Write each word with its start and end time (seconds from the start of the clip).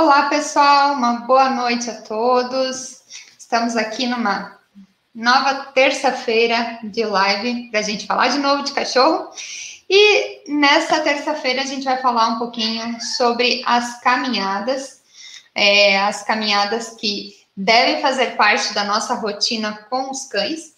Olá, 0.00 0.28
pessoal, 0.28 0.94
uma 0.94 1.22
boa 1.26 1.50
noite 1.50 1.90
a 1.90 2.02
todos. 2.02 3.02
Estamos 3.36 3.74
aqui 3.74 4.06
numa 4.06 4.56
nova 5.12 5.72
terça-feira 5.74 6.78
de 6.84 7.04
live 7.04 7.68
para 7.68 7.80
a 7.80 7.82
gente 7.82 8.06
falar 8.06 8.28
de 8.28 8.38
novo 8.38 8.62
de 8.62 8.70
cachorro. 8.70 9.28
E 9.90 10.52
nessa 10.52 11.00
terça-feira 11.00 11.62
a 11.62 11.66
gente 11.66 11.82
vai 11.82 11.96
falar 12.00 12.28
um 12.28 12.38
pouquinho 12.38 12.96
sobre 13.00 13.60
as 13.66 14.00
caminhadas, 14.00 15.02
é, 15.52 15.98
as 15.98 16.22
caminhadas 16.22 16.90
que 16.90 17.34
devem 17.56 18.00
fazer 18.00 18.36
parte 18.36 18.72
da 18.72 18.84
nossa 18.84 19.14
rotina 19.14 19.84
com 19.90 20.12
os 20.12 20.26
cães. 20.28 20.74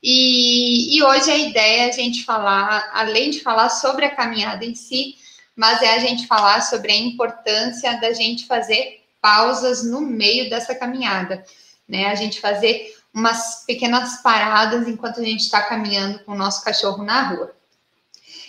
E, 0.00 0.96
e 0.96 1.02
hoje 1.02 1.28
a 1.28 1.36
ideia 1.36 1.86
é 1.86 1.88
a 1.88 1.92
gente 1.92 2.24
falar, 2.24 2.88
além 2.94 3.30
de 3.30 3.40
falar 3.40 3.68
sobre 3.68 4.04
a 4.04 4.14
caminhada 4.14 4.64
em 4.64 4.76
si, 4.76 5.16
mas 5.60 5.82
é 5.82 5.94
a 5.94 5.98
gente 5.98 6.26
falar 6.26 6.62
sobre 6.62 6.90
a 6.90 6.96
importância 6.96 8.00
da 8.00 8.14
gente 8.14 8.46
fazer 8.46 9.04
pausas 9.20 9.84
no 9.84 10.00
meio 10.00 10.48
dessa 10.48 10.74
caminhada, 10.74 11.44
né? 11.86 12.06
A 12.06 12.14
gente 12.14 12.40
fazer 12.40 12.96
umas 13.12 13.62
pequenas 13.66 14.22
paradas 14.22 14.88
enquanto 14.88 15.20
a 15.20 15.22
gente 15.22 15.40
está 15.40 15.60
caminhando 15.60 16.20
com 16.20 16.32
o 16.32 16.38
nosso 16.38 16.64
cachorro 16.64 17.04
na 17.04 17.28
rua. 17.28 17.54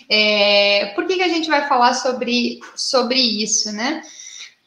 É, 0.08 0.92
por 0.94 1.06
que, 1.06 1.16
que 1.16 1.22
a 1.22 1.28
gente 1.28 1.50
vai 1.50 1.68
falar 1.68 1.92
sobre, 1.92 2.60
sobre 2.74 3.20
isso, 3.20 3.70
né? 3.72 4.02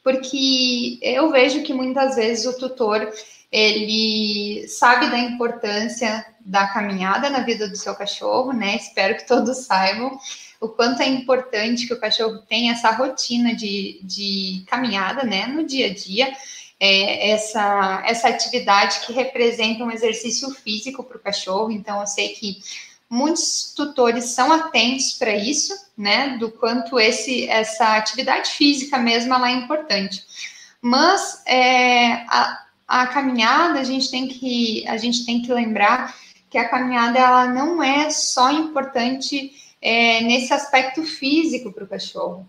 Porque 0.04 1.00
eu 1.02 1.32
vejo 1.32 1.64
que 1.64 1.74
muitas 1.74 2.14
vezes 2.14 2.46
o 2.46 2.56
tutor 2.56 3.12
ele 3.50 4.68
sabe 4.68 5.10
da 5.10 5.18
importância 5.18 6.24
da 6.38 6.68
caminhada 6.68 7.28
na 7.28 7.40
vida 7.40 7.68
do 7.68 7.76
seu 7.76 7.96
cachorro, 7.96 8.52
né? 8.52 8.76
Espero 8.76 9.16
que 9.16 9.26
todos 9.26 9.66
saibam 9.66 10.16
o 10.60 10.68
quanto 10.68 11.02
é 11.02 11.08
importante 11.08 11.86
que 11.86 11.92
o 11.92 12.00
cachorro 12.00 12.38
tenha 12.48 12.72
essa 12.72 12.90
rotina 12.90 13.54
de, 13.54 14.00
de 14.02 14.64
caminhada, 14.66 15.22
né, 15.22 15.46
no 15.46 15.64
dia 15.64 15.86
a 15.86 15.94
dia, 15.94 16.32
é, 16.78 17.30
essa, 17.30 18.02
essa 18.06 18.28
atividade 18.28 19.00
que 19.00 19.12
representa 19.12 19.84
um 19.84 19.90
exercício 19.90 20.50
físico 20.50 21.02
para 21.02 21.16
o 21.16 21.20
cachorro. 21.20 21.70
Então, 21.70 22.00
eu 22.00 22.06
sei 22.06 22.30
que 22.30 22.58
muitos 23.08 23.72
tutores 23.74 24.26
são 24.26 24.52
atentos 24.52 25.12
para 25.12 25.34
isso, 25.34 25.74
né, 25.96 26.36
do 26.38 26.50
quanto 26.50 26.98
esse, 26.98 27.48
essa 27.48 27.96
atividade 27.96 28.50
física 28.50 28.98
mesmo 28.98 29.32
ela 29.32 29.48
é 29.48 29.52
importante. 29.52 30.24
Mas 30.80 31.42
é, 31.46 32.24
a, 32.28 32.66
a 32.86 33.06
caminhada, 33.06 33.80
a 33.80 33.84
gente 33.84 34.10
tem 34.10 34.28
que, 34.28 34.86
a 34.86 34.96
gente 34.96 35.24
tem 35.24 35.40
que 35.40 35.52
lembrar 35.52 36.14
que 36.50 36.58
a 36.58 36.68
caminhada 36.68 37.18
ela 37.18 37.46
não 37.46 37.82
é 37.82 38.10
só 38.10 38.50
importante 38.50 39.52
é, 39.80 40.20
nesse 40.22 40.52
aspecto 40.52 41.02
físico 41.02 41.72
para 41.72 41.84
o 41.84 41.88
cachorro, 41.88 42.46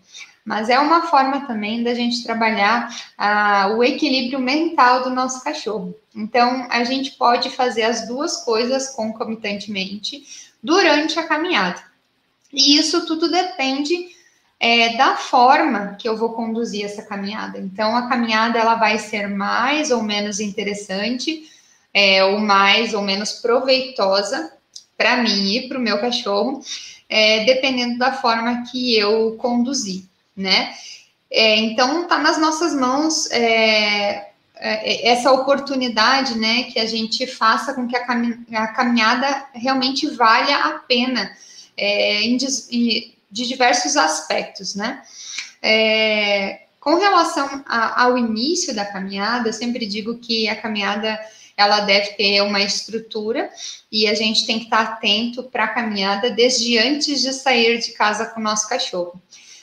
mas 0.47 0.69
é 0.69 0.79
uma 0.79 1.07
forma 1.07 1.45
também 1.45 1.83
da 1.83 1.93
gente 1.93 2.23
trabalhar 2.23 2.89
ah, 3.17 3.73
o 3.75 3.83
equilíbrio 3.83 4.39
mental 4.39 5.03
do 5.03 5.09
nosso 5.09 5.43
cachorro. 5.43 5.93
Então, 6.15 6.65
a 6.69 6.85
gente 6.85 7.11
pode 7.11 7.49
fazer 7.49 7.83
as 7.83 8.07
duas 8.07 8.45
coisas 8.45 8.89
concomitantemente 8.91 10.23
durante 10.63 11.19
a 11.19 11.27
caminhada. 11.27 11.83
E 12.53 12.77
isso 12.77 13.05
tudo 13.05 13.29
depende 13.29 14.07
é, 14.57 14.95
da 14.95 15.17
forma 15.17 15.95
que 15.99 16.07
eu 16.07 16.17
vou 16.17 16.33
conduzir 16.33 16.85
essa 16.85 17.03
caminhada. 17.03 17.59
Então, 17.59 17.95
a 17.95 18.07
caminhada 18.07 18.57
ela 18.57 18.75
vai 18.75 18.97
ser 18.97 19.27
mais 19.27 19.91
ou 19.91 20.01
menos 20.01 20.39
interessante, 20.39 21.51
é, 21.93 22.23
ou 22.23 22.39
mais 22.39 22.93
ou 22.93 23.01
menos 23.01 23.33
proveitosa 23.33 24.56
para 24.97 25.17
mim 25.17 25.55
e 25.55 25.67
para 25.67 25.77
o 25.77 25.81
meu 25.81 26.01
cachorro, 26.01 26.61
é, 27.07 27.45
dependendo 27.45 27.97
da 27.97 28.13
forma 28.13 28.63
que 28.71 28.97
eu 28.97 29.37
conduzir, 29.37 30.03
né? 30.35 30.73
É, 31.29 31.57
então, 31.57 32.03
está 32.03 32.17
nas 32.17 32.37
nossas 32.37 32.73
mãos 32.73 33.29
é, 33.31 34.27
é, 34.55 35.09
essa 35.09 35.31
oportunidade, 35.31 36.37
né, 36.37 36.63
que 36.63 36.79
a 36.79 36.85
gente 36.85 37.27
faça 37.27 37.73
com 37.73 37.87
que 37.87 37.95
a, 37.95 38.05
a 38.63 38.67
caminhada 38.67 39.45
realmente 39.53 40.07
valha 40.07 40.57
a 40.57 40.79
pena 40.79 41.31
é, 41.75 42.21
em, 42.21 42.37
de, 42.37 43.13
de, 43.29 43.47
diversos 43.47 43.95
aspectos, 43.95 44.73
né? 44.73 45.01
É, 45.61 46.61
com 46.79 46.95
relação 46.95 47.63
a, 47.67 48.03
ao 48.03 48.17
início 48.17 48.73
da 48.73 48.85
caminhada, 48.85 49.49
eu 49.49 49.53
sempre 49.53 49.85
digo 49.85 50.17
que 50.17 50.47
a 50.47 50.55
caminhada 50.55 51.19
ela 51.57 51.79
deve 51.79 52.11
ter 52.11 52.41
uma 52.41 52.61
estrutura 52.61 53.49
e 53.91 54.07
a 54.07 54.13
gente 54.13 54.45
tem 54.45 54.59
que 54.59 54.65
estar 54.65 54.81
atento 54.81 55.43
para 55.43 55.63
a 55.63 55.69
caminhada 55.69 56.29
desde 56.29 56.77
antes 56.77 57.19
de 57.19 57.33
sair 57.33 57.79
de 57.79 57.91
casa 57.93 58.27
com 58.27 58.39
o 58.39 58.43
nosso 58.43 58.69
cachorro. 58.69 59.19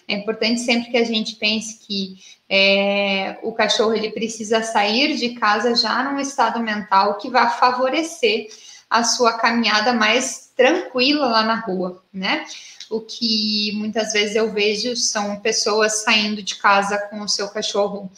É 0.09 0.15
importante 0.15 0.61
sempre 0.61 0.91
que 0.91 0.97
a 0.97 1.05
gente 1.05 1.37
pense 1.37 1.79
que 1.87 2.17
é, 2.51 3.39
o 3.43 3.53
cachorro 3.53 3.95
ele 3.95 4.11
precisa 4.11 4.63
sair 4.63 5.17
de 5.17 5.31
casa 5.31 5.75
já 5.77 6.03
num 6.03 6.19
estado 6.19 6.61
mental 6.61 7.17
que 7.17 7.31
vai 7.31 7.49
favorecer 7.59 8.49
a 8.91 9.03
sua 9.03 9.35
caminhada 9.35 9.93
mais 9.93 10.53
tranquila 10.57 11.27
lá 11.27 11.43
na 11.43 11.61
rua, 11.61 12.03
né? 12.13 12.45
O 12.91 13.01
que 13.01 13.73
muitas 13.75 14.13
vezes 14.13 14.37
eu 14.37 14.53
vejo 14.53 14.95
são 14.95 15.41
pessoas 15.41 16.03
saindo 16.03 16.43
de 16.43 16.57
casa 16.57 16.99
com 16.99 17.21
o 17.21 17.29
seu 17.29 17.49
cachorro 17.49 18.11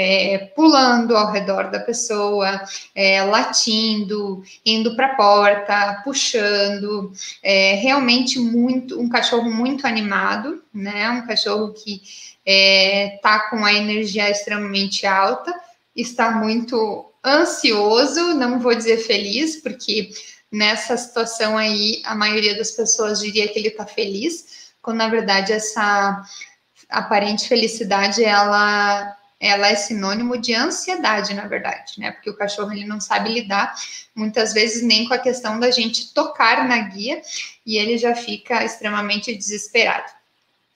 é, 0.00 0.38
pulando 0.54 1.16
ao 1.16 1.32
redor 1.32 1.72
da 1.72 1.80
pessoa, 1.80 2.62
é, 2.94 3.20
latindo, 3.24 4.44
indo 4.64 4.94
para 4.94 5.06
a 5.06 5.14
porta, 5.16 6.02
puxando, 6.04 7.12
é, 7.42 7.74
realmente 7.74 8.38
muito 8.38 9.00
um 9.00 9.08
cachorro 9.08 9.50
muito 9.50 9.88
animado, 9.88 10.62
né? 10.72 11.10
Um 11.10 11.26
cachorro 11.26 11.72
que 11.72 12.00
está 12.46 13.34
é, 13.34 13.50
com 13.50 13.64
a 13.64 13.74
energia 13.74 14.30
extremamente 14.30 15.04
alta, 15.04 15.52
está 15.96 16.30
muito 16.30 17.12
ansioso, 17.26 18.34
não 18.34 18.60
vou 18.60 18.76
dizer 18.76 18.98
feliz, 18.98 19.56
porque 19.56 20.10
nessa 20.50 20.96
situação 20.96 21.58
aí 21.58 22.00
a 22.04 22.14
maioria 22.14 22.56
das 22.56 22.70
pessoas 22.70 23.18
diria 23.18 23.48
que 23.48 23.58
ele 23.58 23.68
está 23.68 23.84
feliz, 23.84 24.70
quando 24.80 24.98
na 24.98 25.08
verdade 25.08 25.52
essa 25.52 26.22
aparente 26.88 27.48
felicidade 27.48 28.22
ela 28.22 29.18
ela 29.40 29.68
é 29.68 29.76
sinônimo 29.76 30.36
de 30.36 30.54
ansiedade, 30.54 31.32
na 31.32 31.46
verdade, 31.46 31.98
né? 31.98 32.10
Porque 32.10 32.30
o 32.30 32.36
cachorro 32.36 32.72
ele 32.72 32.84
não 32.84 33.00
sabe 33.00 33.32
lidar 33.32 33.74
muitas 34.14 34.52
vezes 34.52 34.82
nem 34.82 35.06
com 35.06 35.14
a 35.14 35.18
questão 35.18 35.60
da 35.60 35.70
gente 35.70 36.12
tocar 36.12 36.66
na 36.66 36.78
guia 36.78 37.22
e 37.64 37.76
ele 37.76 37.96
já 37.98 38.14
fica 38.14 38.64
extremamente 38.64 39.34
desesperado. 39.34 40.10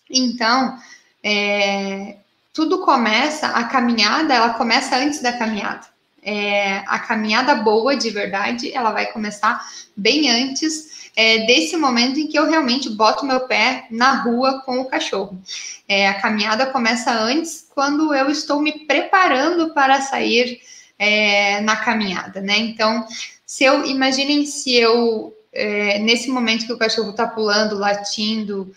Então, 0.09 0.78
é, 1.25 2.17
tudo 2.53 2.83
começa, 2.83 3.49
a 3.49 3.65
caminhada, 3.65 4.34
ela 4.34 4.55
começa 4.55 4.97
antes 4.97 5.21
da 5.21 5.33
caminhada. 5.33 5.91
É, 6.22 6.78
a 6.87 6.99
caminhada 7.00 7.55
boa, 7.56 7.97
de 7.97 8.10
verdade, 8.10 8.72
ela 8.72 8.93
vai 8.93 9.06
começar 9.06 9.60
bem 9.97 10.31
antes 10.31 11.10
é, 11.16 11.44
desse 11.47 11.77
momento 11.77 12.19
em 12.19 12.27
que 12.27 12.38
eu 12.38 12.49
realmente 12.49 12.88
boto 12.88 13.27
meu 13.27 13.41
pé 13.41 13.87
na 13.91 14.22
rua 14.22 14.62
com 14.65 14.81
o 14.81 14.84
cachorro. 14.84 15.41
É, 15.88 16.09
a 16.09 16.15
caminhada 16.15 16.66
começa 16.66 17.12
antes, 17.12 17.66
quando 17.75 18.15
eu 18.15 18.31
estou 18.31 18.61
me 18.61 18.87
preparando 18.87 19.75
para 19.75 20.00
sair 20.00 20.61
é, 20.99 21.61
na 21.61 21.77
caminhada, 21.77 22.41
né? 22.41 22.56
Então, 22.56 23.06
se 23.44 23.65
eu 23.65 23.84
imaginem 23.84 24.47
se 24.47 24.75
eu 24.75 25.37
é, 25.53 25.99
nesse 25.99 26.31
momento 26.31 26.65
que 26.65 26.72
o 26.72 26.78
cachorro 26.78 27.11
está 27.11 27.27
pulando, 27.27 27.77
latindo, 27.77 28.72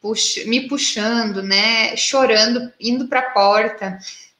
puxa, 0.00 0.44
me 0.46 0.68
puxando, 0.68 1.42
né? 1.42 1.96
Chorando, 1.96 2.72
indo 2.80 3.06
para 3.06 3.20
a 3.20 3.30
porta. 3.30 3.98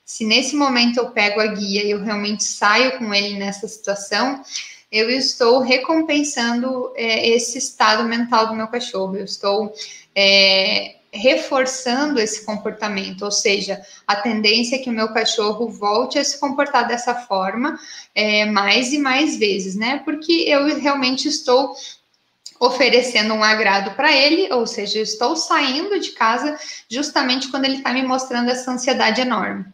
Se 0.08 0.24
nesse 0.24 0.56
momento 0.56 0.96
eu 0.96 1.10
pego 1.10 1.38
a 1.38 1.46
guia 1.48 1.84
e 1.84 1.91
eu 1.91 2.02
realmente 2.02 2.42
saio 2.42 2.96
com 2.96 3.12
ele 3.12 3.38
nessa 3.38 3.69
situação, 3.69 4.42
eu 4.91 5.10
estou 5.10 5.60
recompensando 5.60 6.91
é, 6.96 7.28
esse 7.28 7.58
estado 7.58 8.04
mental 8.04 8.46
do 8.46 8.54
meu 8.54 8.69
cachorro, 8.69 9.14
eu 9.16 9.26
estou 9.26 9.70
é, 10.16 10.96
reforçando 11.12 12.19
esse 12.19 12.42
comportamento, 12.46 13.22
ou 13.22 13.30
seja, 13.30 13.82
a 14.06 14.16
tendência 14.16 14.76
é 14.76 14.78
que 14.78 14.88
o 14.88 14.94
meu 14.94 15.12
cachorro 15.12 15.69
volte 15.69 16.19
a 16.19 16.25
se 16.25 16.40
comportar 16.40 16.88
dessa 16.88 17.14
forma 17.14 17.78
é, 18.14 18.46
mais 18.46 18.94
e 18.94 18.99
mais 18.99 19.37
vezes, 19.37 19.75
né? 19.75 20.00
Porque 20.06 20.32
eu 20.32 20.81
realmente 20.81 21.28
estou 21.28 21.75
oferecendo 22.60 23.34
um 23.34 23.43
agrado 23.43 23.94
para 23.94 24.12
ele, 24.12 24.52
ou 24.52 24.66
seja, 24.66 24.99
eu 24.99 25.02
estou 25.02 25.37
saindo 25.37 25.99
de 26.00 26.10
casa 26.10 26.58
justamente 26.88 27.49
quando 27.49 27.64
ele 27.64 27.76
está 27.76 27.93
me 27.93 28.02
mostrando 28.02 28.50
essa 28.50 28.70
ansiedade 28.70 29.20
enorme. 29.20 29.64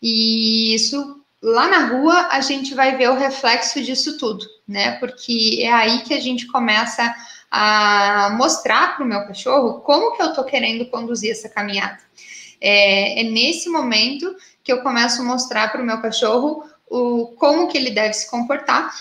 E 0.00 0.74
isso 0.74 1.20
lá 1.42 1.68
na 1.68 1.86
rua 1.86 2.28
a 2.30 2.40
gente 2.40 2.74
vai 2.74 2.96
ver 2.96 3.10
o 3.10 3.18
reflexo 3.18 3.82
disso 3.82 4.18
tudo, 4.18 4.46
né? 4.66 4.92
Porque 4.92 5.60
é 5.62 5.72
aí 5.72 6.00
que 6.00 6.14
a 6.14 6.20
gente 6.20 6.46
começa 6.46 7.14
a 7.50 8.34
mostrar 8.36 8.94
para 8.94 9.04
o 9.04 9.08
meu 9.08 9.26
cachorro 9.26 9.80
como 9.80 10.16
que 10.16 10.22
eu 10.22 10.28
estou 10.28 10.44
querendo 10.44 10.86
conduzir 10.86 11.32
essa 11.32 11.48
caminhada. 11.48 11.98
É, 12.60 13.20
é, 13.20 13.24
nesse 13.24 13.68
momento 13.68 14.36
que 14.62 14.72
eu 14.72 14.82
começo 14.82 15.22
a 15.22 15.24
mostrar 15.24 15.72
para 15.72 15.82
o 15.82 15.84
meu 15.84 16.00
cachorro 16.00 16.64
o 16.88 17.28
como 17.38 17.68
que 17.68 17.78
ele 17.78 17.90
deve 17.90 18.12
se 18.12 18.30
comportar 18.30 18.94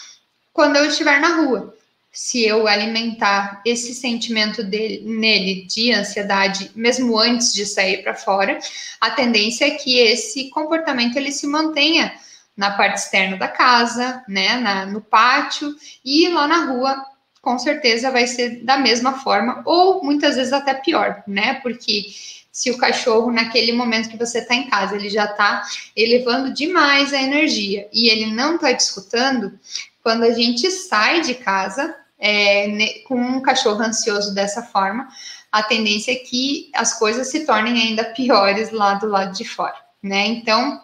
quando 0.54 0.78
eu 0.78 0.86
estiver 0.86 1.20
na 1.20 1.42
rua. 1.42 1.76
Se 2.12 2.44
eu 2.44 2.68
alimentar 2.68 3.62
esse 3.66 3.94
sentimento 3.94 4.64
dele, 4.64 5.04
nele 5.06 5.66
de 5.66 5.92
ansiedade, 5.94 6.72
mesmo 6.76 7.18
antes 7.18 7.54
de 7.54 7.66
sair 7.66 8.04
para 8.04 8.16
fora, 8.16 8.60
a 9.00 9.12
tendência 9.12 9.66
é 9.66 9.72
que 9.72 10.00
esse 10.00 10.50
comportamento 10.50 11.16
ele 11.18 11.32
se 11.32 11.46
mantenha 11.48 12.14
na 12.58 12.72
parte 12.72 12.98
externa 12.98 13.38
da 13.38 13.48
casa, 13.48 14.24
né, 14.28 14.58
na, 14.58 14.86
no 14.86 15.02
pátio 15.02 15.74
e 16.04 16.28
lá 16.28 16.48
na 16.48 16.66
rua, 16.66 17.06
com 17.42 17.58
certeza 17.58 18.12
vai 18.12 18.28
ser 18.28 18.64
da 18.64 18.78
mesma 18.78 19.20
forma 19.20 19.62
ou 19.66 20.04
muitas 20.04 20.36
vezes 20.36 20.52
até 20.52 20.74
pior, 20.74 21.24
né? 21.26 21.54
Porque 21.62 22.08
se 22.52 22.70
o 22.70 22.78
cachorro, 22.78 23.32
naquele 23.32 23.72
momento 23.72 24.10
que 24.10 24.18
você 24.18 24.40
está 24.40 24.54
em 24.54 24.70
casa, 24.70 24.96
ele 24.96 25.10
já 25.10 25.24
está 25.24 25.64
elevando 25.96 26.54
demais 26.54 27.14
a 27.14 27.22
energia 27.22 27.88
e 27.94 28.10
ele 28.10 28.26
não 28.26 28.56
está 28.56 28.74
te 28.74 28.82
escutando, 28.82 29.58
quando 30.04 30.24
a 30.24 30.32
gente 30.32 30.70
sai 30.70 31.22
de 31.22 31.36
casa 31.36 31.96
é, 32.19 33.01
com 33.07 33.16
um 33.16 33.42
cachorro 33.42 33.81
ansioso 33.81 34.33
dessa 34.33 34.62
forma, 34.62 35.07
a 35.51 35.63
tendência 35.63 36.12
é 36.12 36.16
que 36.16 36.69
as 36.75 36.98
coisas 36.98 37.30
se 37.31 37.45
tornem 37.45 37.81
ainda 37.81 38.04
piores 38.06 38.71
lá 38.71 38.95
do 38.95 39.07
lado 39.07 39.36
de 39.36 39.45
fora, 39.45 39.75
né? 40.04 40.27
Então, 40.27 40.81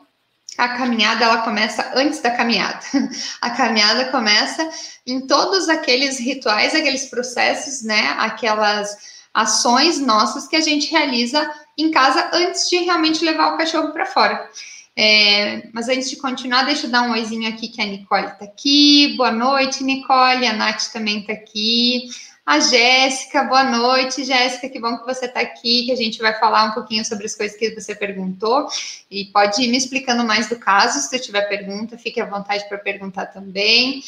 a 0.57 0.69
caminhada 0.69 1.25
ela 1.25 1.41
começa 1.41 1.91
antes 1.95 2.21
da 2.21 2.31
caminhada. 2.31 2.79
A 3.41 3.49
caminhada 3.49 4.05
começa 4.05 4.69
em 5.05 5.27
todos 5.27 5.67
aqueles 5.67 6.17
rituais, 6.17 6.73
aqueles 6.73 7.05
processos, 7.09 7.83
né? 7.83 8.15
Aquelas 8.17 8.95
ações 9.33 9.99
nossas 9.99 10.47
que 10.47 10.55
a 10.55 10.61
gente 10.61 10.89
realiza 10.89 11.51
em 11.77 11.91
casa 11.91 12.29
antes 12.31 12.69
de 12.69 12.77
realmente 12.77 13.23
levar 13.25 13.53
o 13.53 13.57
cachorro 13.57 13.91
para 13.91 14.05
fora. 14.05 14.49
É, 14.97 15.67
mas 15.73 15.89
antes 15.89 16.09
de 16.09 16.15
continuar, 16.15 16.63
deixa 16.63 16.87
eu 16.87 16.91
dar 16.91 17.01
um 17.01 17.11
oizinho 17.11 17.49
aqui 17.49 17.67
que 17.67 17.81
a 17.81 17.85
Nicole 17.85 18.27
está 18.27 18.45
aqui. 18.45 19.13
Boa 19.17 19.31
noite, 19.31 19.83
Nicole. 19.83 20.47
A 20.47 20.53
Nath 20.53 20.91
também 20.93 21.19
está 21.19 21.33
aqui. 21.33 22.09
A 22.45 22.59
Jéssica, 22.59 23.43
boa 23.43 23.63
noite, 23.63 24.23
Jéssica. 24.23 24.69
Que 24.69 24.79
bom 24.79 24.97
que 24.97 25.05
você 25.05 25.25
está 25.25 25.41
aqui, 25.41 25.85
que 25.85 25.91
a 25.91 25.95
gente 25.95 26.19
vai 26.19 26.37
falar 26.39 26.65
um 26.65 26.71
pouquinho 26.71 27.03
sobre 27.03 27.25
as 27.25 27.35
coisas 27.35 27.57
que 27.57 27.73
você 27.73 27.93
perguntou. 27.93 28.67
E 29.11 29.25
pode 29.25 29.63
ir 29.63 29.67
me 29.67 29.77
explicando 29.77 30.23
mais 30.23 30.47
do 30.47 30.57
caso. 30.57 30.99
Se 30.99 31.19
tiver 31.19 31.41
pergunta, 31.49 31.97
fique 31.97 32.21
à 32.21 32.25
vontade 32.25 32.67
para 32.69 32.77
perguntar 32.77 33.25
também. 33.25 34.01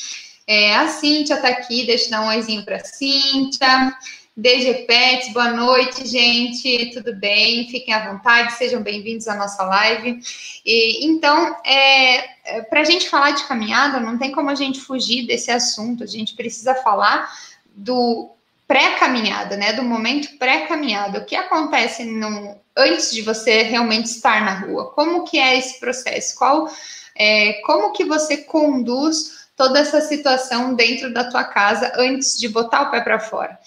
É, 0.45 0.75
a 0.75 0.87
Cíntia 0.87 1.33
está 1.33 1.49
aqui, 1.49 1.85
deixa 1.85 2.05
eu 2.05 2.11
dar 2.11 2.21
um 2.21 2.27
oizinho 2.27 2.63
para 2.63 2.77
a 2.77 2.85
Cíntia. 2.85 3.93
DG 4.37 4.85
Pets, 4.85 5.33
boa 5.33 5.49
noite, 5.51 6.05
gente, 6.05 6.91
tudo 6.93 7.11
bem? 7.15 7.67
Fiquem 7.71 7.91
à 7.91 8.11
vontade, 8.11 8.53
sejam 8.53 8.83
bem-vindos 8.83 9.27
à 9.27 9.33
nossa 9.33 9.63
live. 9.63 10.19
E, 10.63 11.07
então, 11.07 11.55
é, 11.65 12.17
é 12.45 12.61
para 12.61 12.81
a 12.81 12.83
gente 12.83 13.09
falar 13.09 13.31
de 13.31 13.45
caminhada, 13.45 13.99
não 13.99 14.15
tem 14.15 14.31
como 14.31 14.51
a 14.51 14.53
gente 14.53 14.79
fugir 14.79 15.25
desse 15.25 15.49
assunto, 15.49 16.03
a 16.03 16.05
gente 16.05 16.35
precisa 16.35 16.75
falar 16.75 17.27
do 17.75 18.29
pré-caminhada, 18.67 19.57
né? 19.57 19.73
Do 19.73 19.81
momento 19.81 20.37
pré-caminhada. 20.37 21.17
O 21.17 21.25
que 21.25 21.35
acontece 21.35 22.05
no, 22.05 22.55
antes 22.77 23.09
de 23.09 23.23
você 23.23 23.63
realmente 23.63 24.05
estar 24.05 24.45
na 24.45 24.59
rua? 24.59 24.91
Como 24.91 25.23
que 25.23 25.39
é 25.39 25.57
esse 25.57 25.79
processo? 25.79 26.37
Qual, 26.37 26.71
é, 27.15 27.53
como 27.65 27.91
que 27.91 28.05
você 28.05 28.37
conduz 28.37 29.47
toda 29.55 29.79
essa 29.79 29.99
situação 29.99 30.75
dentro 30.75 31.11
da 31.11 31.23
tua 31.23 31.43
casa 31.43 31.91
antes 31.95 32.37
de 32.37 32.47
botar 32.47 32.83
o 32.83 32.91
pé 32.91 33.01
para 33.01 33.19
fora? 33.19 33.57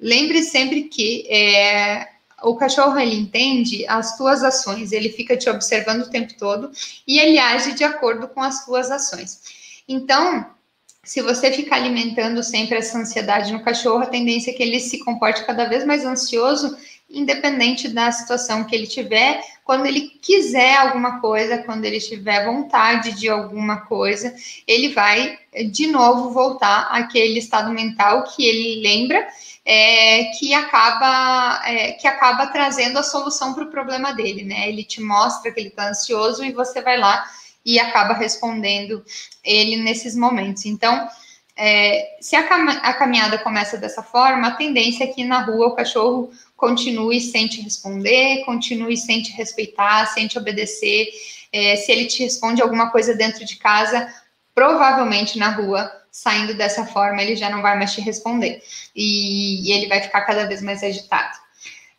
Lembre 0.00 0.42
sempre 0.42 0.84
que 0.84 1.26
é, 1.28 2.08
o 2.42 2.54
cachorro 2.54 2.98
ele 2.98 3.16
entende 3.16 3.84
as 3.88 4.16
tuas 4.16 4.42
ações, 4.44 4.92
ele 4.92 5.08
fica 5.08 5.36
te 5.36 5.50
observando 5.50 6.02
o 6.02 6.10
tempo 6.10 6.34
todo 6.34 6.70
e 7.06 7.18
ele 7.18 7.38
age 7.38 7.72
de 7.72 7.84
acordo 7.84 8.28
com 8.28 8.42
as 8.42 8.64
tuas 8.64 8.90
ações. 8.90 9.40
Então, 9.88 10.46
se 11.02 11.22
você 11.22 11.50
ficar 11.50 11.76
alimentando 11.76 12.42
sempre 12.42 12.76
essa 12.76 12.98
ansiedade 12.98 13.52
no 13.52 13.62
cachorro, 13.62 14.02
a 14.02 14.06
tendência 14.06 14.50
é 14.50 14.54
que 14.54 14.62
ele 14.62 14.78
se 14.78 14.98
comporte 14.98 15.44
cada 15.44 15.64
vez 15.64 15.84
mais 15.84 16.04
ansioso, 16.04 16.76
independente 17.08 17.88
da 17.88 18.12
situação 18.12 18.64
que 18.64 18.76
ele 18.76 18.86
tiver. 18.86 19.42
Quando 19.64 19.86
ele 19.86 20.02
quiser 20.20 20.76
alguma 20.76 21.20
coisa, 21.20 21.58
quando 21.62 21.86
ele 21.86 21.98
tiver 21.98 22.44
vontade 22.44 23.12
de 23.12 23.28
alguma 23.28 23.86
coisa, 23.86 24.34
ele 24.66 24.90
vai 24.90 25.38
de 25.70 25.86
novo 25.86 26.30
voltar 26.30 26.88
àquele 26.90 27.38
estado 27.38 27.72
mental 27.72 28.24
que 28.24 28.44
ele 28.44 28.82
lembra 28.82 29.26
é, 29.70 30.24
que 30.38 30.54
acaba 30.54 31.60
é, 31.66 31.92
que 31.92 32.08
acaba 32.08 32.46
trazendo 32.46 32.98
a 32.98 33.02
solução 33.02 33.52
para 33.52 33.64
o 33.64 33.70
problema 33.70 34.14
dele, 34.14 34.42
né? 34.42 34.66
Ele 34.66 34.82
te 34.82 34.98
mostra 34.98 35.52
que 35.52 35.60
ele 35.60 35.68
está 35.68 35.90
ansioso 35.90 36.42
e 36.42 36.52
você 36.52 36.80
vai 36.80 36.96
lá 36.96 37.22
e 37.62 37.78
acaba 37.78 38.14
respondendo 38.14 39.04
ele 39.44 39.76
nesses 39.76 40.16
momentos. 40.16 40.64
Então, 40.64 41.06
é, 41.54 42.16
se 42.18 42.34
a, 42.34 42.44
cam 42.44 42.66
a, 42.66 42.94
caminhada 42.94 43.36
começa 43.36 43.76
dessa 43.76 44.02
forma, 44.02 44.48
a 44.48 44.52
tendência 44.52 45.04
é 45.04 45.08
que 45.08 45.22
na 45.22 45.42
rua 45.42 45.66
o 45.66 45.74
cachorro 45.74 46.30
continue 46.56 47.20
sem 47.20 47.46
te 47.46 47.60
responder, 47.60 48.46
continue 48.46 48.96
sem 48.96 49.20
te 49.20 49.32
respeitar, 49.32 50.06
sem 50.06 50.26
te 50.26 50.38
obedecer. 50.38 51.08
É, 51.52 51.76
se 51.76 51.92
ele 51.92 52.06
te 52.06 52.22
responde 52.22 52.62
alguma 52.62 52.90
coisa 52.90 53.14
dentro 53.14 53.44
de 53.44 53.56
casa, 53.56 54.08
provavelmente 54.54 55.38
na 55.38 55.50
rua 55.50 55.92
saindo 56.18 56.54
dessa 56.54 56.84
forma, 56.84 57.22
ele 57.22 57.36
já 57.36 57.48
não 57.48 57.62
vai 57.62 57.78
mais 57.78 57.92
te 57.92 58.00
responder. 58.00 58.60
E, 58.94 59.68
e 59.68 59.72
ele 59.72 59.86
vai 59.86 60.00
ficar 60.00 60.22
cada 60.22 60.46
vez 60.46 60.60
mais 60.60 60.82
agitado. 60.82 61.38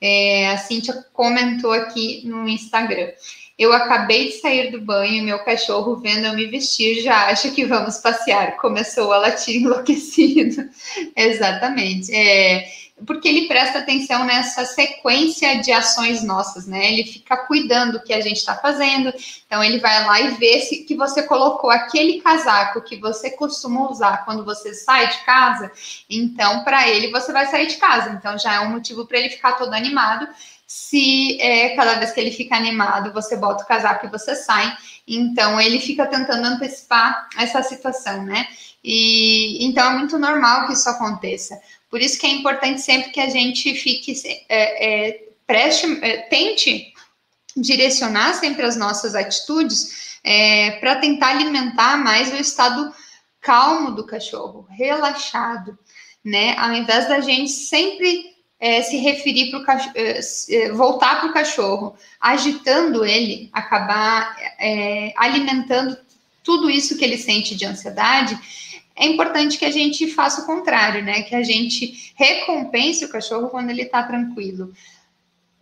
É, 0.02 0.50
a 0.50 0.58
Cíntia 0.58 0.94
comentou 1.14 1.72
aqui 1.72 2.22
no 2.26 2.48
Instagram. 2.48 3.10
Eu 3.58 3.72
acabei 3.74 4.28
de 4.28 4.40
sair 4.40 4.72
do 4.72 4.82
banho 4.82 5.16
e 5.16 5.22
meu 5.22 5.40
cachorro, 5.40 5.98
vendo 5.98 6.26
eu 6.26 6.34
me 6.34 6.48
vestir, 6.48 7.02
já 7.02 7.28
acha 7.28 7.50
que 7.50 7.66
vamos 7.66 7.98
passear. 7.98 8.58
Começou 8.58 9.12
a 9.14 9.18
latir 9.20 9.62
enlouquecido. 9.62 10.70
Exatamente. 11.16 12.14
É, 12.14 12.66
porque 13.06 13.28
ele 13.28 13.48
presta 13.48 13.80
atenção 13.80 14.26
nessa 14.26 14.66
sequência 14.66 15.62
de 15.62 15.72
ações 15.72 16.24
nossas, 16.24 16.68
né? 16.68 16.92
Ele 16.92 17.04
fica 17.04 17.38
cuidando 17.38 17.94
do 17.94 18.04
que 18.04 18.14
a 18.14 18.22
gente 18.22 18.38
está 18.38 18.56
fazendo. 18.56 19.14
Então 19.46 19.64
ele 19.64 19.80
vai 19.80 20.06
lá 20.06 20.22
e 20.22 20.36
vê 20.36 20.60
se 20.62 20.84
que 20.84 20.96
você 20.96 21.24
colocou 21.24 21.70
aquele 21.70 22.22
casaco 22.22 22.82
que 22.82 22.98
você 22.98 23.32
costuma 23.32 23.90
usar 23.90 24.26
quando 24.26 24.44
você 24.44 24.74
sai 24.74 25.08
de 25.08 25.20
casa. 25.24 25.72
Então 26.10 26.64
para 26.64 26.88
ele 26.88 27.12
você 27.12 27.32
vai 27.32 27.46
sair 27.48 27.68
de 27.68 27.78
casa. 27.78 28.12
Então 28.12 28.38
já 28.38 28.56
é 28.56 28.60
um 28.60 28.72
motivo 28.72 29.06
para 29.06 29.20
ele 29.20 29.30
ficar 29.30 29.54
todo 29.54 29.74
animado. 29.74 30.28
Se 30.68 31.42
é, 31.42 31.70
cada 31.76 31.96
vez 31.96 32.12
que 32.12 32.20
ele 32.20 32.32
fica 32.32 32.56
animado 32.56 33.14
você 33.14 33.36
bota 33.36 33.64
o 33.64 33.68
casaco 33.68 34.06
e 34.06 34.10
você 34.10 34.36
sai, 34.36 34.72
então 35.08 35.60
ele 35.60 35.80
fica 35.80 36.06
tentando 36.06 36.46
antecipar 36.46 37.28
essa 37.38 37.64
situação, 37.64 38.24
né? 38.24 38.48
E 38.84 39.66
então 39.66 39.92
é 39.92 39.98
muito 39.98 40.18
normal 40.18 40.68
que 40.68 40.74
isso 40.74 40.90
aconteça. 40.90 41.60
Por 41.90 42.02
isso 42.02 42.20
que 42.20 42.28
é 42.28 42.30
importante 42.30 42.82
sempre 42.82 43.12
que 43.12 43.20
a 43.20 43.30
gente 43.30 43.74
fique, 43.74 44.14
é, 44.48 45.08
é, 45.08 45.24
preste, 45.48 45.86
é, 46.04 46.18
tente 46.18 46.94
direcionar 47.58 48.36
sempre 48.36 48.64
as 48.64 48.78
nossas 48.78 49.16
atitudes 49.16 50.20
é, 50.24 50.72
para 50.80 50.98
tentar 50.98 51.30
alimentar 51.30 51.98
mais 51.98 52.32
o 52.32 52.36
estado 52.36 52.94
calmo 53.42 53.92
do 53.92 54.06
cachorro, 54.06 54.68
relaxado, 54.70 55.78
né? 56.24 56.56
Ao 56.58 56.72
invés 56.74 57.08
da 57.08 57.22
gente 57.22 57.50
sempre 57.52 58.36
é, 58.60 58.84
se 58.84 58.98
referir 58.98 59.50
para 59.50 59.60
o 59.60 59.64
cachorro, 59.64 59.94
é, 59.96 60.72
voltar 60.74 61.22
para 61.22 61.30
o 61.30 61.34
cachorro, 61.34 61.96
agitando 62.20 63.04
ele, 63.04 63.50
acabar 63.52 64.36
alimentando 65.16 65.98
tudo 66.44 66.70
isso 66.70 66.98
que 66.98 67.04
ele 67.04 67.18
sente 67.18 67.56
de 67.56 67.66
ansiedade, 67.66 68.38
é 69.00 69.06
importante 69.06 69.58
que 69.58 69.64
a 69.64 69.72
gente 69.72 70.08
faça 70.08 70.42
o 70.42 70.46
contrário, 70.46 71.02
né? 71.02 71.22
Que 71.22 71.34
a 71.34 71.42
gente 71.42 72.14
recompense 72.16 73.06
o 73.06 73.10
cachorro 73.10 73.48
quando 73.48 73.70
ele 73.70 73.84
está 73.84 74.04
tranquilo. 74.04 74.74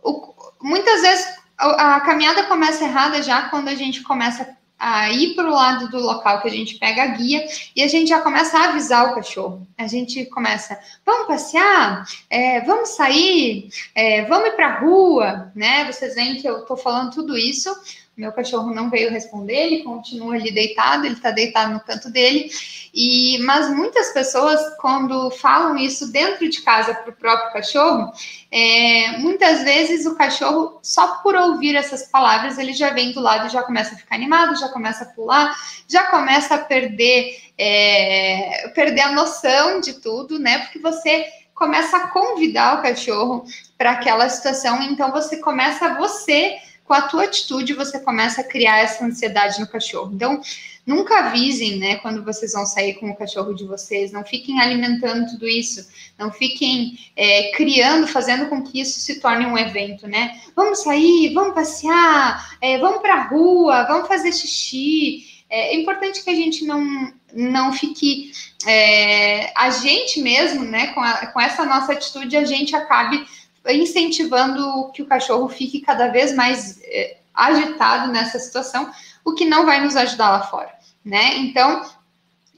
O, 0.02 0.34
muitas 0.60 1.00
vezes 1.02 1.38
a, 1.56 1.96
a, 1.96 2.00
caminhada 2.00 2.42
começa 2.44 2.84
errada 2.84 3.22
já 3.22 3.48
quando 3.48 3.68
a 3.68 3.76
gente 3.76 4.02
começa 4.02 4.56
a 4.76 5.10
ir 5.10 5.34
para 5.34 5.48
o 5.48 5.54
lado 5.54 5.88
do 5.88 5.98
local 5.98 6.40
que 6.40 6.48
a 6.48 6.50
gente 6.50 6.78
pega 6.78 7.02
a 7.02 7.06
guia 7.06 7.44
e 7.74 7.82
a 7.82 7.88
gente 7.88 8.08
já 8.08 8.20
começa 8.20 8.58
a 8.58 8.70
avisar 8.70 9.10
o 9.10 9.14
cachorro. 9.14 9.66
A 9.76 9.86
gente 9.86 10.26
começa, 10.26 10.78
vamos 11.06 11.28
passear, 11.28 12.04
é, 12.28 12.60
vamos 12.62 12.90
sair, 12.90 13.70
é, 13.94 14.24
vamos 14.24 14.48
ir 14.48 14.56
para 14.56 14.66
a 14.66 14.78
rua, 14.80 15.52
né? 15.54 15.84
Vocês 15.84 16.16
veem 16.16 16.36
que 16.36 16.48
eu 16.48 16.60
estou 16.60 16.76
falando 16.76 17.12
tudo 17.12 17.38
isso 17.38 17.72
meu 18.18 18.32
cachorro 18.32 18.74
não 18.74 18.90
veio 18.90 19.12
responder, 19.12 19.54
ele 19.54 19.84
continua 19.84 20.34
ali 20.34 20.50
deitado, 20.50 21.06
ele 21.06 21.14
está 21.14 21.30
deitado 21.30 21.72
no 21.72 21.80
canto 21.80 22.10
dele. 22.10 22.50
E 22.92 23.38
mas 23.42 23.70
muitas 23.70 24.12
pessoas 24.12 24.60
quando 24.80 25.30
falam 25.30 25.76
isso 25.76 26.10
dentro 26.10 26.48
de 26.48 26.60
casa 26.62 26.94
para 26.94 27.10
o 27.10 27.16
próprio 27.16 27.52
cachorro, 27.52 28.12
é, 28.50 29.18
muitas 29.18 29.62
vezes 29.62 30.04
o 30.04 30.16
cachorro 30.16 30.80
só 30.82 31.18
por 31.18 31.36
ouvir 31.36 31.76
essas 31.76 32.08
palavras 32.08 32.58
ele 32.58 32.72
já 32.72 32.90
vem 32.90 33.12
do 33.12 33.20
lado 33.20 33.46
e 33.46 33.50
já 33.50 33.62
começa 33.62 33.94
a 33.94 33.98
ficar 33.98 34.16
animado, 34.16 34.58
já 34.58 34.68
começa 34.68 35.04
a 35.04 35.08
pular, 35.08 35.56
já 35.86 36.04
começa 36.04 36.56
a 36.56 36.58
perder 36.58 37.38
é, 37.56 38.68
perder 38.74 39.02
a 39.02 39.12
noção 39.12 39.80
de 39.80 39.94
tudo, 39.94 40.40
né? 40.40 40.58
Porque 40.58 40.80
você 40.80 41.24
começa 41.54 41.96
a 41.96 42.08
convidar 42.08 42.78
o 42.78 42.82
cachorro 42.82 43.44
para 43.76 43.92
aquela 43.92 44.28
situação, 44.28 44.82
então 44.82 45.12
você 45.12 45.36
começa 45.38 45.94
você 45.94 46.56
com 46.88 46.94
a 46.94 47.02
tua 47.02 47.24
atitude 47.24 47.74
você 47.74 48.00
começa 48.00 48.40
a 48.40 48.44
criar 48.44 48.78
essa 48.78 49.04
ansiedade 49.04 49.60
no 49.60 49.68
cachorro. 49.68 50.10
Então, 50.14 50.40
nunca 50.86 51.18
avisem, 51.18 51.78
né, 51.78 51.96
quando 51.96 52.24
vocês 52.24 52.54
vão 52.54 52.64
sair 52.64 52.94
com 52.94 53.10
o 53.10 53.16
cachorro 53.16 53.52
de 53.52 53.64
vocês, 53.64 54.10
não 54.10 54.24
fiquem 54.24 54.58
alimentando 54.58 55.30
tudo 55.30 55.46
isso, 55.46 55.86
não 56.18 56.32
fiquem 56.32 56.98
é, 57.14 57.52
criando, 57.52 58.08
fazendo 58.08 58.46
com 58.46 58.62
que 58.62 58.80
isso 58.80 58.98
se 58.98 59.20
torne 59.20 59.44
um 59.44 59.58
evento, 59.58 60.08
né? 60.08 60.40
Vamos 60.56 60.82
sair, 60.82 61.34
vamos 61.34 61.54
passear, 61.54 62.56
é, 62.62 62.78
vamos 62.78 63.02
para 63.02 63.16
a 63.16 63.28
rua, 63.28 63.84
vamos 63.84 64.08
fazer 64.08 64.32
xixi. 64.32 65.26
É, 65.50 65.74
é 65.74 65.76
importante 65.76 66.24
que 66.24 66.30
a 66.30 66.34
gente 66.34 66.64
não, 66.64 67.12
não 67.34 67.72
fique, 67.74 68.32
é, 68.66 69.52
a 69.54 69.68
gente 69.68 70.22
mesmo, 70.22 70.64
né, 70.64 70.88
com, 70.88 71.00
a, 71.00 71.26
com 71.26 71.40
essa 71.40 71.66
nossa 71.66 71.92
atitude, 71.92 72.34
a 72.34 72.44
gente 72.44 72.74
acabe 72.74 73.26
incentivando 73.74 74.90
que 74.92 75.02
o 75.02 75.06
cachorro 75.06 75.48
fique 75.48 75.80
cada 75.80 76.08
vez 76.08 76.34
mais 76.34 76.80
é, 76.82 77.18
agitado 77.34 78.10
nessa 78.10 78.38
situação, 78.38 78.90
o 79.24 79.34
que 79.34 79.44
não 79.44 79.64
vai 79.64 79.82
nos 79.82 79.96
ajudar 79.96 80.30
lá 80.30 80.42
fora, 80.42 80.72
né? 81.04 81.36
Então, 81.36 81.88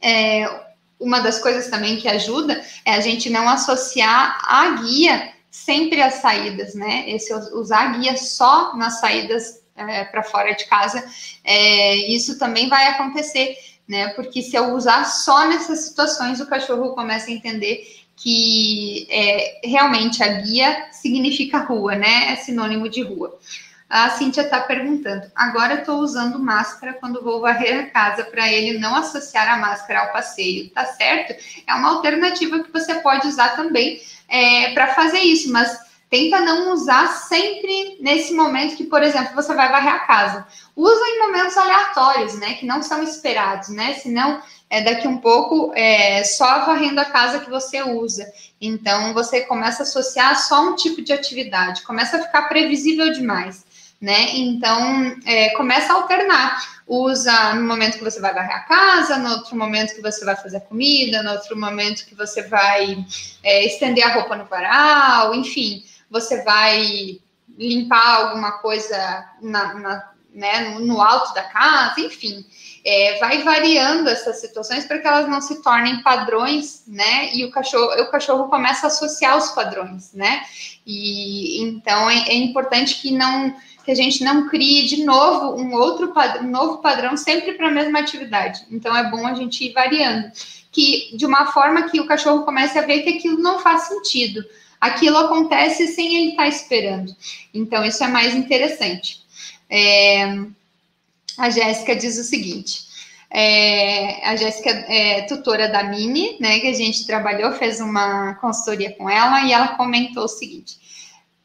é, 0.00 0.48
uma 0.98 1.20
das 1.20 1.38
coisas 1.38 1.68
também 1.68 1.96
que 1.96 2.08
ajuda 2.08 2.62
é 2.84 2.94
a 2.94 3.00
gente 3.00 3.30
não 3.30 3.48
associar 3.48 4.38
a 4.44 4.70
guia 4.82 5.32
sempre 5.50 6.00
às 6.00 6.14
saídas, 6.14 6.74
né? 6.74 7.10
Esse 7.10 7.32
usar 7.34 7.80
a 7.80 7.98
guia 7.98 8.16
só 8.16 8.76
nas 8.76 9.00
saídas 9.00 9.62
é, 9.74 10.04
para 10.04 10.22
fora 10.22 10.52
de 10.52 10.66
casa, 10.66 11.04
é, 11.42 11.96
isso 12.12 12.38
também 12.38 12.68
vai 12.68 12.86
acontecer, 12.86 13.56
né? 13.88 14.08
Porque 14.10 14.42
se 14.42 14.54
eu 14.54 14.74
usar 14.74 15.04
só 15.04 15.48
nessas 15.48 15.80
situações, 15.80 16.40
o 16.40 16.46
cachorro 16.46 16.94
começa 16.94 17.30
a 17.30 17.32
entender 17.32 17.99
que 18.22 19.06
é, 19.10 19.60
realmente 19.64 20.22
a 20.22 20.28
guia 20.28 20.88
significa 20.92 21.58
rua, 21.58 21.94
né? 21.94 22.32
É 22.32 22.36
sinônimo 22.36 22.88
de 22.88 23.02
rua. 23.02 23.38
A 23.88 24.10
Cíntia 24.10 24.42
está 24.42 24.60
perguntando. 24.60 25.28
Agora 25.34 25.80
estou 25.80 25.98
usando 25.98 26.38
máscara 26.38 26.92
quando 26.92 27.24
vou 27.24 27.40
varrer 27.40 27.80
a 27.80 27.86
casa 27.86 28.22
para 28.24 28.46
ele 28.52 28.78
não 28.78 28.94
associar 28.94 29.50
a 29.50 29.56
máscara 29.56 30.02
ao 30.02 30.12
passeio. 30.12 30.70
Tá 30.70 30.84
certo? 30.84 31.34
É 31.66 31.74
uma 31.74 31.96
alternativa 31.96 32.62
que 32.62 32.70
você 32.70 32.96
pode 32.96 33.26
usar 33.26 33.56
também 33.56 34.00
é, 34.28 34.72
para 34.74 34.94
fazer 34.94 35.20
isso, 35.20 35.50
mas 35.50 35.76
tenta 36.10 36.40
não 36.40 36.72
usar 36.72 37.08
sempre 37.08 37.96
nesse 38.00 38.34
momento 38.34 38.76
que, 38.76 38.84
por 38.84 39.02
exemplo, 39.02 39.34
você 39.34 39.54
vai 39.54 39.70
varrer 39.70 39.94
a 39.94 40.00
casa. 40.00 40.46
Usa 40.76 41.04
em 41.06 41.20
momentos 41.20 41.56
aleatórios, 41.56 42.38
né? 42.38 42.54
Que 42.54 42.66
não 42.66 42.82
são 42.82 43.02
esperados, 43.02 43.70
né? 43.70 43.94
Senão, 43.94 44.42
é, 44.70 44.80
daqui 44.82 45.08
um 45.08 45.18
pouco, 45.18 45.72
é 45.74 46.22
só 46.24 46.64
varrendo 46.64 47.00
a 47.00 47.04
casa 47.04 47.40
que 47.40 47.50
você 47.50 47.82
usa. 47.82 48.24
Então, 48.60 49.12
você 49.12 49.42
começa 49.42 49.82
a 49.82 49.84
associar 49.84 50.38
só 50.40 50.70
um 50.70 50.76
tipo 50.76 51.02
de 51.02 51.12
atividade, 51.12 51.82
começa 51.82 52.16
a 52.16 52.22
ficar 52.22 52.42
previsível 52.42 53.12
demais. 53.12 53.68
Né? 54.00 54.30
Então, 54.36 55.14
é, 55.26 55.50
começa 55.50 55.92
a 55.92 55.96
alternar. 55.96 56.80
Usa 56.86 57.54
no 57.54 57.66
momento 57.66 57.98
que 57.98 58.04
você 58.04 58.18
vai 58.18 58.32
varrer 58.32 58.56
a 58.56 58.60
casa, 58.60 59.18
no 59.18 59.30
outro 59.30 59.54
momento 59.54 59.94
que 59.94 60.00
você 60.00 60.24
vai 60.24 60.36
fazer 60.36 60.60
comida, 60.60 61.22
no 61.22 61.32
outro 61.32 61.58
momento 61.58 62.06
que 62.06 62.14
você 62.14 62.42
vai 62.42 63.04
é, 63.42 63.66
estender 63.66 64.02
a 64.04 64.14
roupa 64.14 64.36
no 64.36 64.46
varal, 64.46 65.34
enfim 65.34 65.84
você 66.10 66.42
vai 66.42 67.20
limpar 67.56 68.16
alguma 68.16 68.52
coisa 68.58 69.24
na, 69.40 69.74
na, 69.74 70.12
né, 70.34 70.70
no, 70.70 70.80
no, 70.80 71.00
alto 71.00 71.34
da 71.34 71.42
casa, 71.42 72.00
enfim. 72.00 72.44
É, 72.84 73.18
vai 73.18 73.42
variando 73.42 74.08
essas 74.08 74.40
situações 74.40 74.86
para 74.86 74.98
que 74.98 75.06
elas 75.06 75.28
não 75.28 75.40
se 75.40 75.62
tornem 75.62 76.02
padrões, 76.02 76.82
né? 76.86 77.34
E 77.34 77.44
o 77.44 77.50
cachorro, 77.50 77.92
o 78.00 78.10
cachorro 78.10 78.48
começa 78.48 78.86
a 78.86 78.88
associar 78.88 79.36
os 79.36 79.50
padrões, 79.50 80.14
né? 80.14 80.42
E 80.86 81.60
então 81.60 82.08
é, 82.08 82.28
é 82.28 82.34
importante 82.34 83.00
que 83.00 83.10
não 83.10 83.54
que 83.84 83.90
a 83.90 83.94
gente 83.94 84.22
não 84.22 84.48
crie 84.48 84.86
de 84.86 85.04
novo 85.04 85.60
um 85.60 85.74
outro 85.74 86.12
um 86.42 86.50
novo 86.50 86.78
padrão 86.78 87.16
sempre 87.16 87.52
para 87.52 87.68
a 87.68 87.70
mesma 87.70 87.98
atividade. 87.98 88.64
Então 88.70 88.96
é 88.96 89.10
bom 89.10 89.26
a 89.26 89.34
gente 89.34 89.64
ir 89.64 89.72
variando, 89.72 90.30
que 90.72 91.14
de 91.16 91.26
uma 91.26 91.52
forma 91.52 91.82
que 91.82 92.00
o 92.00 92.06
cachorro 92.06 92.44
comece 92.44 92.78
a 92.78 92.82
ver 92.82 93.02
que 93.02 93.10
aquilo 93.10 93.38
não 93.38 93.58
faz 93.58 93.82
sentido 93.88 94.42
aquilo 94.80 95.18
acontece 95.18 95.88
sem 95.88 96.16
ele 96.16 96.30
estar 96.30 96.44
tá 96.44 96.48
esperando. 96.48 97.14
Então, 97.52 97.84
isso 97.84 98.02
é 98.02 98.08
mais 98.08 98.34
interessante. 98.34 99.20
É, 99.70 100.24
a 101.38 101.48
Jéssica 101.48 101.94
diz 101.94 102.18
o 102.18 102.24
seguinte: 102.24 102.90
é, 103.30 104.26
a 104.28 104.34
Jéssica 104.34 104.70
é 104.70 105.22
tutora 105.22 105.68
da 105.68 105.84
Mini, 105.84 106.36
né? 106.40 106.58
Que 106.58 106.66
a 106.66 106.74
gente 106.74 107.06
trabalhou, 107.06 107.52
fez 107.52 107.80
uma 107.80 108.34
consultoria 108.34 108.92
com 108.96 109.08
ela 109.08 109.42
e 109.42 109.52
ela 109.52 109.68
comentou 109.76 110.24
o 110.24 110.28
seguinte: 110.28 110.76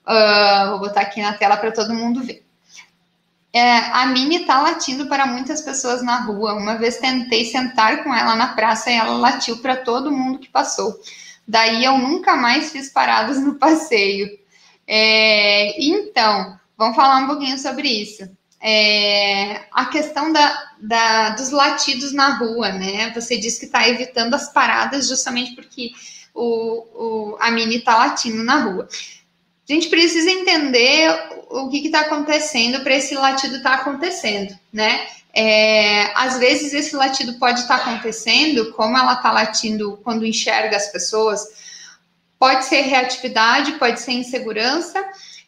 uh, 0.08 0.72
vou 0.72 0.79
botar 0.79 1.01
aqui 1.01 1.22
na 1.22 1.34
tela 1.34 1.55
para 1.58 1.72
todo 1.72 1.94
mundo 1.94 2.24
ver. 2.24 2.44
É, 3.53 3.77
a 3.94 4.08
Mini 4.08 4.41
está 4.41 4.62
latindo 4.62 5.08
para 5.08 5.25
muitas 5.25 5.62
pessoas 5.62 6.03
na 6.03 6.22
rua. 6.22 6.55
Uma 6.55 6.75
vez 6.75 6.98
tentei 6.98 7.46
sentar 7.46 8.03
com 8.03 8.13
ela 8.13 8.36
na 8.36 8.48
praça 8.48 8.89
e 8.89 8.96
ela 8.96 9.15
latiu 9.15 9.60
para 9.60 9.77
todo 9.77 10.12
mundo 10.12 10.39
que 10.39 10.50
passou. 10.50 10.94
Daí 11.48 11.86
eu 11.86 11.98
nunca 11.98 12.36
mais 12.36 12.72
fiz 12.72 12.89
paradas 12.89 13.39
no 13.39 13.55
passeio. 13.60 14.27
É, 14.86 15.82
então, 15.82 16.60
vamos 16.77 16.96
falar 16.96 17.17
um 17.17 17.27
pouquinho 17.27 17.58
sobre 17.58 17.88
isso. 17.89 18.29
É, 18.62 19.65
a 19.72 19.86
questão 19.86 20.32
da, 20.34 20.72
da, 20.82 21.29
dos 21.32 21.51
latidos 21.51 22.12
na 22.13 22.38
rua, 22.38 22.70
né? 22.70 23.12
Você 23.13 23.38
disse 23.38 23.60
que 23.60 23.65
está 23.65 23.88
evitando 23.88 24.34
as 24.34 24.51
paradas 24.51 25.08
justamente 25.08 25.53
porque 25.53 25.91
o, 26.34 27.34
o 27.34 27.38
a 27.39 27.51
Mini 27.51 27.77
está 27.77 27.96
latindo 27.96 28.44
na 28.44 28.63
rua. 28.63 28.88
A 29.67 29.74
gente 29.74 29.89
precisa 29.89 30.29
entender 30.29 31.10
o 31.50 31.70
que 31.70 31.86
está 31.86 32.01
acontecendo 32.01 32.82
para 32.82 32.96
esse 32.96 33.15
latido 33.15 33.58
estar 33.58 33.77
tá 33.77 33.82
acontecendo, 33.82 34.58
né? 34.72 35.08
É, 35.34 36.12
às 36.15 36.38
vezes 36.38 36.74
esse 36.74 36.96
latido 36.96 37.34
pode 37.34 37.60
estar 37.60 37.75
acontecendo, 37.75 38.72
como 38.74 38.98
ela 38.98 39.13
está 39.13 39.32
latindo 39.32 40.00
quando 40.03 40.25
enxerga 40.25 40.77
as 40.77 40.88
pessoas, 40.88 41.46
pode 42.39 42.65
ser 42.65 42.82
reatividade, 42.82 43.74
pode 43.74 44.00
ser 44.00 44.13
insegurança, 44.13 45.03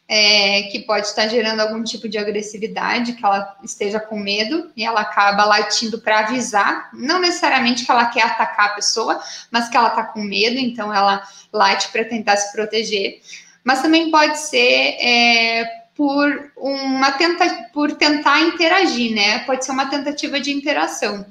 é, 0.08 0.62
que 0.72 0.78
pode 0.80 1.06
estar 1.06 1.28
gerando 1.28 1.60
algum 1.60 1.84
tipo 1.84 2.08
de 2.08 2.16
agressividade, 2.16 3.12
que 3.12 3.24
ela 3.24 3.56
esteja 3.62 4.00
com 4.00 4.18
medo 4.18 4.70
e 4.74 4.82
ela 4.82 5.02
acaba 5.02 5.44
latindo 5.44 6.00
para 6.00 6.20
avisar, 6.20 6.88
não 6.94 7.20
necessariamente 7.20 7.84
que 7.84 7.90
ela 7.90 8.06
quer 8.06 8.22
atacar 8.22 8.66
a 8.66 8.74
pessoa, 8.74 9.20
mas 9.50 9.68
que 9.68 9.76
ela 9.76 9.88
está 9.88 10.02
com 10.04 10.20
medo, 10.20 10.58
então 10.58 10.92
ela 10.92 11.22
late 11.52 11.88
para 11.88 12.06
tentar 12.06 12.36
se 12.38 12.50
proteger. 12.52 13.20
Mas 13.62 13.82
também 13.82 14.10
pode 14.10 14.38
ser 14.38 14.96
é, 14.98 15.64
por 15.94 16.52
uma 16.56 17.12
tenta, 17.12 17.68
por 17.74 17.92
tentar 17.92 18.40
interagir, 18.40 19.14
né? 19.14 19.40
Pode 19.40 19.64
ser 19.64 19.72
uma 19.72 19.90
tentativa 19.90 20.40
de 20.40 20.50
interação. 20.50 21.26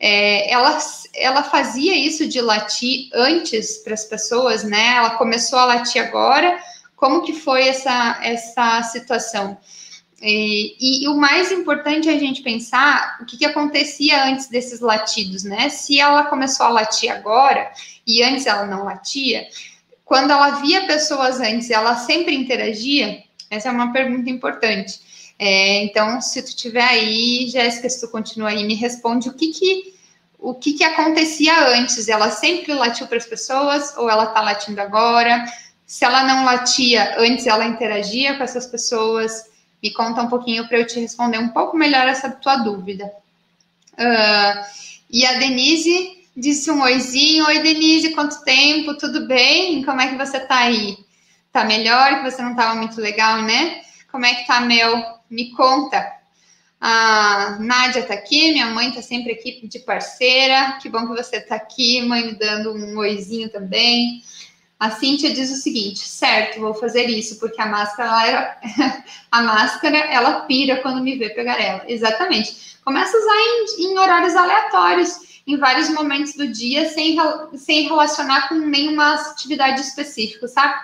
É, 0.00 0.50
ela, 0.50 0.78
ela 1.14 1.42
fazia 1.42 1.94
isso 1.94 2.26
de 2.26 2.40
latir 2.40 3.10
antes 3.12 3.78
para 3.78 3.92
as 3.92 4.04
pessoas, 4.04 4.64
né? 4.64 4.94
Ela 4.96 5.10
começou 5.10 5.58
a 5.58 5.66
latir 5.66 6.00
agora. 6.02 6.58
Como 7.04 7.20
que 7.20 7.34
foi 7.34 7.68
essa, 7.68 8.18
essa 8.22 8.82
situação? 8.84 9.58
E, 10.22 10.74
e, 10.80 11.04
e, 11.04 11.08
o 11.08 11.14
mais 11.14 11.52
importante 11.52 12.08
é 12.08 12.14
a 12.14 12.18
gente 12.18 12.40
pensar 12.40 13.18
o 13.20 13.26
que, 13.26 13.36
que 13.36 13.44
acontecia 13.44 14.24
antes 14.24 14.48
desses 14.48 14.80
latidos, 14.80 15.44
né? 15.44 15.68
Se 15.68 16.00
ela 16.00 16.24
começou 16.24 16.64
a 16.64 16.70
latir 16.70 17.12
agora 17.12 17.70
e 18.06 18.22
antes 18.22 18.46
ela 18.46 18.64
não 18.64 18.84
latia, 18.84 19.46
quando 20.02 20.30
ela 20.30 20.62
via 20.62 20.86
pessoas 20.86 21.40
antes, 21.40 21.68
ela 21.68 21.94
sempre 21.94 22.34
interagia, 22.34 23.22
essa 23.50 23.68
é 23.68 23.70
uma 23.70 23.92
pergunta 23.92 24.30
importante. 24.30 24.98
É, 25.38 25.84
então, 25.84 26.22
se 26.22 26.42
tu 26.42 26.56
tiver 26.56 26.88
aí, 26.88 27.50
Jéssica, 27.50 27.86
se 27.90 28.00
tu 28.00 28.10
continua 28.10 28.48
aí, 28.48 28.64
me 28.64 28.76
responde 28.76 29.28
o 29.28 29.34
que 29.34 29.48
que 29.48 29.94
o 30.38 30.54
que 30.54 30.72
que 30.72 30.84
acontecia 30.84 31.68
antes? 31.68 32.08
Ela 32.08 32.30
sempre 32.30 32.72
latiu 32.72 33.06
para 33.06 33.18
as 33.18 33.26
pessoas 33.26 33.94
ou 33.98 34.08
ela 34.08 34.24
está 34.24 34.40
latindo 34.40 34.80
agora? 34.80 35.44
Se 35.86 36.04
ela 36.04 36.24
não 36.24 36.44
latia 36.44 37.16
antes, 37.18 37.46
ela 37.46 37.66
interagia 37.66 38.36
com 38.36 38.42
essas 38.42 38.66
pessoas? 38.66 39.50
Me 39.82 39.92
conta 39.92 40.22
um 40.22 40.28
pouquinho 40.28 40.66
para 40.66 40.78
eu 40.78 40.86
te 40.86 40.98
responder 40.98 41.38
um 41.38 41.48
pouco 41.48 41.76
melhor 41.76 42.08
essa 42.08 42.30
tua 42.30 42.56
dúvida. 42.56 43.12
Uh, 43.92 44.64
e 45.10 45.26
a 45.26 45.34
Denise 45.34 46.24
disse 46.36 46.70
um 46.70 46.82
oizinho. 46.82 47.46
Oi, 47.46 47.60
Denise, 47.60 48.14
quanto 48.14 48.42
tempo? 48.44 48.96
Tudo 48.96 49.26
bem? 49.26 49.84
Como 49.84 50.00
é 50.00 50.08
que 50.08 50.16
você 50.16 50.38
está 50.38 50.58
aí? 50.58 50.96
Tá 51.52 51.64
melhor, 51.64 52.16
que 52.16 52.30
você 52.30 52.42
não 52.42 52.52
estava 52.52 52.74
muito 52.74 53.00
legal, 53.00 53.42
né? 53.42 53.82
Como 54.10 54.24
é 54.24 54.34
que 54.34 54.46
tá, 54.46 54.60
meu? 54.60 55.02
Me 55.30 55.50
conta. 55.50 56.12
A 56.80 57.56
Nádia 57.60 58.02
tá 58.02 58.14
aqui, 58.14 58.52
minha 58.52 58.66
mãe 58.66 58.90
tá 58.90 59.00
sempre 59.00 59.32
aqui 59.32 59.66
de 59.66 59.78
parceira. 59.78 60.78
Que 60.82 60.88
bom 60.88 61.06
que 61.06 61.14
você 61.14 61.40
tá 61.40 61.54
aqui, 61.54 62.02
mãe 62.02 62.26
me 62.26 62.34
dando 62.34 62.74
um 62.74 62.98
oizinho 62.98 63.48
também. 63.48 64.22
A 64.78 64.90
Cíntia 64.90 65.32
diz 65.32 65.50
o 65.50 65.56
seguinte: 65.56 66.00
certo, 66.00 66.60
vou 66.60 66.74
fazer 66.74 67.06
isso, 67.06 67.38
porque 67.38 67.60
a 67.60 67.66
máscara, 67.66 68.26
ela, 68.26 68.56
a 69.30 69.42
máscara, 69.42 69.96
ela 69.96 70.40
pira 70.42 70.76
quando 70.76 71.02
me 71.02 71.16
vê 71.16 71.30
pegar 71.30 71.60
ela. 71.60 71.84
Exatamente. 71.86 72.76
Começa 72.84 73.16
a 73.16 73.20
usar 73.20 73.36
em, 73.36 73.84
em 73.84 73.98
horários 73.98 74.36
aleatórios 74.36 75.34
em 75.46 75.58
vários 75.58 75.90
momentos 75.90 76.34
do 76.34 76.48
dia 76.48 76.88
sem, 76.88 77.16
sem 77.56 77.86
relacionar 77.86 78.48
com 78.48 78.54
nenhuma 78.54 79.14
atividade 79.14 79.80
específica, 79.80 80.48
sabe? 80.48 80.74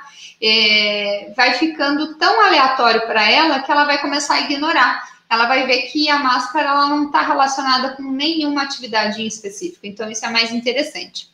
é, 0.41 1.33
vai 1.37 1.55
ficando 1.55 2.15
tão 2.15 2.41
aleatório 2.41 3.03
para 3.03 3.31
ela 3.31 3.61
que 3.61 3.71
ela 3.71 3.85
vai 3.85 4.01
começar 4.01 4.35
a 4.35 4.41
ignorar. 4.41 5.09
Ela 5.29 5.47
vai 5.47 5.67
ver 5.67 5.83
que 5.83 6.09
a 6.09 6.19
máscara 6.19 6.71
ela 6.71 6.89
não 6.89 7.07
está 7.07 7.23
relacionada 7.23 7.91
com 7.91 8.03
nenhuma 8.03 8.63
atividade 8.63 9.23
em 9.23 9.27
específico. 9.27 9.87
Então, 9.87 10.11
isso 10.11 10.25
é 10.25 10.31
mais 10.31 10.51
interessante. 10.51 11.29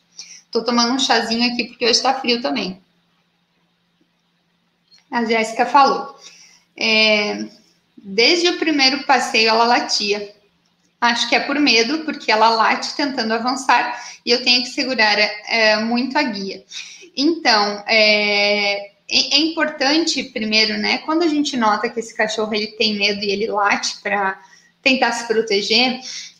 Estou 0.57 0.73
tomando 0.73 0.93
um 0.93 0.99
chazinho 0.99 1.51
aqui 1.51 1.65
porque 1.65 1.85
hoje 1.85 1.93
está 1.93 2.13
frio 2.13 2.41
também. 2.41 2.81
A 5.11 5.23
Jéssica 5.23 5.65
falou. 5.65 6.15
É, 6.75 7.45
desde 7.95 8.49
o 8.49 8.57
primeiro 8.57 9.03
passeio 9.03 9.49
ela 9.49 9.65
latia. 9.65 10.35
Acho 10.99 11.29
que 11.29 11.35
é 11.35 11.39
por 11.39 11.59
medo, 11.59 11.99
porque 11.99 12.31
ela 12.31 12.49
late 12.49 12.95
tentando 12.95 13.33
avançar 13.33 14.01
e 14.25 14.31
eu 14.31 14.43
tenho 14.43 14.63
que 14.63 14.69
segurar 14.69 15.19
é, 15.47 15.77
muito 15.77 16.17
a 16.17 16.23
guia. 16.23 16.63
Então, 17.15 17.83
é, 17.87 18.91
é, 19.07 19.37
importante, 19.37 20.23
primeiro, 20.23 20.75
né, 20.77 20.97
quando 20.99 21.21
a 21.21 21.27
gente 21.27 21.55
nota 21.55 21.87
que 21.87 21.99
esse 21.99 22.15
cachorro 22.15 22.53
ele 22.53 22.67
tem 22.67 22.95
medo 22.95 23.23
e 23.23 23.31
ele 23.31 23.47
late 23.47 23.97
para 24.01 24.41
tentar 24.81 25.11
se 25.11 25.27
proteger, 25.27 25.99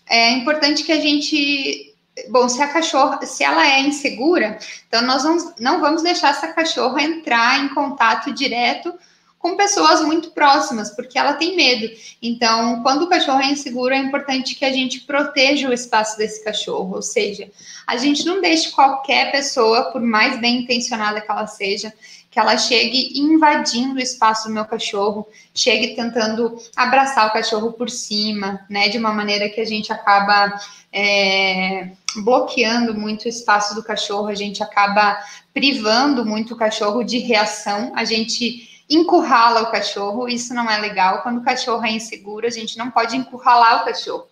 é 0.09 0.31
importante 0.31 0.83
que 0.83 0.91
a 0.91 0.99
gente 0.99 1.95
bom, 2.29 2.47
se 2.49 2.61
a 2.61 2.67
cachorra, 2.67 3.23
se 3.25 3.43
ela 3.43 3.65
é 3.65 3.81
insegura, 3.81 4.57
então 4.87 5.01
nós 5.01 5.23
vamos, 5.23 5.53
não 5.59 5.79
vamos 5.79 6.01
deixar 6.01 6.29
essa 6.29 6.47
cachorra 6.49 7.01
entrar 7.01 7.63
em 7.63 7.69
contato 7.69 8.33
direto 8.33 8.93
com 9.39 9.55
pessoas 9.55 10.01
muito 10.01 10.31
próximas, 10.31 10.89
porque 10.91 11.17
ela 11.17 11.33
tem 11.33 11.55
medo. 11.55 11.89
Então, 12.21 12.81
quando 12.81 13.03
o 13.03 13.07
cachorro 13.07 13.39
é 13.39 13.51
inseguro, 13.51 13.93
é 13.93 13.97
importante 13.97 14.55
que 14.55 14.65
a 14.65 14.71
gente 14.71 15.01
proteja 15.01 15.69
o 15.69 15.73
espaço 15.73 16.17
desse 16.17 16.43
cachorro, 16.43 16.95
ou 16.95 17.01
seja, 17.01 17.49
a 17.85 17.95
gente 17.97 18.25
não 18.25 18.41
deixe 18.41 18.71
qualquer 18.71 19.31
pessoa, 19.31 19.91
por 19.91 20.01
mais 20.01 20.39
bem 20.41 20.63
intencionada 20.63 21.21
que 21.21 21.31
ela 21.31 21.47
seja, 21.47 21.93
que 22.37 22.41
ela 22.41 22.55
chegue 22.55 23.19
invadindo 23.19 23.95
o 23.95 23.99
espaço 23.99 24.47
do 24.47 24.53
meu 24.53 24.63
cachorro, 24.63 25.27
chegue 25.55 25.95
tentando 25.95 26.55
abraçar 26.75 27.25
o 27.25 27.33
cachorro 27.33 27.73
por 27.73 27.89
cima, 27.89 28.63
né, 28.69 28.89
de 28.89 28.99
uma 28.99 29.11
maneira 29.11 29.49
que 29.49 29.59
a 29.59 29.65
gente 29.65 29.91
acaba 29.91 30.55
é, 30.93 31.93
bloqueando 32.17 32.93
muito 32.93 33.25
o 33.25 33.27
espaço 33.27 33.73
do 33.73 33.81
cachorro, 33.81 34.27
a 34.27 34.35
gente 34.35 34.61
acaba 34.61 35.17
privando 35.51 36.23
muito 36.23 36.53
o 36.53 36.57
cachorro 36.57 37.03
de 37.03 37.17
reação, 37.17 37.91
a 37.95 38.05
gente 38.05 38.69
encurrala 38.87 39.63
o 39.63 39.71
cachorro, 39.71 40.29
isso 40.29 40.53
não 40.53 40.69
é 40.69 40.77
legal. 40.77 41.23
Quando 41.23 41.39
o 41.39 41.43
cachorro 41.43 41.83
é 41.87 41.91
inseguro, 41.91 42.45
a 42.45 42.51
gente 42.51 42.77
não 42.77 42.91
pode 42.91 43.17
encurralar 43.17 43.81
o 43.81 43.85
cachorro. 43.85 44.27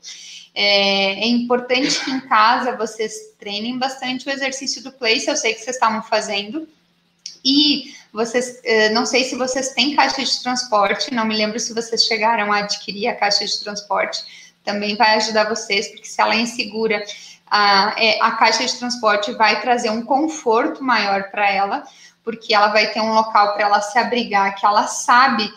É, 0.53 1.23
é, 1.23 1.27
importante 1.27 2.05
que 2.05 2.11
em 2.11 2.19
casa 2.19 2.77
vocês 2.77 3.33
treinem 3.39 3.79
bastante 3.79 4.27
o 4.27 4.31
exercício 4.31 4.83
do 4.83 4.91
place, 4.91 5.27
eu 5.27 5.35
sei 5.35 5.55
que 5.55 5.61
vocês 5.61 5.75
estavam 5.75 6.03
fazendo. 6.03 6.67
E 7.45 7.93
vocês, 8.11 8.59
eh, 8.63 8.89
não 8.89 9.05
sei 9.05 9.23
se 9.23 9.35
vocês 9.35 9.69
têm 9.73 9.95
caixa 9.95 10.23
de 10.23 10.41
transporte, 10.41 11.13
não 11.13 11.25
me 11.25 11.35
lembro 11.35 11.59
se 11.59 11.73
vocês 11.73 12.03
chegaram 12.05 12.51
a 12.51 12.59
adquirir 12.59 13.07
a 13.07 13.15
caixa 13.15 13.45
de 13.45 13.59
transporte, 13.59 14.55
também 14.63 14.95
vai 14.95 15.15
ajudar 15.15 15.47
vocês, 15.47 15.89
porque 15.89 16.07
se 16.07 16.19
ela 16.19 16.33
é 16.33 16.39
insegura, 16.39 17.03
a, 17.45 17.89
a 18.21 18.31
caixa 18.31 18.65
de 18.65 18.75
transporte 18.75 19.31
vai 19.33 19.61
trazer 19.61 19.91
um 19.91 20.03
conforto 20.03 20.83
maior 20.83 21.29
para 21.29 21.49
ela, 21.51 21.83
porque 22.23 22.55
ela 22.55 22.69
vai 22.69 22.91
ter 22.91 23.01
um 23.01 23.13
local 23.13 23.53
para 23.53 23.65
ela 23.65 23.81
se 23.81 23.99
abrigar, 23.99 24.55
que 24.55 24.65
ela 24.65 24.87
sabe 24.87 25.47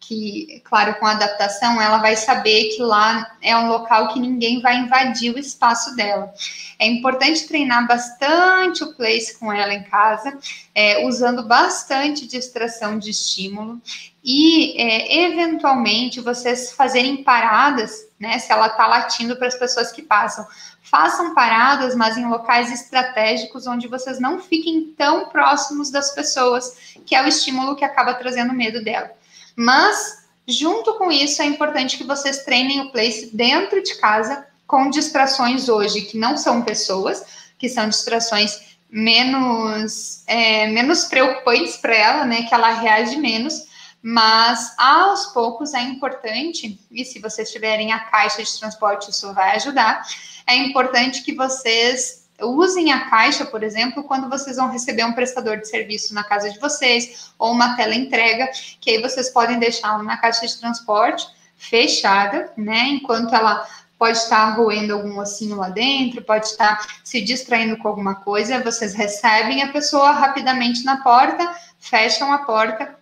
que, 0.00 0.62
claro, 0.64 0.94
com 0.94 1.06
adaptação, 1.06 1.80
ela 1.80 1.98
vai 1.98 2.16
saber 2.16 2.70
que 2.70 2.82
lá 2.82 3.36
é 3.42 3.54
um 3.54 3.68
local 3.68 4.08
que 4.08 4.18
ninguém 4.18 4.60
vai 4.60 4.78
invadir 4.78 5.32
o 5.32 5.38
espaço 5.38 5.94
dela. 5.94 6.32
É 6.78 6.86
importante 6.86 7.46
treinar 7.46 7.86
bastante 7.86 8.82
o 8.82 8.94
place 8.94 9.38
com 9.38 9.52
ela 9.52 9.74
em 9.74 9.84
casa, 9.84 10.36
é, 10.74 11.06
usando 11.06 11.46
bastante 11.46 12.26
distração 12.26 12.98
de 12.98 13.10
estímulo 13.10 13.80
e, 14.24 14.74
é, 14.80 15.26
eventualmente, 15.26 16.20
vocês 16.20 16.72
fazerem 16.72 17.22
paradas, 17.22 18.08
né? 18.18 18.38
Se 18.38 18.50
ela 18.50 18.68
está 18.68 18.86
latindo 18.86 19.36
para 19.36 19.48
as 19.48 19.54
pessoas 19.54 19.92
que 19.92 20.02
passam 20.02 20.46
façam 20.82 21.34
paradas, 21.34 21.94
mas 21.94 22.16
em 22.16 22.26
locais 22.26 22.72
estratégicos 22.72 23.66
onde 23.66 23.86
vocês 23.86 24.18
não 24.18 24.40
fiquem 24.40 24.92
tão 24.98 25.28
próximos 25.28 25.88
das 25.88 26.12
pessoas, 26.12 26.96
que 27.06 27.14
é 27.14 27.22
o 27.22 27.28
estímulo 27.28 27.76
que 27.76 27.84
acaba 27.84 28.14
trazendo 28.14 28.52
medo 28.52 28.82
dela. 28.82 29.10
Mas, 29.56 30.24
junto 30.46 30.94
com 30.94 31.10
isso, 31.10 31.42
é 31.42 31.46
importante 31.46 31.96
que 31.96 32.04
vocês 32.04 32.44
treinem 32.44 32.80
o 32.80 32.90
place 32.90 33.30
dentro 33.34 33.82
de 33.82 33.94
casa, 33.96 34.46
com 34.66 34.88
distrações 34.88 35.68
hoje 35.68 36.02
que 36.02 36.16
não 36.16 36.36
são 36.36 36.62
pessoas, 36.62 37.24
que 37.58 37.68
são 37.68 37.88
distrações 37.88 38.70
menos, 38.88 40.22
é, 40.26 40.66
menos 40.68 41.04
preocupantes 41.04 41.76
para 41.76 41.94
ela, 41.94 42.24
né? 42.24 42.42
Que 42.42 42.54
ela 42.54 42.70
reage 42.72 43.16
menos. 43.16 43.68
Mas 44.02 44.72
aos 44.78 45.26
poucos 45.26 45.74
é 45.74 45.82
importante, 45.82 46.80
e 46.90 47.04
se 47.04 47.18
vocês 47.18 47.52
tiverem 47.52 47.92
a 47.92 48.00
caixa 48.00 48.42
de 48.42 48.58
transporte, 48.58 49.10
isso 49.10 49.32
vai 49.34 49.56
ajudar 49.56 50.02
é 50.50 50.56
importante 50.56 51.22
que 51.22 51.32
vocês 51.32 52.19
usem 52.42 52.92
a 52.92 53.08
caixa, 53.08 53.44
por 53.44 53.62
exemplo, 53.62 54.04
quando 54.04 54.28
vocês 54.28 54.56
vão 54.56 54.70
receber 54.70 55.04
um 55.04 55.12
prestador 55.12 55.58
de 55.58 55.68
serviço 55.68 56.14
na 56.14 56.24
casa 56.24 56.50
de 56.50 56.58
vocês 56.58 57.32
ou 57.38 57.52
uma 57.52 57.76
tela 57.76 57.94
entrega, 57.94 58.50
que 58.80 58.90
aí 58.90 59.02
vocês 59.02 59.30
podem 59.30 59.58
deixá-la 59.58 60.02
na 60.02 60.16
caixa 60.16 60.46
de 60.46 60.58
transporte 60.58 61.26
fechada, 61.56 62.50
né? 62.56 62.88
Enquanto 62.88 63.34
ela 63.34 63.66
pode 63.98 64.16
estar 64.16 64.56
roendo 64.56 64.94
algum 64.94 65.20
ossinho 65.20 65.56
lá 65.56 65.68
dentro, 65.68 66.22
pode 66.22 66.46
estar 66.46 66.86
se 67.04 67.20
distraindo 67.20 67.76
com 67.76 67.86
alguma 67.86 68.14
coisa, 68.14 68.62
vocês 68.62 68.94
recebem 68.94 69.62
a 69.62 69.68
pessoa 69.68 70.12
rapidamente 70.12 70.84
na 70.84 71.02
porta, 71.02 71.54
fecham 71.78 72.32
a 72.32 72.38
porta 72.38 72.98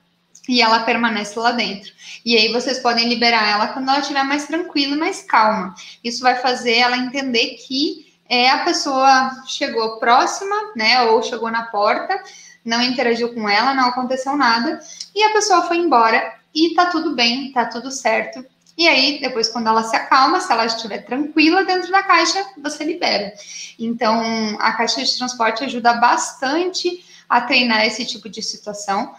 e 0.48 0.60
ela 0.60 0.80
permanece 0.80 1.38
lá 1.38 1.52
dentro. 1.52 1.92
E 2.24 2.36
aí 2.36 2.52
vocês 2.52 2.80
podem 2.80 3.08
liberar 3.08 3.48
ela 3.48 3.68
quando 3.68 3.88
ela 3.88 4.00
estiver 4.00 4.24
mais 4.24 4.46
tranquila 4.46 4.96
e 4.96 4.98
mais 4.98 5.22
calma. 5.22 5.72
Isso 6.02 6.20
vai 6.20 6.34
fazer 6.34 6.78
ela 6.78 6.96
entender 6.96 7.58
que 7.64 8.07
é, 8.28 8.50
a 8.50 8.64
pessoa 8.64 9.42
chegou 9.46 9.98
próxima, 9.98 10.54
né, 10.76 11.02
ou 11.02 11.22
chegou 11.22 11.50
na 11.50 11.64
porta, 11.64 12.22
não 12.64 12.82
interagiu 12.82 13.32
com 13.34 13.48
ela, 13.48 13.74
não 13.74 13.88
aconteceu 13.88 14.36
nada, 14.36 14.78
e 15.14 15.22
a 15.22 15.32
pessoa 15.32 15.62
foi 15.62 15.78
embora 15.78 16.34
e 16.54 16.74
tá 16.74 16.86
tudo 16.86 17.14
bem, 17.14 17.52
tá 17.52 17.64
tudo 17.64 17.90
certo. 17.90 18.44
E 18.76 18.86
aí, 18.86 19.20
depois, 19.20 19.48
quando 19.48 19.66
ela 19.66 19.82
se 19.82 19.96
acalma, 19.96 20.40
se 20.40 20.52
ela 20.52 20.64
estiver 20.64 20.98
tranquila 20.98 21.64
dentro 21.64 21.90
da 21.90 22.02
caixa, 22.02 22.44
você 22.62 22.84
libera. 22.84 23.32
Então, 23.76 24.56
a 24.60 24.72
caixa 24.72 25.02
de 25.02 25.16
transporte 25.16 25.64
ajuda 25.64 25.94
bastante 25.94 27.04
a 27.28 27.40
treinar 27.40 27.84
esse 27.84 28.06
tipo 28.06 28.28
de 28.28 28.40
situação 28.40 29.14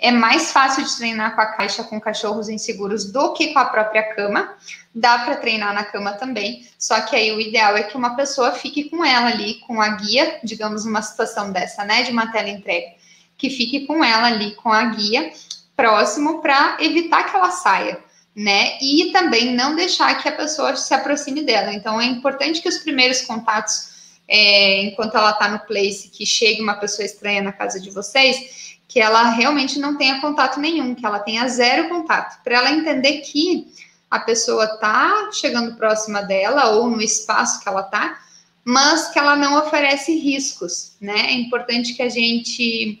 é 0.00 0.10
mais 0.10 0.50
fácil 0.50 0.82
de 0.82 0.96
treinar 0.96 1.34
com 1.34 1.42
a 1.42 1.46
caixa 1.46 1.84
com 1.84 2.00
cachorros 2.00 2.48
inseguros 2.48 3.12
do 3.12 3.34
que 3.34 3.52
com 3.52 3.58
a 3.58 3.66
própria 3.66 4.14
cama. 4.14 4.56
Dá 4.94 5.18
para 5.18 5.36
treinar 5.36 5.74
na 5.74 5.84
cama 5.84 6.12
também, 6.12 6.66
só 6.78 7.00
que 7.02 7.14
aí 7.14 7.30
o 7.32 7.40
ideal 7.40 7.76
é 7.76 7.82
que 7.82 7.96
uma 7.96 8.16
pessoa 8.16 8.52
fique 8.52 8.88
com 8.88 9.04
ela 9.04 9.28
ali, 9.28 9.60
com 9.66 9.80
a 9.80 9.90
guia, 9.90 10.40
digamos, 10.42 10.84
numa 10.84 11.02
situação 11.02 11.52
dessa, 11.52 11.84
né, 11.84 12.02
de 12.02 12.10
uma 12.10 12.32
tela 12.32 12.48
entrega, 12.48 12.94
que 13.36 13.50
fique 13.50 13.86
com 13.86 14.02
ela 14.02 14.26
ali, 14.26 14.54
com 14.54 14.72
a 14.72 14.86
guia, 14.86 15.30
próximo, 15.76 16.40
para 16.40 16.78
evitar 16.80 17.24
que 17.24 17.36
ela 17.36 17.50
saia, 17.50 17.98
né? 18.34 18.78
E 18.82 19.12
também 19.12 19.54
não 19.54 19.74
deixar 19.74 20.20
que 20.20 20.28
a 20.28 20.32
pessoa 20.32 20.76
se 20.76 20.92
aproxime 20.92 21.42
dela. 21.42 21.72
Então 21.72 22.00
é 22.00 22.04
importante 22.04 22.60
que 22.60 22.68
os 22.68 22.78
primeiros 22.78 23.22
contatos, 23.22 24.18
é, 24.28 24.82
enquanto 24.82 25.16
ela 25.16 25.30
está 25.30 25.48
no 25.48 25.60
place, 25.60 26.08
que 26.08 26.26
chegue 26.26 26.60
uma 26.60 26.74
pessoa 26.74 27.06
estranha 27.06 27.42
na 27.42 27.52
casa 27.52 27.80
de 27.80 27.90
vocês, 27.90 28.69
que 28.90 28.98
ela 28.98 29.30
realmente 29.30 29.78
não 29.78 29.96
tenha 29.96 30.20
contato 30.20 30.58
nenhum, 30.58 30.96
que 30.96 31.06
ela 31.06 31.20
tenha 31.20 31.46
zero 31.46 31.88
contato, 31.88 32.42
para 32.42 32.56
ela 32.56 32.72
entender 32.72 33.18
que 33.20 33.68
a 34.10 34.18
pessoa 34.18 34.64
está 34.64 35.30
chegando 35.32 35.76
próxima 35.76 36.22
dela 36.22 36.70
ou 36.70 36.90
no 36.90 37.00
espaço 37.00 37.60
que 37.62 37.68
ela 37.68 37.82
está, 37.82 38.18
mas 38.64 39.08
que 39.12 39.18
ela 39.18 39.36
não 39.36 39.56
oferece 39.60 40.12
riscos, 40.18 40.94
né? 41.00 41.28
É 41.28 41.34
importante 41.34 41.94
que 41.94 42.02
a 42.02 42.08
gente 42.08 43.00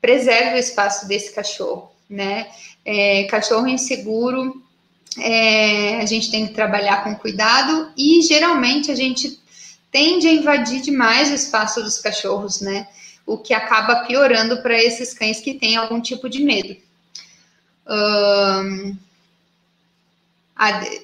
preserve 0.00 0.56
o 0.56 0.58
espaço 0.58 1.06
desse 1.06 1.32
cachorro, 1.32 1.92
né? 2.08 2.48
É, 2.84 3.22
cachorro 3.30 3.68
inseguro, 3.68 4.60
é, 5.16 6.00
a 6.00 6.06
gente 6.06 6.28
tem 6.28 6.48
que 6.48 6.54
trabalhar 6.54 7.04
com 7.04 7.14
cuidado 7.14 7.92
e 7.96 8.20
geralmente 8.22 8.90
a 8.90 8.96
gente 8.96 9.40
tende 9.92 10.26
a 10.26 10.32
invadir 10.32 10.80
demais 10.80 11.30
o 11.30 11.34
espaço 11.34 11.80
dos 11.84 12.00
cachorros, 12.00 12.60
né? 12.60 12.88
O 13.32 13.38
que 13.38 13.54
acaba 13.54 14.04
piorando 14.06 14.60
para 14.60 14.76
esses 14.82 15.14
cães 15.14 15.40
que 15.40 15.54
têm 15.54 15.76
algum 15.76 16.00
tipo 16.00 16.28
de 16.28 16.42
medo. 16.42 16.76
Um, 17.88 18.96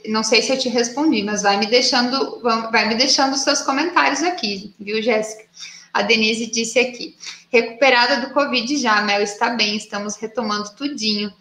não 0.08 0.22
sei 0.22 0.42
se 0.42 0.52
eu 0.52 0.58
te 0.58 0.68
respondi, 0.68 1.22
mas 1.22 1.42
vai 1.42 1.56
me 1.56 1.66
deixando, 1.66 2.40
vai 2.40 2.88
me 2.88 2.96
deixando 2.96 3.36
seus 3.36 3.62
comentários 3.62 4.22
aqui, 4.22 4.74
viu, 4.78 5.00
Jéssica? 5.00 5.44
A 5.92 6.02
Denise 6.02 6.46
disse 6.46 6.78
aqui, 6.78 7.16
recuperada 7.50 8.20
do 8.26 8.34
Covid 8.34 8.76
já, 8.76 9.00
Mel 9.02 9.22
está 9.22 9.50
bem, 9.50 9.76
estamos 9.76 10.16
retomando 10.16 10.74
tudinho. 10.74 11.32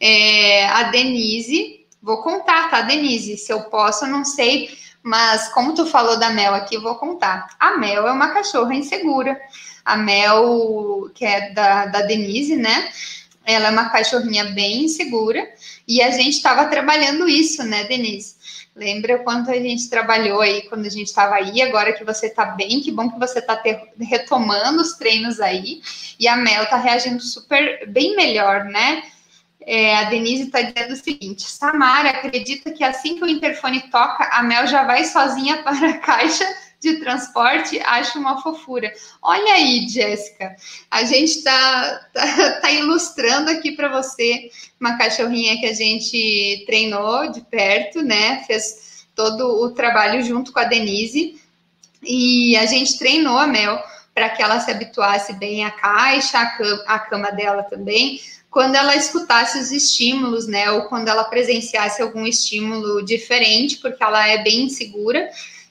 É, 0.00 0.66
a 0.68 0.84
Denise, 0.84 1.84
vou 2.00 2.22
contar, 2.22 2.70
tá, 2.70 2.80
Denise? 2.82 3.36
Se 3.36 3.52
eu 3.52 3.64
posso, 3.64 4.04
eu 4.04 4.08
não 4.08 4.24
sei, 4.24 4.70
mas 5.02 5.48
como 5.52 5.74
tu 5.74 5.84
falou 5.84 6.18
da 6.18 6.30
Mel 6.30 6.54
aqui, 6.54 6.78
vou 6.78 6.94
contar. 6.94 7.48
A 7.60 7.76
Mel 7.76 8.06
é 8.06 8.12
uma 8.12 8.28
cachorra 8.30 8.74
insegura. 8.74 9.38
A 9.88 9.96
Mel, 9.96 11.10
que 11.14 11.24
é 11.24 11.50
da, 11.50 11.86
da 11.86 12.02
Denise, 12.02 12.56
né? 12.56 12.90
Ela 13.44 13.68
é 13.68 13.70
uma 13.70 13.88
cachorrinha 13.88 14.44
bem 14.44 14.84
insegura 14.84 15.48
e 15.86 16.02
a 16.02 16.10
gente 16.10 16.36
estava 16.36 16.66
trabalhando 16.66 17.26
isso, 17.26 17.62
né, 17.64 17.84
Denise? 17.84 18.36
Lembra 18.76 19.18
quanto 19.18 19.50
a 19.50 19.54
gente 19.54 19.88
trabalhou 19.88 20.40
aí 20.40 20.62
quando 20.68 20.86
a 20.86 20.90
gente 20.90 21.08
estava 21.08 21.34
aí, 21.34 21.60
agora 21.62 21.92
que 21.92 22.04
você 22.04 22.26
está 22.26 22.44
bem, 22.44 22.80
que 22.80 22.92
bom 22.92 23.10
que 23.10 23.18
você 23.18 23.40
está 23.40 23.60
retomando 23.98 24.80
os 24.80 24.92
treinos 24.92 25.40
aí. 25.40 25.80
E 26.20 26.28
a 26.28 26.36
Mel 26.36 26.62
está 26.62 26.76
reagindo 26.76 27.20
super 27.22 27.88
bem 27.88 28.14
melhor, 28.14 28.66
né? 28.66 29.02
É, 29.66 29.96
a 29.96 30.04
Denise 30.04 30.44
está 30.44 30.62
dizendo 30.62 30.92
o 30.92 30.96
seguinte: 30.96 31.42
Samara 31.42 32.10
acredita 32.10 32.70
que 32.70 32.84
assim 32.84 33.16
que 33.16 33.24
o 33.24 33.28
interfone 33.28 33.90
toca, 33.90 34.28
a 34.32 34.42
Mel 34.42 34.66
já 34.66 34.84
vai 34.84 35.04
sozinha 35.04 35.56
para 35.64 35.90
a 35.90 35.98
caixa 35.98 36.46
de 36.80 37.00
transporte, 37.00 37.80
acho 37.80 38.18
uma 38.18 38.40
fofura. 38.40 38.92
Olha 39.20 39.54
aí, 39.54 39.88
Jéssica, 39.88 40.54
a 40.90 41.02
gente 41.02 41.38
está 41.38 42.08
tá, 42.12 42.60
tá 42.62 42.70
ilustrando 42.70 43.50
aqui 43.50 43.72
para 43.72 43.88
você 43.88 44.50
uma 44.80 44.96
cachorrinha 44.96 45.58
que 45.58 45.66
a 45.66 45.74
gente 45.74 46.62
treinou 46.66 47.30
de 47.32 47.40
perto, 47.40 48.02
né? 48.02 48.44
Fez 48.46 49.06
todo 49.14 49.62
o 49.62 49.70
trabalho 49.70 50.22
junto 50.22 50.52
com 50.52 50.60
a 50.60 50.64
Denise 50.64 51.40
e 52.02 52.56
a 52.56 52.66
gente 52.66 52.96
treinou 52.96 53.36
a 53.36 53.46
Mel 53.46 53.82
para 54.14 54.28
que 54.28 54.42
ela 54.42 54.60
se 54.60 54.70
habituasse 54.70 55.32
bem 55.34 55.64
à 55.64 55.70
caixa, 55.70 56.38
à 56.38 56.46
cama, 56.46 56.84
à 56.86 56.98
cama 56.98 57.30
dela 57.30 57.62
também, 57.64 58.20
quando 58.50 58.74
ela 58.74 58.96
escutasse 58.96 59.58
os 59.58 59.70
estímulos, 59.70 60.46
né, 60.46 60.70
ou 60.70 60.82
quando 60.84 61.08
ela 61.08 61.24
presenciasse 61.24 62.02
algum 62.02 62.26
estímulo 62.26 63.04
diferente, 63.04 63.76
porque 63.76 64.02
ela 64.02 64.26
é 64.26 64.42
bem 64.42 64.62
insegura 64.62 65.28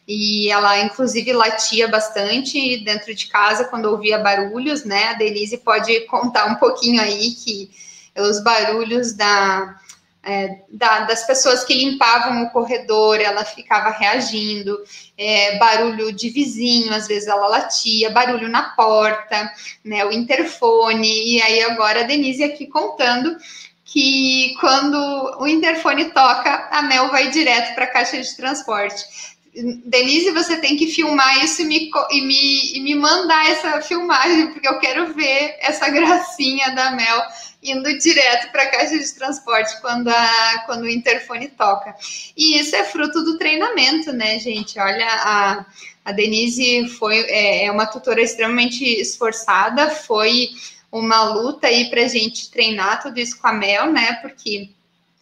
e 0.08 0.50
ela 0.50 0.80
inclusive 0.80 1.34
latia 1.34 1.88
bastante 1.88 2.78
dentro 2.84 3.14
de 3.14 3.28
casa 3.28 3.66
quando 3.66 3.86
ouvia 3.86 4.18
barulhos, 4.18 4.86
né? 4.86 5.10
A 5.10 5.14
Denise 5.14 5.58
pode 5.58 6.00
contar 6.02 6.46
um 6.46 6.56
pouquinho 6.56 7.02
aí 7.02 7.32
que 7.32 7.70
os 8.16 8.42
barulhos 8.42 9.14
da, 9.14 9.76
é, 10.24 10.60
da, 10.70 11.02
das 11.02 11.28
pessoas 11.28 11.66
que 11.66 11.74
limpavam 11.74 12.44
o 12.44 12.50
corredor, 12.52 13.20
ela 13.20 13.44
ficava 13.44 13.90
reagindo, 13.90 14.78
é, 15.18 15.58
barulho 15.58 16.12
de 16.14 16.30
vizinho, 16.30 16.94
às 16.94 17.08
vezes 17.08 17.28
ela 17.28 17.48
latia, 17.48 18.10
barulho 18.10 18.48
na 18.48 18.64
porta, 18.70 19.52
né? 19.84 20.06
O 20.06 20.12
interfone, 20.12 21.36
e 21.36 21.42
aí 21.42 21.62
agora 21.64 22.02
a 22.02 22.04
Denise 22.04 22.44
aqui 22.44 22.66
contando 22.66 23.36
que 23.84 24.54
quando 24.60 24.98
o 25.40 25.48
interfone 25.48 26.12
toca, 26.12 26.68
a 26.72 26.82
Mel 26.82 27.10
vai 27.10 27.30
direto 27.30 27.74
para 27.74 27.86
a 27.86 27.92
caixa 27.92 28.22
de 28.22 28.36
transporte. 28.36 29.37
Denise, 29.86 30.32
você 30.32 30.58
tem 30.58 30.76
que 30.76 30.88
filmar 30.88 31.44
isso 31.44 31.62
e 31.62 31.66
me, 31.66 31.90
e, 32.12 32.22
me, 32.22 32.78
e 32.78 32.80
me 32.82 32.96
mandar 32.96 33.50
essa 33.50 33.82
filmagem, 33.82 34.52
porque 34.52 34.68
eu 34.68 34.80
quero 34.80 35.14
ver 35.14 35.58
essa 35.60 35.90
gracinha 35.90 36.72
da 36.76 36.92
Mel 36.92 37.22
indo 37.62 37.98
direto 37.98 38.52
para 38.52 38.64
a 38.64 38.72
caixa 38.72 38.98
de 38.98 39.16
transporte 39.16 39.82
quando, 39.82 40.10
a, 40.10 40.64
quando 40.66 40.84
o 40.84 40.90
interfone 40.90 41.48
toca. 41.48 41.96
E 42.36 42.60
isso 42.60 42.76
é 42.76 42.84
fruto 42.84 43.24
do 43.24 43.38
treinamento, 43.38 44.14
né, 44.14 44.40
gente? 44.40 44.80
Olha, 44.80 45.08
a, 45.08 45.66
a 46.06 46.12
Denise 46.12 46.88
foi, 46.90 47.20
é, 47.22 47.66
é 47.66 47.72
uma 47.72 47.88
tutora 47.88 48.22
extremamente 48.22 48.84
esforçada, 48.86 49.90
foi 49.90 50.50
uma 50.92 51.24
luta 51.24 51.68
aí 51.68 51.90
para 51.90 52.02
a 52.02 52.08
gente 52.08 52.50
treinar 52.52 53.02
tudo 53.02 53.20
isso 53.20 53.40
com 53.40 53.48
a 53.48 53.54
Mel, 53.54 53.92
né? 53.92 54.14
Porque 54.22 54.70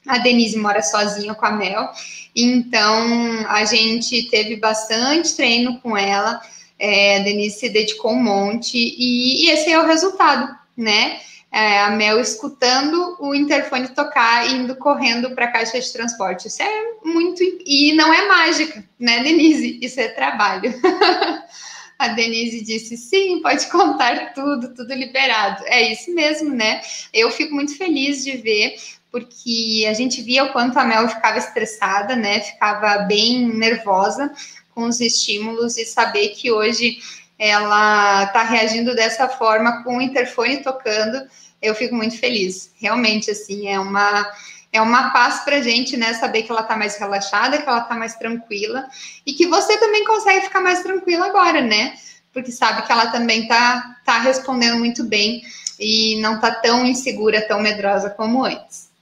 a 0.08 0.18
Denise 0.20 0.58
mora 0.58 0.82
sozinha 0.82 1.34
com 1.34 1.46
a 1.46 1.52
Mel, 1.52 1.90
então 2.36 3.46
a 3.48 3.66
gente 3.66 4.30
teve 4.30 4.58
bastante 4.58 5.36
treino 5.36 5.80
com 5.80 5.98
ela. 5.98 6.42
É, 6.78 7.18
a 7.18 7.20
Denise 7.20 7.60
se 7.60 7.70
dedicou 7.70 8.12
um 8.12 8.22
monte 8.22 8.78
e, 8.78 9.46
e 9.46 9.50
esse 9.50 9.72
é 9.72 9.80
o 9.80 9.86
resultado, 9.86 10.54
né? 10.76 11.20
É, 11.52 11.80
a 11.80 11.90
Mel 11.90 12.20
escutando 12.20 13.16
o 13.18 13.34
interfone 13.34 13.88
tocar 13.88 14.46
e 14.46 14.56
indo 14.56 14.76
correndo 14.76 15.32
para 15.32 15.46
a 15.46 15.52
caixa 15.52 15.80
de 15.80 15.94
transporte. 15.94 16.50
Isso 16.50 16.62
é 16.62 16.84
muito. 17.02 17.42
E 17.66 17.94
não 17.94 18.14
é 18.14 18.28
mágica, 18.28 18.84
né, 19.00 19.24
Denise? 19.24 19.80
Isso 19.82 20.02
é 20.02 20.10
trabalho. 20.10 20.74
a 21.98 22.10
Denise 22.10 22.62
disse: 22.62 22.98
sim, 22.98 23.42
pode 23.42 23.68
contar 23.68 24.34
tudo, 24.34 24.74
tudo 24.74 24.94
liberado. 24.94 25.64
É 25.68 25.94
isso 25.94 26.14
mesmo, 26.14 26.50
né? 26.50 26.82
Eu 27.14 27.32
fico 27.32 27.56
muito 27.56 27.78
feliz 27.78 28.26
de 28.26 28.36
ver 28.36 28.76
porque 29.16 29.86
a 29.90 29.94
gente 29.94 30.22
via 30.22 30.44
o 30.44 30.52
quanto 30.52 30.78
a 30.78 30.84
Mel 30.84 31.08
ficava 31.08 31.38
estressada, 31.38 32.18
né? 32.18 32.42
Ficava 32.42 32.98
bem 33.04 33.48
nervosa 33.48 34.30
com 34.74 34.84
os 34.84 35.00
estímulos 35.00 35.78
e 35.78 35.86
saber 35.86 36.32
que 36.32 36.52
hoje 36.52 36.98
ela 37.40 38.26
está 38.26 38.44
reagindo 38.44 38.94
dessa 38.94 39.30
forma 39.30 39.86
com 39.86 40.00
o 40.00 40.02
interfone 40.02 40.62
tocando, 40.62 41.26
eu 41.62 41.74
fico 41.74 41.96
muito 41.96 42.20
feliz. 42.20 42.74
Realmente, 42.76 43.32
assim, 43.32 43.70
é 43.70 43.80
uma 43.80 44.30
é 44.74 44.82
uma 44.82 45.12
paz 45.12 45.46
para 45.46 45.56
a 45.56 45.62
gente, 45.62 45.96
né? 45.96 46.14
Saber 46.16 46.44
que 46.44 46.52
ela 46.52 46.60
está 46.60 46.76
mais 46.76 46.98
relaxada, 46.98 47.62
que 47.62 47.70
ela 47.70 47.84
está 47.84 47.96
mais 47.96 48.16
tranquila 48.16 48.86
e 49.26 49.32
que 49.32 49.48
você 49.48 49.78
também 49.78 50.04
consegue 50.04 50.42
ficar 50.48 50.60
mais 50.60 50.84
tranquila 50.84 51.28
agora, 51.28 51.62
né? 51.62 51.96
Porque 52.34 52.52
sabe 52.52 52.86
que 52.86 52.92
ela 52.92 53.08
também 53.08 53.44
está 53.44 53.96
tá 54.04 54.20
respondendo 54.20 54.78
muito 54.78 55.06
bem 55.06 55.42
e 55.80 56.20
não 56.20 56.36
está 56.36 56.52
tão 56.52 56.86
insegura, 56.86 57.48
tão 57.48 57.62
medrosa 57.62 58.10
como 58.10 58.44
antes. 58.44 58.94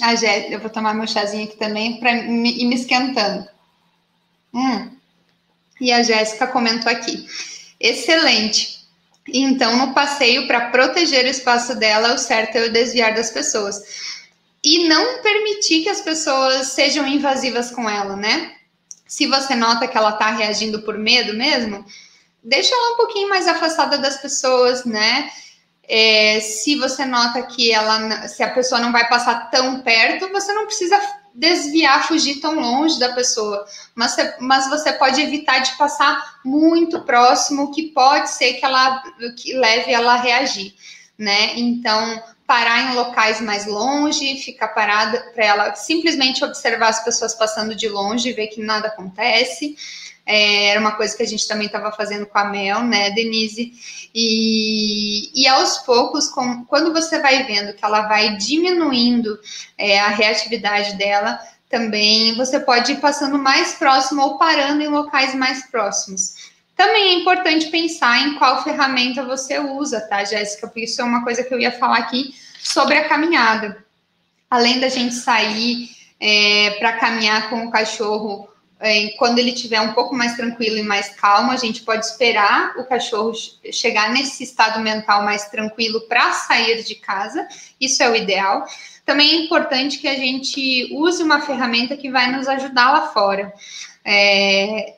A 0.00 0.14
Jéssica, 0.14 0.54
eu 0.54 0.60
vou 0.60 0.70
tomar 0.70 0.94
meu 0.94 1.06
chazinho 1.06 1.44
aqui 1.44 1.56
também 1.56 2.00
para 2.00 2.12
ir 2.12 2.66
me 2.66 2.74
esquentando. 2.74 3.48
Hum. 4.52 4.90
E 5.80 5.92
a 5.92 6.02
Jéssica 6.02 6.46
comentou 6.46 6.90
aqui. 6.90 7.26
Excelente. 7.78 8.74
Então, 9.26 9.76
no 9.76 9.94
passeio, 9.94 10.46
para 10.46 10.70
proteger 10.70 11.24
o 11.24 11.28
espaço 11.28 11.74
dela, 11.76 12.14
o 12.14 12.18
certo 12.18 12.56
é 12.56 12.66
eu 12.66 12.72
desviar 12.72 13.14
das 13.14 13.30
pessoas. 13.30 13.82
E 14.62 14.88
não 14.88 15.22
permitir 15.22 15.82
que 15.82 15.88
as 15.88 16.00
pessoas 16.00 16.68
sejam 16.68 17.06
invasivas 17.06 17.70
com 17.70 17.88
ela, 17.88 18.16
né? 18.16 18.54
Se 19.06 19.26
você 19.26 19.54
nota 19.54 19.86
que 19.86 19.96
ela 19.96 20.10
está 20.10 20.30
reagindo 20.30 20.82
por 20.82 20.98
medo 20.98 21.34
mesmo, 21.34 21.84
deixa 22.42 22.74
ela 22.74 22.94
um 22.94 22.96
pouquinho 22.96 23.28
mais 23.28 23.46
afastada 23.46 23.98
das 23.98 24.18
pessoas, 24.18 24.84
né? 24.84 25.30
É, 25.88 26.40
se 26.40 26.76
você 26.76 27.04
nota 27.04 27.42
que 27.42 27.72
ela, 27.72 28.26
se 28.28 28.42
a 28.42 28.50
pessoa 28.50 28.80
não 28.80 28.92
vai 28.92 29.08
passar 29.08 29.50
tão 29.50 29.80
perto, 29.80 30.30
você 30.30 30.52
não 30.52 30.66
precisa 30.66 30.98
desviar, 31.34 32.06
fugir 32.06 32.40
tão 32.40 32.54
longe 32.60 32.98
da 32.98 33.12
pessoa, 33.12 33.66
mas, 33.94 34.16
mas 34.40 34.68
você 34.68 34.92
pode 34.92 35.20
evitar 35.20 35.58
de 35.58 35.76
passar 35.76 36.38
muito 36.44 37.02
próximo, 37.02 37.72
que 37.72 37.88
pode 37.88 38.30
ser 38.30 38.54
que 38.54 38.64
ela 38.64 39.02
que 39.36 39.52
leve 39.54 39.92
ela 39.92 40.14
a 40.14 40.20
reagir, 40.20 40.74
né? 41.18 41.56
Então, 41.56 42.22
parar 42.46 42.92
em 42.92 42.94
locais 42.94 43.40
mais 43.40 43.66
longe, 43.66 44.36
ficar 44.36 44.68
parada 44.68 45.20
para 45.34 45.44
ela 45.44 45.74
simplesmente 45.74 46.44
observar 46.44 46.88
as 46.88 47.02
pessoas 47.02 47.34
passando 47.34 47.74
de 47.74 47.88
longe 47.88 48.28
e 48.28 48.32
ver 48.32 48.48
que 48.48 48.60
nada 48.60 48.88
acontece. 48.88 49.76
É, 50.26 50.68
era 50.68 50.80
uma 50.80 50.92
coisa 50.92 51.16
que 51.16 51.22
a 51.22 51.26
gente 51.26 51.46
também 51.46 51.66
estava 51.66 51.92
fazendo 51.92 52.26
com 52.26 52.38
a 52.38 52.44
Mel, 52.44 52.82
né, 52.82 53.10
Denise? 53.10 53.72
E, 54.14 55.30
e 55.34 55.46
aos 55.48 55.78
poucos, 55.78 56.28
com, 56.28 56.64
quando 56.64 56.92
você 56.92 57.18
vai 57.20 57.42
vendo 57.44 57.74
que 57.74 57.84
ela 57.84 58.02
vai 58.02 58.36
diminuindo 58.36 59.38
é, 59.76 60.00
a 60.00 60.08
reatividade 60.08 60.96
dela, 60.96 61.38
também 61.68 62.34
você 62.36 62.60
pode 62.60 62.92
ir 62.92 63.00
passando 63.00 63.38
mais 63.38 63.74
próximo 63.74 64.22
ou 64.22 64.38
parando 64.38 64.82
em 64.82 64.88
locais 64.88 65.34
mais 65.34 65.66
próximos. 65.70 66.52
Também 66.76 67.08
é 67.08 67.20
importante 67.20 67.66
pensar 67.66 68.20
em 68.20 68.34
qual 68.34 68.62
ferramenta 68.64 69.24
você 69.24 69.58
usa, 69.58 70.00
tá, 70.00 70.24
Jéssica? 70.24 70.66
Porque 70.66 70.84
isso 70.84 71.00
é 71.00 71.04
uma 71.04 71.22
coisa 71.22 71.42
que 71.42 71.52
eu 71.52 71.60
ia 71.60 71.72
falar 71.72 71.98
aqui 71.98 72.34
sobre 72.58 72.96
a 72.96 73.08
caminhada. 73.08 73.84
Além 74.50 74.80
da 74.80 74.88
gente 74.88 75.14
sair 75.14 75.90
é, 76.20 76.70
para 76.78 76.94
caminhar 76.94 77.50
com 77.50 77.66
o 77.66 77.70
cachorro 77.70 78.48
quando 79.16 79.38
ele 79.38 79.52
estiver 79.52 79.80
um 79.80 79.92
pouco 79.92 80.14
mais 80.14 80.36
tranquilo 80.36 80.76
e 80.76 80.82
mais 80.82 81.08
calmo, 81.10 81.50
a 81.50 81.56
gente 81.56 81.82
pode 81.82 82.04
esperar 82.04 82.74
o 82.76 82.84
cachorro 82.84 83.32
chegar 83.72 84.10
nesse 84.10 84.42
estado 84.42 84.80
mental 84.80 85.22
mais 85.22 85.48
tranquilo 85.48 86.02
para 86.02 86.32
sair 86.32 86.82
de 86.82 86.96
casa. 86.96 87.46
Isso 87.80 88.02
é 88.02 88.10
o 88.10 88.16
ideal. 88.16 88.66
Também 89.06 89.30
é 89.30 89.34
importante 89.44 89.98
que 89.98 90.08
a 90.08 90.14
gente 90.14 90.88
use 90.92 91.22
uma 91.22 91.40
ferramenta 91.40 91.96
que 91.96 92.10
vai 92.10 92.30
nos 92.32 92.48
ajudar 92.48 92.90
lá 92.90 93.08
fora. 93.08 93.52
É, 94.04 94.96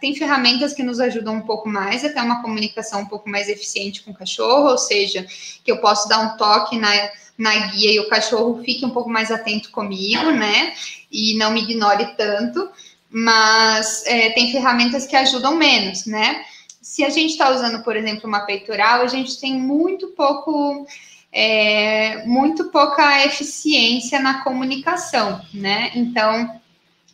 tem 0.00 0.14
ferramentas 0.16 0.72
que 0.72 0.82
nos 0.82 0.98
ajudam 0.98 1.34
um 1.34 1.42
pouco 1.42 1.68
mais, 1.68 2.04
até 2.04 2.20
uma 2.20 2.42
comunicação 2.42 3.02
um 3.02 3.06
pouco 3.06 3.28
mais 3.28 3.48
eficiente 3.48 4.02
com 4.02 4.10
o 4.10 4.14
cachorro, 4.14 4.70
ou 4.70 4.78
seja, 4.78 5.24
que 5.62 5.70
eu 5.70 5.80
posso 5.80 6.08
dar 6.08 6.20
um 6.20 6.36
toque 6.36 6.76
na, 6.76 6.90
na 7.36 7.56
guia 7.68 7.92
e 7.92 8.00
o 8.00 8.08
cachorro 8.08 8.62
fique 8.64 8.84
um 8.84 8.90
pouco 8.90 9.08
mais 9.08 9.30
atento 9.30 9.70
comigo, 9.70 10.30
né? 10.30 10.72
E 11.10 11.36
não 11.36 11.52
me 11.52 11.62
ignore 11.62 12.16
tanto 12.16 12.68
mas 13.10 14.04
é, 14.06 14.30
tem 14.30 14.52
ferramentas 14.52 15.06
que 15.06 15.16
ajudam 15.16 15.56
menos, 15.56 16.06
né? 16.06 16.44
Se 16.82 17.04
a 17.04 17.10
gente 17.10 17.30
está 17.30 17.50
usando, 17.50 17.82
por 17.82 17.96
exemplo, 17.96 18.28
uma 18.28 18.40
peitoral, 18.40 19.02
a 19.02 19.06
gente 19.06 19.40
tem 19.40 19.54
muito 19.54 20.08
pouco, 20.08 20.86
é, 21.32 22.24
muito 22.26 22.70
pouca 22.70 23.24
eficiência 23.24 24.20
na 24.20 24.42
comunicação, 24.42 25.40
né? 25.52 25.90
Então, 25.94 26.60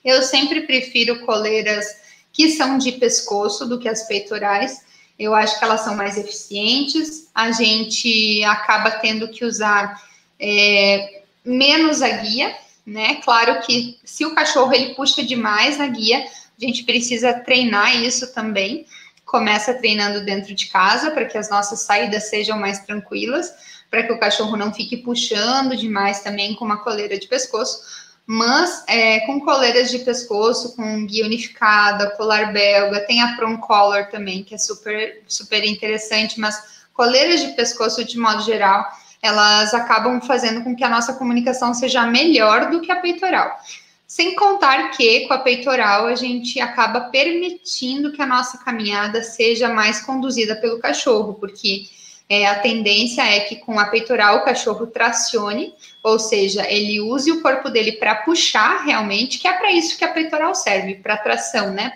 eu 0.05 0.23
sempre 0.23 0.63
prefiro 0.63 1.25
coleiras 1.25 1.87
que 2.33 2.51
são 2.51 2.77
de 2.77 2.93
pescoço 2.93 3.67
do 3.67 3.79
que 3.79 3.89
as 3.89 4.07
peitorais. 4.07 4.83
Eu 5.17 5.35
acho 5.35 5.59
que 5.59 5.65
elas 5.65 5.83
são 5.83 5.97
mais 5.97 6.19
eficientes. 6.19 7.29
A 7.33 7.53
gente 7.53 8.43
acaba 8.45 8.91
tendo 8.91 9.29
que 9.29 9.45
usar 9.45 10.03
é, 10.39 11.23
menos 11.45 12.03
a 12.03 12.09
guia, 12.09 12.55
né? 12.87 13.17
Claro 13.17 13.61
que 13.63 13.99
se 14.05 14.25
o 14.27 14.35
cachorro 14.35 14.73
ele 14.73 14.95
puxa 14.95 15.25
demais 15.25 15.79
na 15.79 15.87
guia, 15.87 16.19
a 16.19 16.65
gente 16.65 16.85
precisa 16.85 17.33
treinar 17.33 17.97
isso 17.97 18.33
também. 18.33 18.87
Começa 19.25 19.75
treinando 19.75 20.25
dentro 20.25 20.55
de 20.55 20.67
casa 20.67 21.11
para 21.11 21.25
que 21.25 21.39
as 21.39 21.51
nossas 21.51 21.81
saídas 21.81 22.29
sejam 22.29 22.59
mais 22.59 22.81
tranquilas, 22.81 23.53
para 23.91 24.03
que 24.03 24.13
o 24.13 24.19
cachorro 24.19 24.57
não 24.57 24.73
fique 24.73 24.99
puxando 24.99 25.77
demais 25.77 26.21
também 26.21 26.55
com 26.55 26.65
uma 26.65 26.83
coleira 26.85 27.19
de 27.19 27.27
pescoço. 27.27 28.05
Mas 28.27 28.85
é, 28.87 29.21
com 29.21 29.41
coleiras 29.41 29.91
de 29.91 29.99
pescoço, 29.99 30.75
com 30.75 31.05
guia 31.07 31.27
unificada, 31.27 32.11
colar 32.17 32.53
belga, 32.53 33.01
tem 33.01 33.21
a 33.21 33.37
Prom 33.37 33.59
Collar 33.59 34.11
também, 34.11 34.43
que 34.43 34.55
é 34.55 34.59
super, 34.59 35.23
super 35.27 35.63
interessante, 35.63 36.41
mas 36.41 36.87
coleiras 36.95 37.41
de 37.41 37.49
pescoço, 37.49 38.03
de 38.03 38.19
modo 38.19 38.43
geral, 38.43 38.87
elas 39.25 39.73
acabam 39.73 40.21
fazendo 40.21 40.63
com 40.63 40.77
que 40.77 40.85
a 40.85 40.91
nossa 40.91 41.15
comunicação 41.15 41.73
seja 41.73 42.07
melhor 42.07 42.71
do 42.71 42.83
que 42.83 42.93
a 42.93 42.97
peitoral. 42.97 43.59
Sem 44.07 44.37
contar 44.37 44.91
que 44.91 45.21
com 45.27 45.33
a 45.33 45.39
peitoral 45.39 46.07
a 46.07 46.15
gente 46.15 46.61
acaba 46.61 47.01
permitindo 47.09 48.13
que 48.13 48.21
a 48.21 48.27
nossa 48.27 48.59
caminhada 48.59 49.23
seja 49.23 49.71
mais 49.71 50.03
conduzida 50.03 50.55
pelo 50.55 50.79
cachorro, 50.79 51.33
porque 51.41 51.87
é, 52.29 52.47
a 52.47 52.59
tendência 52.59 53.23
é 53.23 53.41
que 53.41 53.57
com 53.57 53.81
a 53.81 53.87
peitoral 53.87 54.37
o 54.37 54.45
cachorro 54.45 54.87
tracione, 54.89 55.73
ou 56.03 56.19
seja, 56.19 56.71
ele 56.71 57.01
use 57.01 57.33
o 57.33 57.41
corpo 57.41 57.71
dele 57.71 57.93
para 57.93 58.17
puxar 58.17 58.85
realmente, 58.85 59.39
que 59.39 59.49
é 59.49 59.55
para 59.55 59.73
isso 59.73 59.97
que 59.97 60.05
a 60.05 60.13
peitoral 60.13 60.55
serve, 60.55 60.97
para 60.97 61.17
tração, 61.17 61.71
né? 61.71 61.91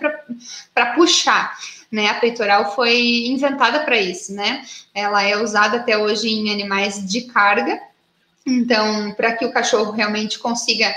Para 0.73 0.95
puxar 0.95 1.55
né? 1.91 2.09
A 2.09 2.15
peitoral 2.15 2.75
foi 2.75 3.27
inventada 3.27 3.81
para 3.81 3.99
isso, 3.99 4.35
né? 4.35 4.65
Ela 4.95 5.23
é 5.23 5.37
usada 5.37 5.79
até 5.79 5.97
hoje 5.97 6.29
em 6.29 6.53
animais 6.53 7.07
de 7.07 7.23
carga. 7.23 7.81
Então, 8.47 9.13
para 9.13 9.33
que 9.33 9.45
o 9.45 9.53
cachorro 9.53 9.93
realmente 9.93 10.39
consiga 10.39 10.93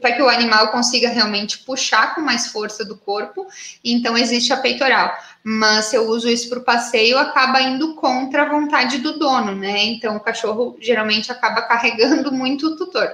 para 0.00 0.12
que 0.12 0.22
o 0.22 0.28
animal 0.28 0.68
consiga 0.68 1.08
realmente 1.08 1.58
puxar 1.58 2.14
com 2.14 2.20
mais 2.20 2.48
força 2.48 2.84
do 2.84 2.96
corpo, 2.96 3.46
então 3.84 4.16
existe 4.16 4.52
a 4.52 4.56
peitoral. 4.56 5.14
Mas 5.44 5.86
se 5.86 5.96
eu 5.96 6.08
uso 6.08 6.28
isso 6.28 6.48
para 6.48 6.58
o 6.58 6.64
passeio, 6.64 7.18
acaba 7.18 7.60
indo 7.60 7.94
contra 7.94 8.42
a 8.42 8.48
vontade 8.48 8.98
do 8.98 9.18
dono, 9.18 9.54
né? 9.54 9.84
Então 9.84 10.16
o 10.16 10.20
cachorro 10.20 10.76
geralmente 10.80 11.30
acaba 11.30 11.62
carregando 11.62 12.32
muito 12.32 12.66
o 12.66 12.76
tutor. 12.76 13.08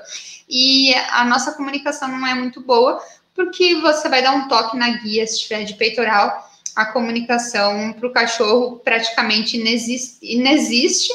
E 0.48 0.94
a 1.10 1.24
nossa 1.24 1.52
comunicação 1.52 2.08
não 2.08 2.26
é 2.26 2.34
muito 2.34 2.60
boa, 2.60 3.02
porque 3.34 3.74
você 3.76 4.08
vai 4.08 4.22
dar 4.22 4.32
um 4.32 4.48
toque 4.48 4.76
na 4.76 4.88
guia 4.90 5.26
se 5.26 5.40
tiver 5.40 5.64
de 5.64 5.74
peitoral 5.74 6.50
a 6.74 6.86
comunicação 6.86 7.92
para 7.92 8.08
o 8.08 8.12
cachorro 8.12 8.80
praticamente 8.84 9.56
inexiste, 9.56 10.18
inexiste, 10.22 11.12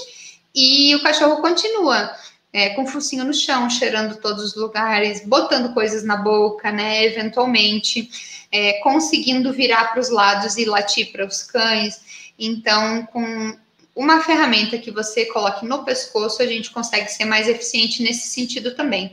e 0.54 0.96
o 0.96 1.04
cachorro 1.04 1.42
continua 1.42 2.16
é, 2.52 2.70
com 2.70 2.84
o 2.84 2.88
focinho 2.88 3.24
no 3.24 3.34
chão, 3.34 3.70
cheirando 3.70 4.20
todos 4.20 4.44
os 4.44 4.56
lugares, 4.56 5.24
botando 5.26 5.74
coisas 5.74 6.04
na 6.04 6.18
boca, 6.18 6.72
né? 6.72 7.06
Eventualmente, 7.06 8.10
é, 8.52 8.74
conseguindo 8.82 9.54
virar 9.54 9.92
para 9.92 10.00
os 10.00 10.10
lados 10.10 10.58
e 10.58 10.66
latir 10.66 11.12
para 11.12 11.26
os 11.26 11.44
cães. 11.44 12.02
Então, 12.38 13.06
com 13.08 13.58
uma 13.96 14.24
ferramenta 14.24 14.78
que 14.78 14.92
você 14.92 15.26
coloque 15.26 15.66
no 15.66 15.84
pescoço, 15.84 16.42
a 16.42 16.48
gente 16.48 16.72
consegue 16.72 17.10
ser 17.12 17.26
mais 17.26 17.48
eficiente 17.48 18.02
nesse 18.02 18.30
sentido 18.30 18.74
também. 18.74 19.12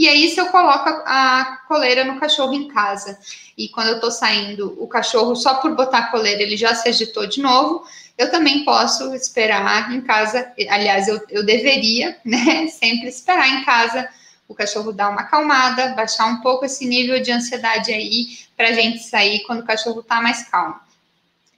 E 0.00 0.08
aí, 0.08 0.30
se 0.30 0.40
eu 0.40 0.46
coloco 0.46 0.88
a 1.04 1.58
coleira 1.68 2.04
no 2.04 2.18
cachorro 2.18 2.54
em 2.54 2.68
casa, 2.68 3.18
e 3.54 3.68
quando 3.68 3.88
eu 3.88 4.00
tô 4.00 4.10
saindo, 4.10 4.74
o 4.82 4.88
cachorro, 4.88 5.36
só 5.36 5.56
por 5.56 5.76
botar 5.76 5.98
a 5.98 6.06
coleira, 6.06 6.40
ele 6.40 6.56
já 6.56 6.74
se 6.74 6.88
agitou 6.88 7.26
de 7.26 7.42
novo, 7.42 7.86
eu 8.16 8.30
também 8.30 8.64
posso 8.64 9.14
esperar 9.14 9.92
em 9.92 10.00
casa. 10.00 10.50
Aliás, 10.70 11.06
eu, 11.06 11.20
eu 11.28 11.44
deveria, 11.44 12.16
né, 12.24 12.66
sempre 12.68 13.08
esperar 13.10 13.46
em 13.46 13.62
casa 13.62 14.08
o 14.48 14.54
cachorro 14.54 14.90
dar 14.90 15.10
uma 15.10 15.20
acalmada, 15.20 15.88
baixar 15.88 16.24
um 16.28 16.40
pouco 16.40 16.64
esse 16.64 16.86
nível 16.86 17.20
de 17.20 17.30
ansiedade 17.30 17.92
aí, 17.92 18.38
para 18.56 18.68
a 18.68 18.72
gente 18.72 19.00
sair 19.00 19.40
quando 19.40 19.60
o 19.60 19.66
cachorro 19.66 20.02
tá 20.02 20.22
mais 20.22 20.48
calmo. 20.48 20.80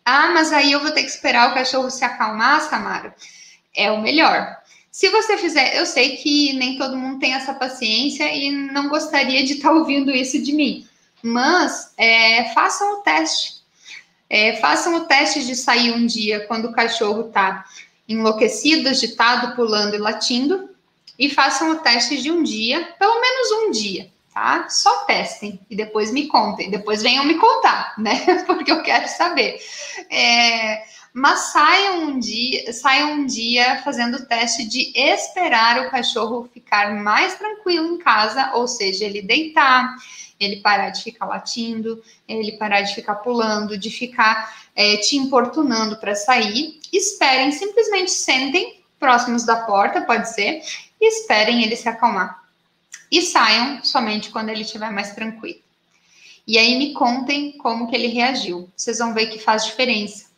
Ah, 0.04 0.30
mas 0.30 0.52
aí 0.52 0.72
eu 0.72 0.80
vou 0.80 0.90
ter 0.90 1.02
que 1.04 1.10
esperar 1.10 1.52
o 1.52 1.54
cachorro 1.54 1.88
se 1.88 2.04
acalmar, 2.04 2.60
Samara? 2.62 3.14
É 3.72 3.88
o 3.92 4.02
melhor. 4.02 4.60
Se 4.92 5.08
você 5.08 5.38
fizer, 5.38 5.74
eu 5.78 5.86
sei 5.86 6.18
que 6.18 6.52
nem 6.52 6.76
todo 6.76 6.98
mundo 6.98 7.18
tem 7.18 7.32
essa 7.32 7.54
paciência 7.54 8.30
e 8.30 8.52
não 8.52 8.90
gostaria 8.90 9.42
de 9.42 9.54
estar 9.54 9.70
tá 9.70 9.74
ouvindo 9.74 10.10
isso 10.10 10.40
de 10.40 10.52
mim, 10.52 10.86
mas 11.22 11.94
é, 11.96 12.52
façam 12.52 12.98
o 12.98 13.02
teste. 13.02 13.62
É, 14.28 14.56
façam 14.56 14.94
o 14.96 15.04
teste 15.04 15.46
de 15.46 15.56
sair 15.56 15.92
um 15.92 16.04
dia 16.04 16.46
quando 16.46 16.66
o 16.66 16.72
cachorro 16.72 17.28
está 17.28 17.64
enlouquecido, 18.06 18.88
agitado, 18.88 19.56
pulando 19.56 19.94
e 19.94 19.98
latindo, 19.98 20.68
e 21.18 21.30
façam 21.30 21.70
o 21.70 21.76
teste 21.76 22.20
de 22.20 22.30
um 22.30 22.42
dia, 22.42 22.94
pelo 22.98 23.18
menos 23.20 23.50
um 23.52 23.70
dia, 23.70 24.10
tá? 24.32 24.68
Só 24.68 25.04
testem 25.04 25.58
e 25.70 25.76
depois 25.76 26.10
me 26.10 26.26
contem, 26.26 26.70
depois 26.70 27.02
venham 27.02 27.24
me 27.24 27.34
contar, 27.38 27.94
né? 27.96 28.24
Porque 28.44 28.72
eu 28.72 28.82
quero 28.82 29.08
saber. 29.08 29.58
É, 30.10 30.82
mas 31.12 31.52
saiam 31.52 32.04
um 32.04 32.18
dia, 32.18 32.72
saiam 32.72 33.12
um 33.12 33.26
dia 33.26 33.82
fazendo 33.82 34.16
o 34.16 34.24
teste 34.24 34.64
de 34.64 34.92
esperar 34.98 35.86
o 35.86 35.90
cachorro 35.90 36.48
ficar 36.52 36.94
mais 36.94 37.34
tranquilo 37.34 37.94
em 37.94 37.98
casa, 37.98 38.52
ou 38.54 38.66
seja, 38.66 39.04
ele 39.04 39.20
deitar, 39.20 39.94
ele 40.40 40.56
parar 40.60 40.88
de 40.88 41.02
ficar 41.02 41.26
latindo, 41.26 42.02
ele 42.26 42.52
parar 42.52 42.80
de 42.80 42.94
ficar 42.94 43.16
pulando, 43.16 43.76
de 43.76 43.90
ficar 43.90 44.66
é, 44.74 44.96
te 44.96 45.16
importunando 45.16 45.98
para 45.98 46.14
sair. 46.14 46.80
Esperem, 46.90 47.52
simplesmente 47.52 48.10
sentem 48.10 48.82
próximos 48.98 49.44
da 49.44 49.56
porta, 49.56 50.00
pode 50.00 50.32
ser, 50.32 50.62
e 50.98 51.06
esperem 51.06 51.62
ele 51.62 51.76
se 51.76 51.88
acalmar. 51.88 52.42
E 53.10 53.20
saiam 53.20 53.84
somente 53.84 54.30
quando 54.30 54.48
ele 54.48 54.62
estiver 54.62 54.90
mais 54.90 55.14
tranquilo. 55.14 55.60
E 56.46 56.56
aí 56.56 56.78
me 56.78 56.94
contem 56.94 57.52
como 57.58 57.88
que 57.88 57.94
ele 57.94 58.06
reagiu. 58.06 58.70
Vocês 58.74 58.98
vão 58.98 59.12
ver 59.12 59.26
que 59.26 59.38
faz 59.38 59.66
diferença 59.66 60.31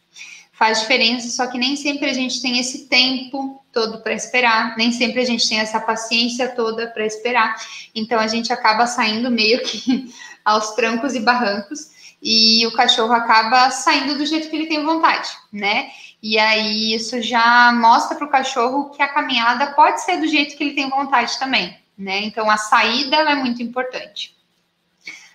faz 0.55 0.81
diferença, 0.81 1.29
só 1.29 1.47
que 1.51 1.59
nem 1.59 1.77
sempre 1.77 2.09
a 2.09 2.14
gente 2.14 2.40
tem 2.40 2.59
esse 2.59 2.87
tempo 2.87 3.62
todo 3.73 4.01
para 4.03 4.14
esperar, 4.14 4.77
nem 4.77 4.93
sempre 4.93 5.21
a 5.21 5.25
gente 5.25 5.49
tem 5.49 5.59
essa 5.59 5.81
paciência 5.81 6.49
toda 6.49 6.87
para 6.87 7.05
esperar. 7.05 7.57
Então 7.95 8.21
a 8.21 8.29
gente 8.29 8.53
acaba 8.53 8.87
saindo 8.87 9.31
meio 9.31 9.62
que 9.62 10.14
aos 10.45 10.71
trancos 10.71 11.14
e 11.14 11.21
barrancos 11.21 11.90
e 12.23 12.67
o 12.67 12.73
cachorro 12.73 13.12
acaba 13.12 13.71
saindo 13.71 14.17
do 14.17 14.25
jeito 14.25 14.49
que 14.49 14.57
ele 14.57 14.67
tem 14.67 14.83
vontade, 14.83 15.29
né? 15.53 15.90
E 16.23 16.38
aí 16.38 16.95
isso 16.95 17.21
já 17.21 17.73
mostra 17.73 18.17
para 18.17 18.27
o 18.27 18.31
cachorro 18.31 18.90
que 18.90 19.03
a 19.03 19.09
caminhada 19.09 19.73
pode 19.73 20.03
ser 20.03 20.19
do 20.19 20.27
jeito 20.27 20.57
que 20.57 20.64
ele 20.64 20.75
tem 20.75 20.88
vontade 20.88 21.38
também, 21.38 21.77
né? 21.99 22.21
Então 22.21 22.49
a 22.49 22.57
saída 22.57 23.17
é 23.17 23.35
muito 23.35 23.62
importante. 23.62 24.35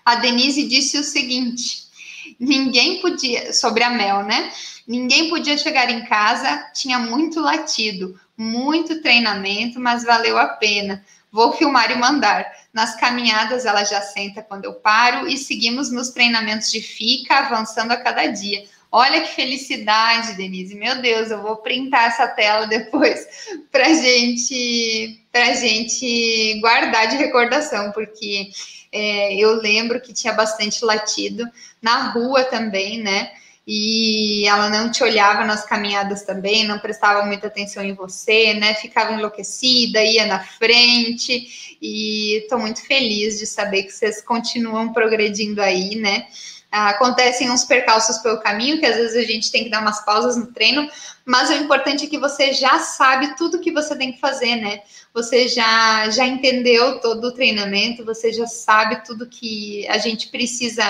A 0.03 0.15
Denise 0.15 0.67
disse 0.67 0.97
o 0.97 1.03
seguinte: 1.03 1.88
ninguém 2.39 3.01
podia 3.01 3.53
sobre 3.53 3.83
a 3.83 3.89
Mel, 3.89 4.23
né? 4.23 4.51
Ninguém 4.87 5.29
podia 5.29 5.57
chegar 5.57 5.89
em 5.89 6.03
casa, 6.05 6.69
tinha 6.73 6.99
muito 6.99 7.39
latido, 7.39 8.19
muito 8.37 9.01
treinamento, 9.01 9.79
mas 9.79 10.03
valeu 10.03 10.37
a 10.37 10.47
pena. 10.47 11.05
Vou 11.31 11.53
filmar 11.53 11.91
e 11.91 11.95
mandar. 11.95 12.45
Nas 12.73 12.95
caminhadas 12.95 13.65
ela 13.65 13.83
já 13.83 14.01
senta 14.01 14.41
quando 14.41 14.65
eu 14.65 14.73
paro 14.73 15.27
e 15.27 15.37
seguimos 15.37 15.91
nos 15.91 16.09
treinamentos 16.09 16.71
de 16.71 16.81
fica, 16.81 17.35
avançando 17.35 17.91
a 17.91 17.97
cada 17.97 18.25
dia. 18.27 18.63
Olha 18.91 19.21
que 19.21 19.35
felicidade, 19.35 20.33
Denise. 20.33 20.73
Meu 20.73 20.99
Deus, 20.99 21.29
eu 21.29 21.41
vou 21.43 21.57
printar 21.57 22.07
essa 22.07 22.27
tela 22.27 22.65
depois 22.65 23.27
para 23.71 23.93
gente, 23.93 25.23
pra 25.31 25.53
gente 25.53 26.59
guardar 26.59 27.07
de 27.07 27.17
recordação, 27.17 27.91
porque 27.91 28.49
é, 28.91 29.36
eu 29.36 29.54
lembro 29.56 30.02
que 30.02 30.13
tinha 30.13 30.34
bastante 30.34 30.84
latido 30.84 31.45
na 31.82 32.12
rua 32.12 32.43
também, 32.43 33.02
né? 33.02 33.32
e 33.71 34.47
ela 34.47 34.67
não 34.67 34.89
te 34.89 35.04
olhava 35.04 35.45
nas 35.45 35.63
caminhadas 35.63 36.23
também, 36.23 36.63
não 36.63 36.80
prestava 36.80 37.23
muita 37.23 37.45
atenção 37.45 37.84
em 37.84 37.93
você, 37.93 38.56
né? 38.56 38.73
Ficava 38.73 39.13
enlouquecida, 39.13 40.04
ia 40.04 40.25
na 40.25 40.39
frente, 40.39 41.78
e 41.80 42.39
estou 42.39 42.58
muito 42.58 42.84
feliz 42.84 43.38
de 43.38 43.45
saber 43.45 43.84
que 43.84 43.91
vocês 43.91 44.23
continuam 44.23 44.91
progredindo 44.91 45.62
aí, 45.62 45.95
né? 45.95 46.25
Acontecem 46.71 47.49
uns 47.49 47.63
percalços 47.63 48.19
pelo 48.19 48.39
caminho, 48.41 48.79
que 48.79 48.86
às 48.86 48.95
vezes 48.95 49.15
a 49.17 49.25
gente 49.25 49.51
tem 49.51 49.63
que 49.63 49.71
dar 49.71 49.82
umas 49.82 50.05
pausas 50.05 50.38
no 50.38 50.47
treino, 50.47 50.88
mas 51.25 51.49
o 51.49 51.53
importante 51.53 52.05
é 52.05 52.08
que 52.08 52.17
você 52.17 52.53
já 52.53 52.77
sabe 52.79 53.36
tudo 53.36 53.60
que 53.60 53.71
você 53.71 53.95
tem 53.95 54.12
que 54.12 54.19
fazer, 54.19 54.55
né? 54.55 54.82
Você 55.13 55.47
já, 55.47 56.10
já 56.10 56.25
entendeu 56.25 56.99
todo 56.99 57.25
o 57.25 57.32
treinamento, 57.32 58.05
você 58.05 58.32
já 58.32 58.45
sabe 58.45 59.03
tudo 59.03 59.25
que 59.25 59.88
a 59.88 59.97
gente 59.97 60.27
precisa 60.29 60.84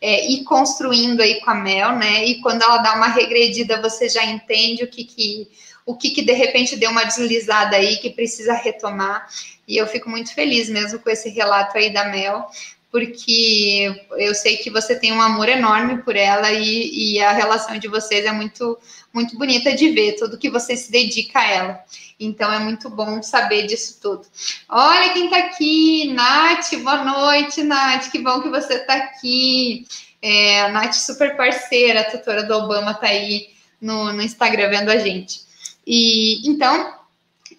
é, 0.00 0.30
ir 0.30 0.44
construindo 0.44 1.20
aí 1.20 1.40
com 1.40 1.50
a 1.50 1.54
Mel, 1.54 1.92
né? 1.96 2.24
E 2.24 2.40
quando 2.40 2.62
ela 2.62 2.78
dá 2.78 2.94
uma 2.94 3.08
regredida, 3.08 3.80
você 3.80 4.08
já 4.08 4.24
entende 4.24 4.84
o 4.84 4.88
que 4.88 5.04
que 5.04 5.48
o 5.84 5.94
que, 5.94 6.10
que 6.10 6.22
de 6.22 6.32
repente 6.32 6.74
deu 6.74 6.90
uma 6.90 7.04
deslizada 7.04 7.76
aí 7.76 7.96
que 7.98 8.10
precisa 8.10 8.52
retomar. 8.54 9.28
E 9.68 9.76
eu 9.76 9.86
fico 9.86 10.10
muito 10.10 10.34
feliz 10.34 10.68
mesmo 10.68 10.98
com 10.98 11.08
esse 11.08 11.28
relato 11.28 11.78
aí 11.78 11.92
da 11.92 12.06
Mel, 12.06 12.50
porque 12.96 13.94
eu 14.16 14.34
sei 14.34 14.56
que 14.56 14.70
você 14.70 14.98
tem 14.98 15.12
um 15.12 15.20
amor 15.20 15.50
enorme 15.50 16.02
por 16.02 16.16
ela 16.16 16.50
e, 16.50 17.16
e 17.16 17.20
a 17.20 17.30
relação 17.30 17.78
de 17.78 17.88
vocês 17.88 18.24
é 18.24 18.32
muito, 18.32 18.78
muito 19.12 19.36
bonita 19.36 19.76
de 19.76 19.90
ver, 19.90 20.16
tudo 20.16 20.38
que 20.38 20.48
você 20.48 20.74
se 20.74 20.90
dedica 20.90 21.38
a 21.38 21.46
ela. 21.46 21.84
Então 22.18 22.50
é 22.50 22.58
muito 22.58 22.88
bom 22.88 23.22
saber 23.22 23.66
disso 23.66 23.98
tudo. 24.00 24.22
Olha 24.66 25.12
quem 25.12 25.28
tá 25.28 25.36
aqui, 25.40 26.10
Nath, 26.14 26.74
boa 26.82 27.04
noite, 27.04 27.62
Nath, 27.62 28.10
que 28.10 28.18
bom 28.18 28.40
que 28.40 28.48
você 28.48 28.78
tá 28.78 28.94
aqui. 28.94 29.86
É, 30.22 30.62
a 30.62 30.68
Nath, 30.70 30.94
super 30.94 31.36
parceira, 31.36 32.00
a 32.00 32.04
tutora 32.04 32.44
do 32.44 32.54
Obama, 32.54 32.94
tá 32.94 33.08
aí 33.08 33.48
no, 33.78 34.10
no 34.10 34.22
Instagram 34.22 34.70
vendo 34.70 34.88
a 34.88 34.96
gente. 34.96 35.40
E 35.86 36.48
então, 36.48 36.94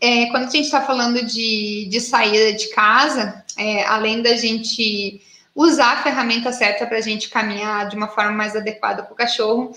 é, 0.02 0.26
quando 0.32 0.47
a 0.47 0.50
gente 0.50 0.65
está 0.65 0.82
falando 0.82 1.23
de, 1.23 1.88
de 1.91 2.02
saída 2.02 2.54
de 2.54 2.69
casa, 2.69 3.45
é, 3.56 3.86
além 3.86 4.23
da 4.23 4.36
gente 4.36 5.21
usar 5.58 5.93
a 5.93 6.04
ferramenta 6.04 6.52
certa 6.52 6.86
para 6.86 7.00
a 7.00 7.02
gente 7.02 7.30
caminhar 7.30 7.89
de 7.89 7.96
uma 7.96 8.08
forma 8.08 8.32
mais 8.32 8.56
adequada 8.56 9.02
para 9.02 9.12
o 9.12 9.15
cachorro, 9.15 9.76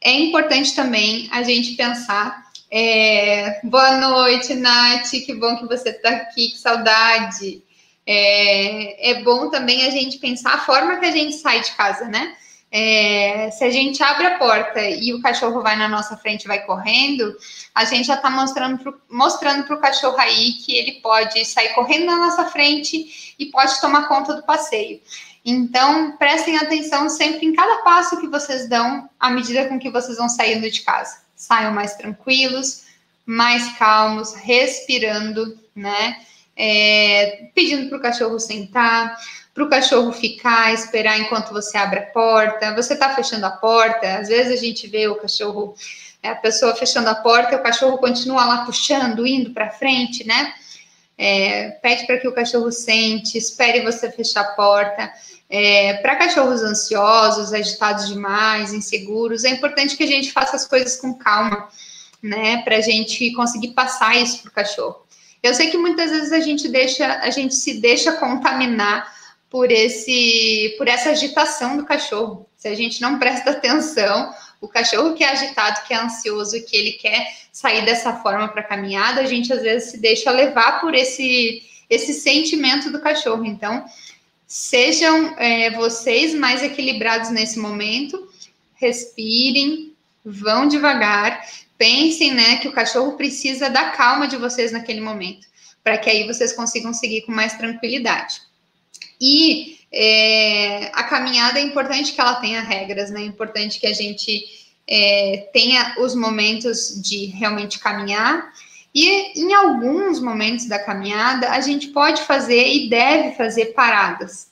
é 0.00 0.12
importante 0.12 0.76
também 0.76 1.28
a 1.32 1.42
gente 1.42 1.74
pensar. 1.74 2.44
É, 2.70 3.60
boa 3.64 3.96
noite, 3.98 4.54
Nath, 4.54 5.10
que 5.10 5.34
bom 5.34 5.56
que 5.56 5.66
você 5.66 5.88
está 5.88 6.10
aqui, 6.10 6.50
que 6.50 6.58
saudade. 6.58 7.60
É, 8.06 9.10
é 9.10 9.22
bom 9.24 9.50
também 9.50 9.84
a 9.86 9.90
gente 9.90 10.18
pensar 10.18 10.54
a 10.54 10.58
forma 10.58 10.98
que 10.98 11.06
a 11.06 11.10
gente 11.10 11.34
sai 11.34 11.62
de 11.62 11.72
casa, 11.72 12.04
né? 12.04 12.36
É, 12.70 13.50
se 13.50 13.64
a 13.64 13.70
gente 13.70 14.02
abre 14.02 14.26
a 14.26 14.38
porta 14.38 14.80
e 14.80 15.14
o 15.14 15.22
cachorro 15.22 15.62
vai 15.62 15.74
na 15.76 15.88
nossa 15.88 16.16
frente 16.18 16.44
e 16.44 16.48
vai 16.48 16.60
correndo, 16.66 17.34
a 17.74 17.84
gente 17.84 18.06
já 18.06 18.14
está 18.14 18.28
mostrando 18.30 19.64
para 19.64 19.74
o 19.74 19.80
cachorro 19.80 20.18
aí 20.18 20.52
que 20.52 20.76
ele 20.76 21.00
pode 21.00 21.44
sair 21.46 21.70
correndo 21.70 22.06
na 22.06 22.16
nossa 22.16 22.44
frente 22.44 23.34
e 23.38 23.46
pode 23.46 23.80
tomar 23.80 24.06
conta 24.06 24.34
do 24.34 24.42
passeio. 24.42 25.00
Então, 25.44 26.12
prestem 26.18 26.58
atenção 26.58 27.08
sempre 27.08 27.46
em 27.46 27.54
cada 27.54 27.82
passo 27.82 28.20
que 28.20 28.26
vocês 28.26 28.68
dão 28.68 29.08
à 29.18 29.30
medida 29.30 29.66
com 29.66 29.78
que 29.78 29.90
vocês 29.90 30.18
vão 30.18 30.28
saindo 30.28 30.70
de 30.70 30.82
casa. 30.82 31.22
Saiam 31.34 31.72
mais 31.72 31.94
tranquilos, 31.94 32.84
mais 33.24 33.78
calmos, 33.78 34.34
respirando, 34.34 35.58
né? 35.74 36.20
É, 36.54 37.50
pedindo 37.54 37.88
para 37.88 37.98
o 37.98 38.02
cachorro 38.02 38.38
sentar, 38.38 39.16
para 39.58 39.64
o 39.64 39.68
cachorro 39.68 40.12
ficar, 40.12 40.72
esperar 40.72 41.18
enquanto 41.18 41.52
você 41.52 41.76
abre 41.76 41.98
a 41.98 42.06
porta. 42.06 42.72
Você 42.76 42.94
está 42.94 43.12
fechando 43.16 43.44
a 43.44 43.50
porta, 43.50 44.18
às 44.18 44.28
vezes 44.28 44.52
a 44.52 44.64
gente 44.64 44.86
vê 44.86 45.08
o 45.08 45.16
cachorro, 45.16 45.74
é, 46.22 46.28
a 46.28 46.36
pessoa 46.36 46.76
fechando 46.76 47.08
a 47.08 47.14
porta, 47.16 47.56
o 47.56 47.62
cachorro 47.62 47.98
continua 47.98 48.44
lá 48.44 48.64
puxando, 48.64 49.26
indo 49.26 49.50
para 49.50 49.70
frente, 49.70 50.24
né? 50.24 50.54
É, 51.16 51.70
pede 51.82 52.06
para 52.06 52.18
que 52.18 52.28
o 52.28 52.32
cachorro 52.32 52.70
sente, 52.70 53.36
espere 53.36 53.80
você 53.80 54.08
fechar 54.12 54.42
a 54.42 54.52
porta. 54.52 55.12
É, 55.50 55.94
para 55.94 56.14
cachorros 56.14 56.62
ansiosos, 56.62 57.52
agitados 57.52 58.06
demais, 58.06 58.72
inseguros, 58.72 59.42
é 59.42 59.48
importante 59.48 59.96
que 59.96 60.04
a 60.04 60.06
gente 60.06 60.30
faça 60.30 60.54
as 60.54 60.68
coisas 60.68 60.96
com 60.96 61.14
calma, 61.14 61.68
né? 62.22 62.62
Para 62.62 62.76
a 62.76 62.80
gente 62.80 63.32
conseguir 63.32 63.72
passar 63.72 64.16
isso 64.16 64.40
para 64.42 64.50
o 64.50 64.52
cachorro. 64.52 65.04
Eu 65.42 65.52
sei 65.52 65.68
que 65.68 65.76
muitas 65.76 66.12
vezes 66.12 66.32
a 66.32 66.40
gente 66.40 66.68
deixa, 66.68 67.18
a 67.20 67.30
gente 67.30 67.56
se 67.56 67.80
deixa 67.80 68.12
contaminar 68.12 69.17
por 69.50 69.70
esse 69.70 70.74
por 70.76 70.88
essa 70.88 71.10
agitação 71.10 71.76
do 71.76 71.84
cachorro. 71.84 72.46
Se 72.56 72.68
a 72.68 72.74
gente 72.74 73.00
não 73.00 73.18
presta 73.18 73.50
atenção, 73.50 74.32
o 74.60 74.68
cachorro 74.68 75.14
que 75.14 75.24
é 75.24 75.30
agitado, 75.30 75.86
que 75.86 75.94
é 75.94 75.96
ansioso, 75.96 76.62
que 76.64 76.76
ele 76.76 76.92
quer 76.92 77.26
sair 77.52 77.84
dessa 77.84 78.14
forma 78.16 78.48
para 78.48 78.62
caminhada, 78.62 79.20
a 79.20 79.26
gente 79.26 79.52
às 79.52 79.62
vezes 79.62 79.90
se 79.90 79.98
deixa 79.98 80.30
levar 80.30 80.80
por 80.80 80.94
esse 80.94 81.62
esse 81.88 82.12
sentimento 82.12 82.90
do 82.90 83.00
cachorro. 83.00 83.46
Então, 83.46 83.84
sejam 84.46 85.34
é, 85.38 85.70
vocês 85.70 86.34
mais 86.34 86.62
equilibrados 86.62 87.30
nesse 87.30 87.58
momento, 87.58 88.30
respirem, 88.74 89.94
vão 90.24 90.68
devagar, 90.68 91.42
pensem, 91.78 92.34
né, 92.34 92.56
que 92.56 92.68
o 92.68 92.72
cachorro 92.72 93.12
precisa 93.12 93.70
da 93.70 93.90
calma 93.90 94.28
de 94.28 94.36
vocês 94.36 94.70
naquele 94.70 95.00
momento, 95.00 95.46
para 95.82 95.96
que 95.96 96.10
aí 96.10 96.26
vocês 96.26 96.52
consigam 96.52 96.92
seguir 96.92 97.22
com 97.22 97.32
mais 97.32 97.54
tranquilidade. 97.54 98.42
E 99.20 99.78
é, 99.92 100.90
a 100.92 101.04
caminhada 101.04 101.58
é 101.58 101.62
importante 101.62 102.12
que 102.12 102.20
ela 102.20 102.36
tenha 102.36 102.60
regras, 102.60 103.10
né? 103.10 103.22
É 103.22 103.24
importante 103.24 103.80
que 103.80 103.86
a 103.86 103.92
gente 103.92 104.44
é, 104.86 105.48
tenha 105.52 105.96
os 105.98 106.14
momentos 106.14 107.00
de 107.02 107.26
realmente 107.26 107.78
caminhar. 107.78 108.52
E 108.94 109.40
em 109.40 109.52
alguns 109.52 110.20
momentos 110.20 110.66
da 110.66 110.78
caminhada, 110.78 111.50
a 111.50 111.60
gente 111.60 111.88
pode 111.88 112.22
fazer 112.22 112.66
e 112.66 112.88
deve 112.88 113.36
fazer 113.36 113.66
paradas. 113.66 114.48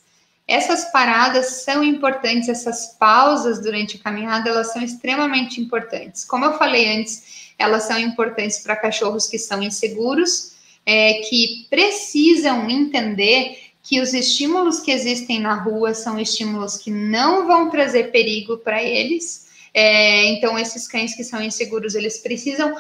Essas 0.46 0.92
paradas 0.92 1.64
são 1.64 1.82
importantes, 1.82 2.48
essas 2.48 2.96
pausas 2.98 3.60
durante 3.60 3.96
a 3.96 4.00
caminhada, 4.00 4.48
elas 4.48 4.72
são 4.72 4.80
extremamente 4.82 5.60
importantes. 5.60 6.24
Como 6.24 6.44
eu 6.44 6.56
falei 6.56 7.00
antes, 7.00 7.52
elas 7.58 7.84
são 7.84 7.98
importantes 7.98 8.60
para 8.60 8.76
cachorros 8.76 9.26
que 9.26 9.38
são 9.38 9.60
inseguros, 9.60 10.52
é, 10.84 11.14
que 11.28 11.66
precisam 11.68 12.70
entender 12.70 13.65
que 13.86 14.00
os 14.00 14.12
estímulos 14.12 14.80
que 14.80 14.90
existem 14.90 15.38
na 15.38 15.54
rua 15.54 15.94
são 15.94 16.18
estímulos 16.18 16.76
que 16.76 16.90
não 16.90 17.46
vão 17.46 17.70
trazer 17.70 18.10
perigo 18.10 18.58
para 18.58 18.82
eles. 18.82 19.46
É, 19.72 20.24
então, 20.24 20.58
esses 20.58 20.88
cães 20.88 21.14
que 21.14 21.22
são 21.22 21.40
inseguros, 21.40 21.94
eles 21.94 22.18
precisam 22.18 22.76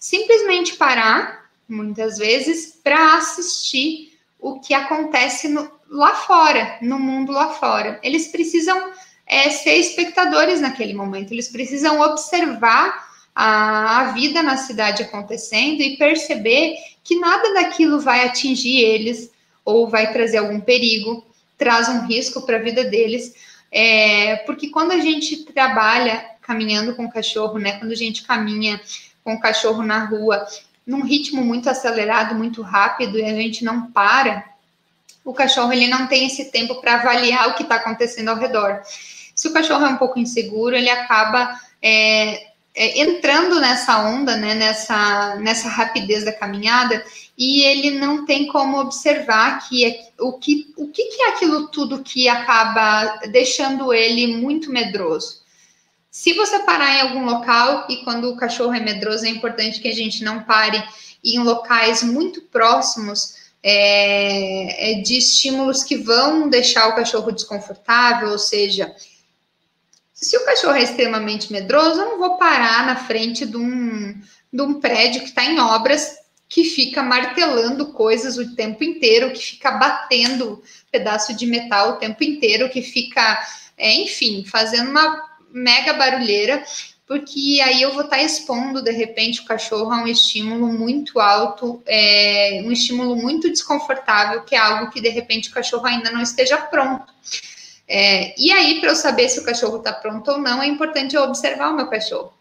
simplesmente 0.00 0.74
parar, 0.74 1.48
muitas 1.68 2.18
vezes, 2.18 2.76
para 2.82 3.18
assistir 3.18 4.18
o 4.40 4.58
que 4.58 4.74
acontece 4.74 5.48
no, 5.48 5.70
lá 5.88 6.16
fora, 6.16 6.76
no 6.82 6.98
mundo 6.98 7.30
lá 7.30 7.50
fora. 7.50 8.00
Eles 8.02 8.26
precisam 8.26 8.90
é, 9.28 9.50
ser 9.50 9.76
espectadores 9.76 10.60
naquele 10.60 10.92
momento, 10.92 11.32
eles 11.32 11.48
precisam 11.48 12.00
observar 12.00 13.06
a, 13.32 14.00
a 14.00 14.04
vida 14.12 14.42
na 14.42 14.56
cidade 14.56 15.04
acontecendo 15.04 15.82
e 15.82 15.96
perceber 15.96 16.74
que 17.04 17.14
nada 17.20 17.54
daquilo 17.54 18.00
vai 18.00 18.26
atingir 18.26 18.80
eles 18.80 19.30
ou 19.68 19.86
vai 19.86 20.10
trazer 20.14 20.38
algum 20.38 20.60
perigo, 20.60 21.26
traz 21.58 21.90
um 21.90 22.06
risco 22.06 22.40
para 22.40 22.56
a 22.56 22.60
vida 22.60 22.84
deles. 22.84 23.34
É, 23.70 24.36
porque 24.46 24.70
quando 24.70 24.92
a 24.92 24.98
gente 24.98 25.44
trabalha 25.44 26.24
caminhando 26.40 26.94
com 26.94 27.04
o 27.04 27.12
cachorro, 27.12 27.58
né? 27.58 27.72
Quando 27.78 27.92
a 27.92 27.94
gente 27.94 28.22
caminha 28.22 28.80
com 29.22 29.34
o 29.34 29.40
cachorro 29.40 29.82
na 29.82 30.06
rua, 30.06 30.46
num 30.86 31.02
ritmo 31.02 31.44
muito 31.44 31.68
acelerado, 31.68 32.34
muito 32.34 32.62
rápido, 32.62 33.18
e 33.18 33.24
a 33.26 33.34
gente 33.34 33.62
não 33.62 33.92
para, 33.92 34.42
o 35.22 35.34
cachorro 35.34 35.70
ele 35.70 35.86
não 35.86 36.06
tem 36.06 36.26
esse 36.26 36.46
tempo 36.46 36.76
para 36.76 36.94
avaliar 36.94 37.50
o 37.50 37.54
que 37.54 37.62
está 37.62 37.74
acontecendo 37.74 38.30
ao 38.30 38.38
redor. 38.38 38.80
Se 39.34 39.48
o 39.48 39.52
cachorro 39.52 39.84
é 39.84 39.90
um 39.90 39.98
pouco 39.98 40.18
inseguro, 40.18 40.74
ele 40.74 40.88
acaba 40.88 41.60
é, 41.82 42.47
é, 42.80 43.00
entrando 43.00 43.58
nessa 43.60 44.08
onda, 44.08 44.36
né, 44.36 44.54
nessa, 44.54 45.34
nessa 45.40 45.68
rapidez 45.68 46.24
da 46.24 46.32
caminhada, 46.32 47.04
e 47.36 47.64
ele 47.64 47.98
não 47.98 48.24
tem 48.24 48.46
como 48.46 48.78
observar 48.78 49.68
que 49.68 49.84
é, 49.84 50.08
o, 50.20 50.34
que, 50.34 50.72
o 50.76 50.86
que, 50.86 51.04
que 51.06 51.22
é 51.22 51.28
aquilo 51.30 51.66
tudo 51.68 52.04
que 52.04 52.28
acaba 52.28 53.16
deixando 53.32 53.92
ele 53.92 54.36
muito 54.36 54.70
medroso. 54.70 55.42
Se 56.08 56.34
você 56.34 56.60
parar 56.60 56.94
em 56.94 57.00
algum 57.00 57.24
local, 57.24 57.84
e 57.90 57.96
quando 58.04 58.30
o 58.30 58.36
cachorro 58.36 58.74
é 58.74 58.80
medroso, 58.80 59.26
é 59.26 59.28
importante 59.28 59.80
que 59.80 59.88
a 59.88 59.94
gente 59.94 60.22
não 60.22 60.44
pare 60.44 60.80
em 61.24 61.40
locais 61.40 62.04
muito 62.04 62.42
próximos 62.42 63.34
é, 63.60 64.92
é 64.92 65.02
de 65.02 65.18
estímulos 65.18 65.82
que 65.82 65.96
vão 65.96 66.48
deixar 66.48 66.88
o 66.88 66.94
cachorro 66.94 67.32
desconfortável, 67.32 68.30
ou 68.30 68.38
seja, 68.38 68.94
se 70.20 70.36
o 70.36 70.44
cachorro 70.44 70.74
é 70.74 70.82
extremamente 70.82 71.52
medroso, 71.52 72.00
eu 72.00 72.06
não 72.06 72.18
vou 72.18 72.36
parar 72.36 72.84
na 72.84 72.96
frente 72.96 73.46
de 73.46 73.56
um, 73.56 74.20
de 74.52 74.62
um 74.62 74.80
prédio 74.80 75.20
que 75.20 75.28
está 75.28 75.44
em 75.44 75.60
obras, 75.60 76.16
que 76.48 76.64
fica 76.64 77.02
martelando 77.02 77.92
coisas 77.92 78.36
o 78.36 78.56
tempo 78.56 78.82
inteiro, 78.82 79.32
que 79.32 79.38
fica 79.38 79.70
batendo 79.72 80.60
pedaço 80.90 81.36
de 81.36 81.46
metal 81.46 81.90
o 81.90 81.96
tempo 81.96 82.24
inteiro, 82.24 82.68
que 82.68 82.82
fica, 82.82 83.46
é, 83.76 83.92
enfim, 83.92 84.44
fazendo 84.44 84.90
uma 84.90 85.22
mega 85.52 85.92
barulheira, 85.92 86.64
porque 87.06 87.60
aí 87.62 87.80
eu 87.80 87.92
vou 87.92 88.02
estar 88.02 88.16
tá 88.16 88.22
expondo 88.22 88.82
de 88.82 88.90
repente 88.90 89.40
o 89.40 89.44
cachorro 89.44 89.92
a 89.92 90.02
um 90.02 90.08
estímulo 90.08 90.66
muito 90.66 91.20
alto, 91.20 91.80
é, 91.86 92.60
um 92.64 92.72
estímulo 92.72 93.14
muito 93.14 93.48
desconfortável, 93.48 94.42
que 94.42 94.56
é 94.56 94.58
algo 94.58 94.90
que 94.90 95.00
de 95.00 95.10
repente 95.10 95.48
o 95.48 95.52
cachorro 95.52 95.86
ainda 95.86 96.10
não 96.10 96.20
esteja 96.20 96.56
pronto. 96.56 97.12
É, 97.88 98.34
e 98.38 98.52
aí, 98.52 98.80
para 98.80 98.90
eu 98.90 98.96
saber 98.96 99.30
se 99.30 99.40
o 99.40 99.44
cachorro 99.44 99.78
está 99.78 99.92
pronto 99.92 100.30
ou 100.30 100.38
não, 100.38 100.62
é 100.62 100.66
importante 100.66 101.16
eu 101.16 101.22
observar 101.22 101.70
o 101.70 101.76
meu 101.76 101.86
cachorro. 101.86 102.32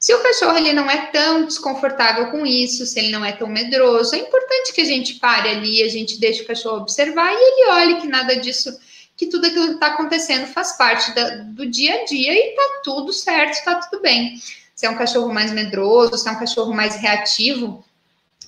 Se 0.00 0.14
o 0.14 0.22
cachorro 0.22 0.56
ele 0.56 0.72
não 0.72 0.90
é 0.90 1.06
tão 1.12 1.44
desconfortável 1.44 2.30
com 2.30 2.44
isso, 2.46 2.86
se 2.86 2.98
ele 2.98 3.10
não 3.10 3.22
é 3.22 3.32
tão 3.32 3.46
medroso, 3.46 4.14
é 4.14 4.18
importante 4.18 4.72
que 4.72 4.80
a 4.80 4.84
gente 4.84 5.16
pare 5.16 5.50
ali, 5.50 5.82
a 5.82 5.88
gente 5.88 6.18
deixe 6.18 6.42
o 6.42 6.46
cachorro 6.46 6.78
observar 6.78 7.30
e 7.30 7.36
ele 7.36 7.70
olhe 7.70 8.00
que 8.00 8.08
nada 8.08 8.34
disso, 8.36 8.76
que 9.14 9.26
tudo 9.26 9.46
aquilo 9.46 9.66
que 9.68 9.74
está 9.74 9.88
acontecendo 9.88 10.46
faz 10.46 10.72
parte 10.78 11.14
da, 11.14 11.36
do 11.36 11.66
dia 11.66 12.00
a 12.00 12.04
dia 12.06 12.32
e 12.32 12.48
está 12.48 12.80
tudo 12.82 13.12
certo, 13.12 13.52
está 13.52 13.74
tudo 13.74 14.00
bem. 14.00 14.40
Se 14.74 14.86
é 14.86 14.90
um 14.90 14.96
cachorro 14.96 15.32
mais 15.32 15.52
medroso, 15.52 16.16
se 16.16 16.26
é 16.26 16.32
um 16.32 16.38
cachorro 16.38 16.72
mais 16.72 16.96
reativo, 16.96 17.84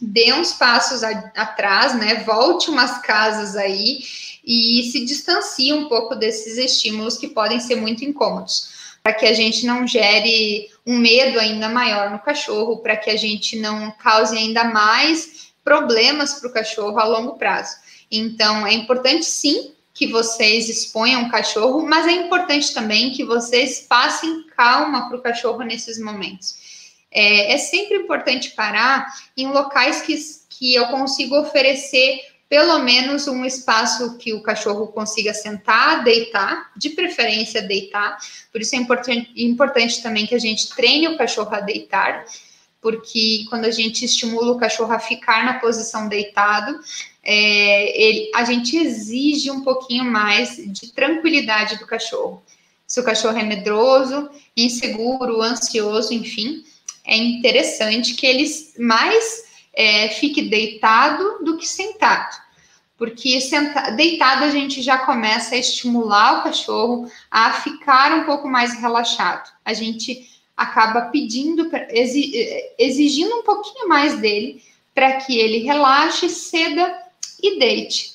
dê 0.02 0.32
uns 0.32 0.52
passos 0.52 1.04
a, 1.04 1.10
atrás, 1.36 1.96
né? 1.96 2.24
Volte 2.24 2.68
umas 2.68 3.00
casas 3.00 3.56
aí 3.56 4.00
e 4.44 4.90
se 4.90 5.04
distancia 5.04 5.74
um 5.74 5.88
pouco 5.88 6.16
desses 6.16 6.58
estímulos 6.58 7.16
que 7.16 7.28
podem 7.28 7.60
ser 7.60 7.76
muito 7.76 8.04
incômodos, 8.04 8.96
para 9.02 9.14
que 9.14 9.24
a 9.24 9.32
gente 9.32 9.64
não 9.64 9.86
gere 9.86 10.68
um 10.84 10.98
medo 10.98 11.38
ainda 11.38 11.68
maior 11.68 12.10
no 12.10 12.18
cachorro, 12.18 12.78
para 12.78 12.96
que 12.96 13.08
a 13.08 13.16
gente 13.16 13.58
não 13.58 13.92
cause 13.92 14.36
ainda 14.36 14.64
mais 14.64 15.52
problemas 15.62 16.34
para 16.34 16.48
o 16.48 16.52
cachorro 16.52 16.98
a 16.98 17.04
longo 17.04 17.38
prazo. 17.38 17.76
Então, 18.10 18.66
é 18.66 18.74
importante 18.74 19.24
sim 19.24 19.72
que 19.94 20.08
vocês 20.08 20.68
exponham 20.68 21.24
o 21.24 21.30
cachorro, 21.30 21.86
mas 21.86 22.06
é 22.06 22.12
importante 22.12 22.74
também 22.74 23.12
que 23.12 23.24
vocês 23.24 23.86
passem 23.88 24.44
calma 24.56 25.08
para 25.08 25.18
o 25.18 25.22
cachorro 25.22 25.62
nesses 25.62 25.98
momentos. 26.00 26.61
É, 27.12 27.52
é, 27.52 27.58
sempre 27.58 27.98
importante 27.98 28.50
parar 28.50 29.06
em 29.36 29.46
locais 29.48 30.00
que, 30.00 30.16
que 30.48 30.74
eu 30.74 30.86
consigo 30.86 31.38
oferecer 31.38 32.20
pelo 32.48 32.78
menos 32.80 33.28
um 33.28 33.46
espaço 33.46 34.18
que 34.18 34.34
o 34.34 34.42
cachorro 34.42 34.88
consiga 34.88 35.32
sentar, 35.32 36.04
deitar, 36.04 36.70
de 36.76 36.90
preferência 36.90 37.62
deitar. 37.62 38.18
Por 38.50 38.60
isso 38.60 38.76
é 38.76 38.78
importante, 38.78 39.32
importante 39.36 40.02
também 40.02 40.26
que 40.26 40.34
a 40.34 40.38
gente 40.38 40.68
treine 40.74 41.08
o 41.08 41.16
cachorro 41.16 41.54
a 41.54 41.60
deitar, 41.60 42.26
porque 42.80 43.46
quando 43.48 43.64
a 43.64 43.70
gente 43.70 44.04
estimula 44.04 44.52
o 44.52 44.58
cachorro 44.58 44.92
a 44.92 44.98
ficar 44.98 45.46
na 45.46 45.60
posição 45.60 46.08
deitado, 46.08 46.78
é, 47.22 48.02
ele, 48.02 48.30
a 48.34 48.44
gente 48.44 48.76
exige 48.76 49.50
um 49.50 49.62
pouquinho 49.62 50.04
mais 50.04 50.56
de 50.56 50.92
tranquilidade 50.92 51.78
do 51.78 51.86
cachorro. 51.86 52.42
Se 52.86 53.00
o 53.00 53.04
cachorro 53.04 53.38
é 53.38 53.44
medroso, 53.44 54.28
inseguro, 54.54 55.40
ansioso, 55.40 56.12
enfim, 56.12 56.62
é 57.04 57.16
interessante 57.16 58.14
que 58.14 58.26
ele 58.26 58.48
mais 58.78 59.44
é, 59.74 60.08
fique 60.08 60.42
deitado 60.42 61.44
do 61.44 61.56
que 61.56 61.66
sentado. 61.66 62.40
Porque 62.96 63.40
senta, 63.40 63.90
deitado 63.90 64.44
a 64.44 64.50
gente 64.50 64.80
já 64.80 64.98
começa 64.98 65.54
a 65.54 65.58
estimular 65.58 66.38
o 66.38 66.42
cachorro 66.44 67.10
a 67.30 67.52
ficar 67.54 68.12
um 68.12 68.24
pouco 68.24 68.48
mais 68.48 68.78
relaxado. 68.80 69.50
A 69.64 69.72
gente 69.72 70.30
acaba 70.56 71.02
pedindo, 71.02 71.68
exigindo 72.78 73.34
um 73.36 73.42
pouquinho 73.42 73.88
mais 73.88 74.20
dele 74.20 74.62
para 74.94 75.16
que 75.16 75.38
ele 75.38 75.58
relaxe, 75.58 76.28
ceda 76.28 76.96
e 77.42 77.58
deite. 77.58 78.12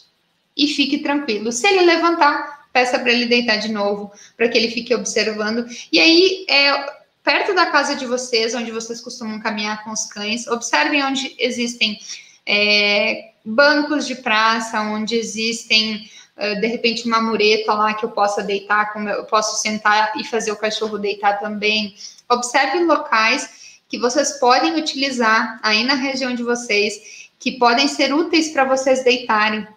E 0.55 0.67
fique 0.67 0.99
tranquilo. 0.99 1.51
Se 1.51 1.67
ele 1.67 1.81
levantar, 1.81 2.67
peça 2.71 2.97
para 2.97 3.11
ele 3.11 3.25
deitar 3.25 3.57
de 3.57 3.71
novo, 3.71 4.11
para 4.38 4.47
que 4.47 4.57
ele 4.57 4.71
fique 4.71 4.93
observando. 4.95 5.67
E 5.91 5.99
aí, 5.99 6.45
é, 6.49 6.96
perto 7.28 7.53
da 7.53 7.65
casa 7.65 7.93
de 7.93 8.05
vocês, 8.05 8.55
onde 8.55 8.71
vocês 8.71 9.01
costumam 9.01 9.38
caminhar 9.38 9.84
com 9.84 9.91
os 9.91 10.05
cães, 10.05 10.47
observem 10.47 11.03
onde 11.03 11.36
existem 11.38 11.99
é, 12.45 13.32
bancos 13.43 14.07
de 14.07 14.15
praça, 14.15 14.80
onde 14.80 15.13
existem 15.15 16.09
de 16.61 16.67
repente 16.67 17.07
uma 17.07 17.19
mureta 17.19 17.73
lá 17.73 17.93
que 17.95 18.05
eu 18.05 18.11
possa 18.11 18.43
deitar, 18.43 18.93
como 18.93 19.09
eu 19.09 19.25
posso 19.25 19.59
sentar 19.61 20.13
e 20.17 20.23
fazer 20.23 20.51
o 20.51 20.55
cachorro 20.55 20.97
deitar 20.97 21.39
também. 21.39 21.95
Observe 22.30 22.80
locais 22.84 23.80
que 23.89 23.97
vocês 23.97 24.39
podem 24.39 24.75
utilizar 24.75 25.59
aí 25.63 25.84
na 25.84 25.95
região 25.95 26.36
de 26.36 26.43
vocês, 26.43 27.30
que 27.39 27.53
podem 27.53 27.88
ser 27.88 28.13
úteis 28.13 28.49
para 28.49 28.65
vocês 28.65 29.03
deitarem. 29.03 29.67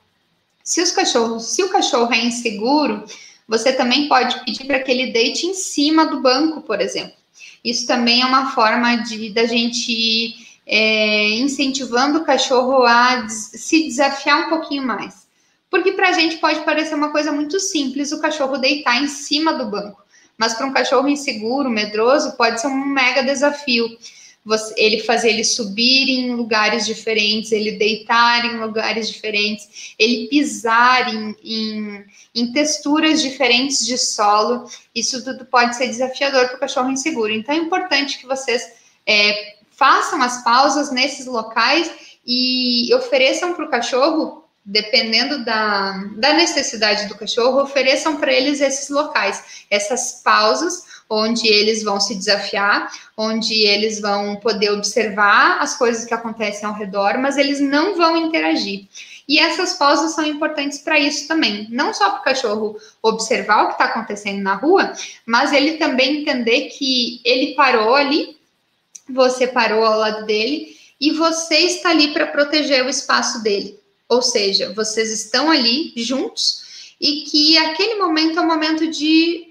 Se 0.62 0.82
os 0.82 0.92
cachorros, 0.92 1.46
se 1.46 1.62
o 1.64 1.70
cachorro 1.70 2.12
é 2.12 2.18
inseguro, 2.18 3.05
você 3.48 3.72
também 3.72 4.07
pode 4.07 4.44
pedir 4.44 4.66
para 4.66 4.80
que 4.80 4.90
ele 4.90 5.12
deite 5.12 5.46
em 5.46 5.55
cima 5.55 6.07
do 6.07 6.20
banco, 6.20 6.61
por 6.61 6.80
exemplo. 6.80 7.19
Isso 7.64 7.86
também 7.86 8.22
é 8.22 8.26
uma 8.26 8.52
forma 8.52 8.96
de 8.96 9.30
da 9.30 9.44
gente 9.46 10.34
é, 10.66 11.30
incentivando 11.30 12.20
o 12.20 12.24
cachorro 12.24 12.84
a 12.84 13.16
des 13.16 13.50
se 13.54 13.84
desafiar 13.88 14.46
um 14.46 14.48
pouquinho 14.48 14.86
mais. 14.86 15.28
Porque 15.70 15.92
para 15.92 16.08
a 16.08 16.12
gente 16.12 16.38
pode 16.38 16.61
parecer 16.61 16.94
uma 16.94 17.11
coisa 17.11 17.30
muito 17.30 17.61
simples 17.61 18.12
o 18.12 18.20
cachorro 18.20 18.58
deitar 18.58 19.02
em 19.02 19.06
cima 19.06 19.52
do 19.54 19.70
banco, 19.70 20.02
mas 20.36 20.54
para 20.54 20.66
um 20.66 20.72
cachorro 20.72 21.08
inseguro, 21.08 21.70
medroso, 21.70 22.36
pode 22.36 22.61
ser 22.61 22.66
um 22.66 22.86
mega 22.86 23.22
desafio. 23.22 23.86
Você, 24.45 24.74
ele 24.78 25.01
fazer 25.03 25.28
ele 25.30 25.45
subir 25.45 26.09
em 26.09 26.34
lugares 26.34 26.86
diferentes, 26.86 27.53
ele 27.53 27.72
deitar 27.72 28.45
em 28.47 28.59
lugares 28.59 29.11
diferentes, 29.11 29.95
ele 29.99 30.28
pisar 30.28 31.14
em, 31.14 31.36
em, 31.45 32.05
em 32.34 32.53
texturas 32.53 33.20
diferentes 33.20 33.84
de 33.84 33.99
solo. 33.99 34.68
Isso 34.95 35.22
tudo 35.22 35.45
pode 35.45 35.76
ser 35.76 35.88
desafiador 35.88 36.49
para 36.49 36.57
o 36.57 36.61
cachorro 36.61 36.91
inseguro. 36.91 37.32
Então 37.32 37.55
é 37.55 37.59
importante 37.59 38.18
que 38.18 38.26
vocês 38.26 38.62
é, 39.07 39.57
façam 39.72 40.22
as 40.22 40.43
pausas 40.43 40.91
nesses 40.91 41.26
locais 41.26 41.91
e 42.26 42.95
ofereçam 42.95 43.55
para 43.55 43.66
o 43.66 43.70
cachorro 43.70 44.41
dependendo 44.64 45.45
da, 45.45 45.93
da 46.16 46.34
necessidade 46.34 47.09
do 47.09 47.16
cachorro, 47.16 47.62
ofereçam 47.62 48.16
para 48.16 48.32
eles 48.32 48.61
esses 48.61 48.88
locais, 48.88 49.64
essas 49.70 50.20
pausas 50.22 50.84
onde 51.11 51.48
eles 51.48 51.82
vão 51.82 51.98
se 51.98 52.14
desafiar, 52.14 52.88
onde 53.16 53.52
eles 53.66 54.00
vão 54.00 54.36
poder 54.36 54.70
observar 54.70 55.58
as 55.61 55.76
coisas 55.76 56.04
que 56.04 56.14
acontecem 56.14 56.68
ao 56.68 56.74
redor, 56.74 57.18
mas 57.18 57.36
eles 57.36 57.61
não 57.61 57.96
vão 57.96 58.16
interagir. 58.16 58.86
E 59.26 59.38
essas 59.38 59.74
pausas 59.74 60.14
são 60.14 60.24
importantes 60.24 60.78
para 60.78 60.98
isso 60.98 61.26
também, 61.26 61.66
não 61.70 61.92
só 61.92 62.11
para 62.11 62.20
o 62.20 62.24
cachorro 62.24 62.76
observar 63.02 63.64
o 63.64 63.66
que 63.68 63.72
está 63.72 63.86
acontecendo 63.86 64.40
na 64.40 64.54
rua, 64.54 64.92
mas 65.26 65.52
ele 65.52 65.78
também 65.78 66.20
entender 66.20 66.68
que 66.68 67.20
ele 67.24 67.54
parou 67.54 67.94
ali, 67.94 68.36
você 69.08 69.48
parou 69.48 69.84
ao 69.84 69.98
lado 69.98 70.26
dele 70.26 70.76
e 71.00 71.12
você 71.12 71.56
está 71.56 71.90
ali 71.90 72.12
para 72.12 72.28
proteger 72.28 72.84
o 72.84 72.88
espaço 72.88 73.42
dele. 73.42 73.78
Ou 74.08 74.22
seja, 74.22 74.72
vocês 74.74 75.12
estão 75.12 75.50
ali 75.50 75.92
juntos 75.96 76.94
e 77.00 77.22
que 77.22 77.56
aquele 77.56 77.94
momento 77.96 78.38
é 78.38 78.42
um 78.42 78.46
momento 78.46 78.86
de, 78.88 79.49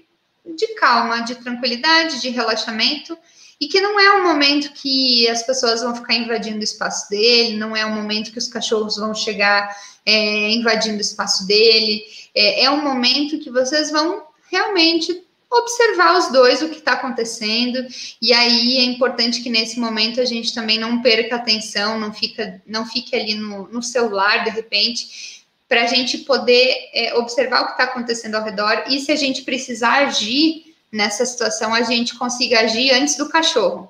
de 0.56 0.74
calma, 0.74 1.20
de 1.20 1.34
tranquilidade, 1.36 2.20
de 2.20 2.28
relaxamento 2.30 3.16
e 3.60 3.68
que 3.68 3.80
não 3.80 4.00
é 4.00 4.16
um 4.16 4.24
momento 4.24 4.72
que 4.72 5.28
as 5.28 5.42
pessoas 5.42 5.82
vão 5.82 5.94
ficar 5.94 6.14
invadindo 6.14 6.60
o 6.60 6.64
espaço 6.64 7.10
dele, 7.10 7.58
não 7.58 7.76
é 7.76 7.84
um 7.84 7.94
momento 7.94 8.32
que 8.32 8.38
os 8.38 8.48
cachorros 8.48 8.96
vão 8.96 9.14
chegar 9.14 9.76
é, 10.06 10.50
invadindo 10.50 10.96
o 10.96 11.00
espaço 11.00 11.46
dele, 11.46 12.02
é, 12.34 12.64
é 12.64 12.70
um 12.70 12.82
momento 12.82 13.38
que 13.38 13.50
vocês 13.50 13.90
vão 13.90 14.22
realmente 14.50 15.24
observar 15.50 16.16
os 16.16 16.30
dois 16.30 16.62
o 16.62 16.68
que 16.68 16.78
está 16.78 16.92
acontecendo 16.92 17.84
e 18.22 18.32
aí 18.32 18.78
é 18.78 18.84
importante 18.84 19.42
que 19.42 19.50
nesse 19.50 19.80
momento 19.80 20.20
a 20.20 20.24
gente 20.24 20.54
também 20.54 20.78
não 20.78 21.02
perca 21.02 21.36
atenção, 21.36 21.98
não 21.98 22.12
fica, 22.12 22.62
não 22.64 22.86
fique 22.86 23.16
ali 23.16 23.34
no, 23.34 23.66
no 23.68 23.82
celular 23.82 24.44
de 24.44 24.50
repente, 24.50 25.39
para 25.70 25.84
a 25.84 25.86
gente 25.86 26.18
poder 26.18 26.90
é, 26.92 27.14
observar 27.14 27.62
o 27.62 27.66
que 27.66 27.72
está 27.72 27.84
acontecendo 27.84 28.34
ao 28.34 28.42
redor 28.42 28.86
e 28.88 28.98
se 28.98 29.12
a 29.12 29.16
gente 29.16 29.42
precisar 29.42 30.08
agir 30.08 30.74
nessa 30.90 31.24
situação 31.24 31.72
a 31.72 31.82
gente 31.82 32.18
consiga 32.18 32.58
agir 32.58 32.90
antes 32.90 33.16
do 33.16 33.28
cachorro, 33.28 33.88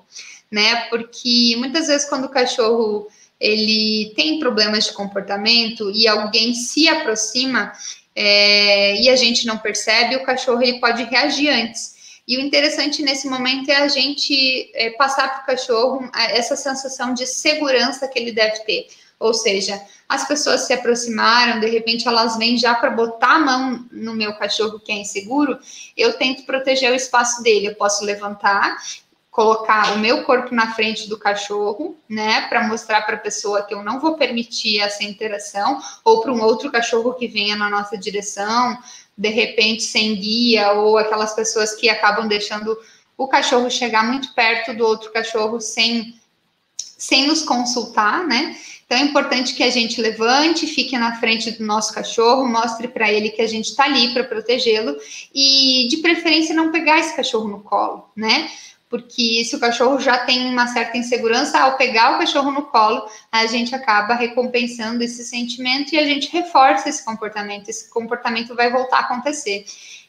né? 0.51 0.85
Porque 0.91 1.55
muitas 1.57 1.87
vezes 1.87 2.07
quando 2.07 2.25
o 2.25 2.29
cachorro 2.29 3.07
ele 3.39 4.13
tem 4.15 4.39
problemas 4.39 4.85
de 4.85 4.93
comportamento 4.93 5.89
e 5.89 6.07
alguém 6.07 6.53
se 6.53 6.87
aproxima, 6.87 7.73
é, 8.15 9.01
e 9.01 9.09
a 9.09 9.15
gente 9.15 9.47
não 9.47 9.57
percebe, 9.57 10.15
o 10.15 10.23
cachorro 10.23 10.61
ele 10.61 10.79
pode 10.79 11.03
reagir 11.05 11.49
antes. 11.49 11.99
E 12.27 12.37
o 12.37 12.41
interessante 12.41 13.01
nesse 13.01 13.27
momento 13.27 13.71
é 13.71 13.77
a 13.77 13.87
gente 13.87 14.69
é, 14.75 14.91
passar 14.91 15.33
para 15.33 15.41
o 15.41 15.45
cachorro 15.47 16.11
essa 16.13 16.55
sensação 16.55 17.15
de 17.15 17.25
segurança 17.25 18.07
que 18.07 18.19
ele 18.19 18.31
deve 18.31 18.59
ter. 18.59 18.87
Ou 19.21 19.33
seja, 19.33 19.81
as 20.09 20.27
pessoas 20.27 20.61
se 20.61 20.73
aproximaram, 20.73 21.59
de 21.59 21.67
repente 21.67 22.07
elas 22.07 22.37
vêm 22.37 22.57
já 22.57 22.75
para 22.75 22.89
botar 22.89 23.35
a 23.35 23.39
mão 23.39 23.85
no 23.91 24.13
meu 24.13 24.33
cachorro 24.33 24.79
que 24.79 24.91
é 24.91 24.95
inseguro, 24.95 25.57
eu 25.95 26.13
tento 26.17 26.43
proteger 26.43 26.91
o 26.91 26.95
espaço 26.95 27.41
dele. 27.41 27.67
Eu 27.67 27.75
posso 27.75 28.03
levantar 28.03 28.77
colocar 29.31 29.93
o 29.93 29.99
meu 29.99 30.25
corpo 30.25 30.53
na 30.53 30.75
frente 30.75 31.07
do 31.07 31.17
cachorro, 31.17 31.95
né, 32.07 32.47
para 32.49 32.67
mostrar 32.67 33.01
para 33.03 33.15
a 33.15 33.19
pessoa 33.19 33.63
que 33.63 33.73
eu 33.73 33.81
não 33.81 33.97
vou 33.97 34.17
permitir 34.17 34.81
essa 34.81 35.05
interação, 35.05 35.81
ou 36.03 36.21
para 36.21 36.33
um 36.33 36.41
outro 36.41 36.69
cachorro 36.69 37.13
que 37.13 37.29
venha 37.29 37.55
na 37.55 37.69
nossa 37.69 37.97
direção, 37.97 38.77
de 39.17 39.29
repente 39.29 39.83
sem 39.83 40.15
guia, 40.17 40.73
ou 40.73 40.97
aquelas 40.97 41.33
pessoas 41.33 41.73
que 41.73 41.89
acabam 41.89 42.27
deixando 42.27 42.77
o 43.17 43.27
cachorro 43.27 43.69
chegar 43.71 44.03
muito 44.03 44.33
perto 44.33 44.75
do 44.75 44.85
outro 44.85 45.11
cachorro 45.13 45.61
sem, 45.61 46.19
sem 46.75 47.25
nos 47.25 47.41
consultar, 47.41 48.27
né? 48.27 48.57
Então 48.91 48.99
é 48.99 49.05
importante 49.05 49.55
que 49.55 49.63
a 49.63 49.69
gente 49.69 50.01
levante, 50.01 50.67
fique 50.67 50.97
na 50.97 51.15
frente 51.15 51.49
do 51.51 51.63
nosso 51.63 51.93
cachorro, 51.93 52.45
mostre 52.45 52.89
para 52.89 53.09
ele 53.09 53.29
que 53.29 53.41
a 53.41 53.47
gente 53.47 53.67
está 53.67 53.85
ali 53.85 54.13
para 54.13 54.25
protegê-lo 54.25 54.97
e, 55.33 55.87
de 55.89 55.99
preferência, 55.99 56.53
não 56.53 56.73
pegar 56.73 56.99
esse 56.99 57.15
cachorro 57.15 57.47
no 57.47 57.61
colo, 57.61 58.11
né? 58.13 58.51
porque 58.89 59.45
se 59.45 59.55
o 59.55 59.59
cachorro 59.61 59.97
já 60.01 60.17
tem 60.25 60.45
uma 60.45 60.67
certa 60.67 60.97
insegurança, 60.97 61.57
ao 61.57 61.77
pegar 61.77 62.15
o 62.15 62.19
cachorro 62.19 62.51
no 62.51 62.63
colo, 62.63 63.07
a 63.31 63.45
gente 63.45 63.73
acaba 63.73 64.13
recompensando 64.13 65.01
esse 65.01 65.23
sentimento 65.23 65.95
e 65.95 65.97
a 65.97 66.03
gente 66.03 66.29
reforça 66.29 66.89
esse 66.89 67.05
comportamento. 67.05 67.69
Esse 67.69 67.89
comportamento 67.89 68.53
vai 68.53 68.69
voltar 68.69 68.97
a 68.97 68.99
acontecer. 69.03 69.63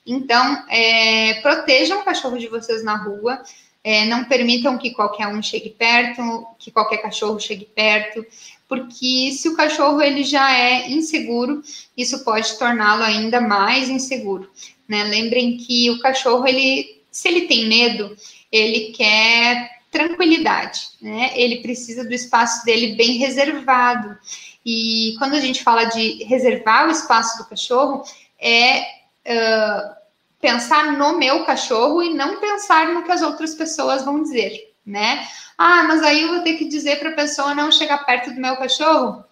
Então, 0.05 0.65
é, 0.69 1.35
protejam 1.43 2.01
o 2.01 2.05
cachorro 2.05 2.37
de 2.37 2.49
vocês 2.49 2.83
na 2.83 2.97
rua, 2.97 3.41
é, 3.85 4.05
não 4.05 4.25
permitam 4.25 4.79
que 4.79 4.93
qualquer 4.93 5.27
um 5.29 5.43
chegue 5.43 5.71
perto, 5.71 6.47
que 6.59 6.71
qualquer 6.71 6.99
cachorro 6.99 7.41
chegue 7.41 7.65
perto, 7.65 8.25
porque 8.69 9.33
se 9.33 9.49
o 9.49 9.57
cachorro 9.57 10.01
ele 10.01 10.25
já 10.25 10.57
é 10.57 10.91
inseguro, 10.91 11.63
isso 11.97 12.25
pode 12.25 12.59
torná-lo 12.59 13.03
ainda 13.03 13.41
mais 13.41 13.89
inseguro. 13.89 14.51
Né? 14.89 15.05
Lembrem 15.05 15.57
que 15.57 15.91
o 15.91 16.01
cachorro, 16.01 16.47
ele, 16.47 17.03
se 17.11 17.29
ele 17.29 17.43
tem 17.43 17.69
medo, 17.69 18.17
ele 18.51 18.93
quer 18.93 19.83
tranquilidade, 19.91 20.89
né? 21.03 21.33
Ele 21.35 21.61
precisa 21.61 22.03
do 22.03 22.15
espaço 22.15 22.65
dele 22.65 22.95
bem 22.97 23.19
reservado. 23.19 24.17
E 24.65 25.15
quando 25.19 25.35
a 25.35 25.41
gente 25.41 25.63
fala 25.63 25.85
de 25.85 26.25
reservar 26.25 26.89
o 26.89 26.91
espaço 26.91 27.37
do 27.37 27.49
cachorro, 27.49 28.03
é 28.41 28.81
uh, 28.81 30.02
pensar 30.43 30.93
no 30.93 31.17
meu 31.17 31.45
cachorro 31.45 32.03
e 32.03 32.13
não 32.13 32.41
pensar 32.41 32.89
no 32.89 33.05
que 33.05 33.13
as 33.13 33.23
outras 33.23 33.55
pessoas 33.55 34.05
vão 34.05 34.21
dizer, 34.21 34.75
né? 34.85 35.27
Ah, 35.57 35.85
mas 35.85 36.03
aí 36.03 36.23
eu 36.23 36.29
vou 36.29 36.41
ter 36.41 36.55
que 36.55 36.65
dizer 36.65 36.99
para 36.99 37.11
a 37.11 37.15
pessoa 37.15 37.55
não 37.55 37.71
chegar 37.71 38.05
perto 38.05 38.33
do 38.33 38.41
meu 38.41 38.57
cachorro? 38.57 39.25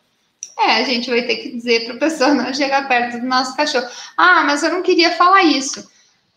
É, 0.56 0.76
a 0.76 0.84
gente 0.84 1.10
vai 1.10 1.22
ter 1.22 1.36
que 1.36 1.50
dizer 1.50 1.84
para 1.84 1.94
a 1.94 1.98
pessoa 1.98 2.32
não 2.34 2.54
chegar 2.54 2.86
perto 2.86 3.18
do 3.18 3.26
nosso 3.26 3.56
cachorro. 3.56 3.88
Ah, 4.16 4.44
mas 4.44 4.62
eu 4.62 4.70
não 4.70 4.82
queria 4.82 5.10
falar 5.16 5.42
isso. 5.42 5.90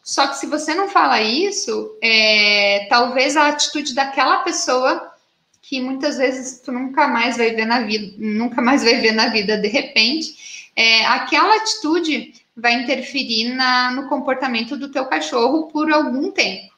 Só 0.03 0.27
que 0.27 0.37
se 0.37 0.47
você 0.47 0.73
não 0.73 0.89
fala 0.89 1.21
isso, 1.21 1.95
é, 2.01 2.87
talvez 2.89 3.37
a 3.37 3.49
atitude 3.49 3.93
daquela 3.93 4.39
pessoa 4.39 5.13
que 5.61 5.79
muitas 5.79 6.17
vezes 6.17 6.59
tu 6.59 6.71
nunca 6.71 7.07
mais 7.07 7.37
vai 7.37 7.51
ver 7.51 7.65
na 7.65 7.81
vida, 7.81 8.13
nunca 8.17 8.61
mais 8.61 8.83
vai 8.83 8.95
ver 8.95 9.13
na 9.13 9.27
vida 9.27 9.55
de 9.55 9.67
repente, 9.67 10.71
é, 10.75 11.05
aquela 11.05 11.55
atitude 11.57 12.33
vai 12.55 12.73
interferir 12.73 13.53
na, 13.55 13.91
no 13.91 14.07
comportamento 14.07 14.77
do 14.77 14.91
teu 14.91 15.05
cachorro 15.05 15.67
por 15.71 15.91
algum 15.91 16.31
tempo. 16.31 16.73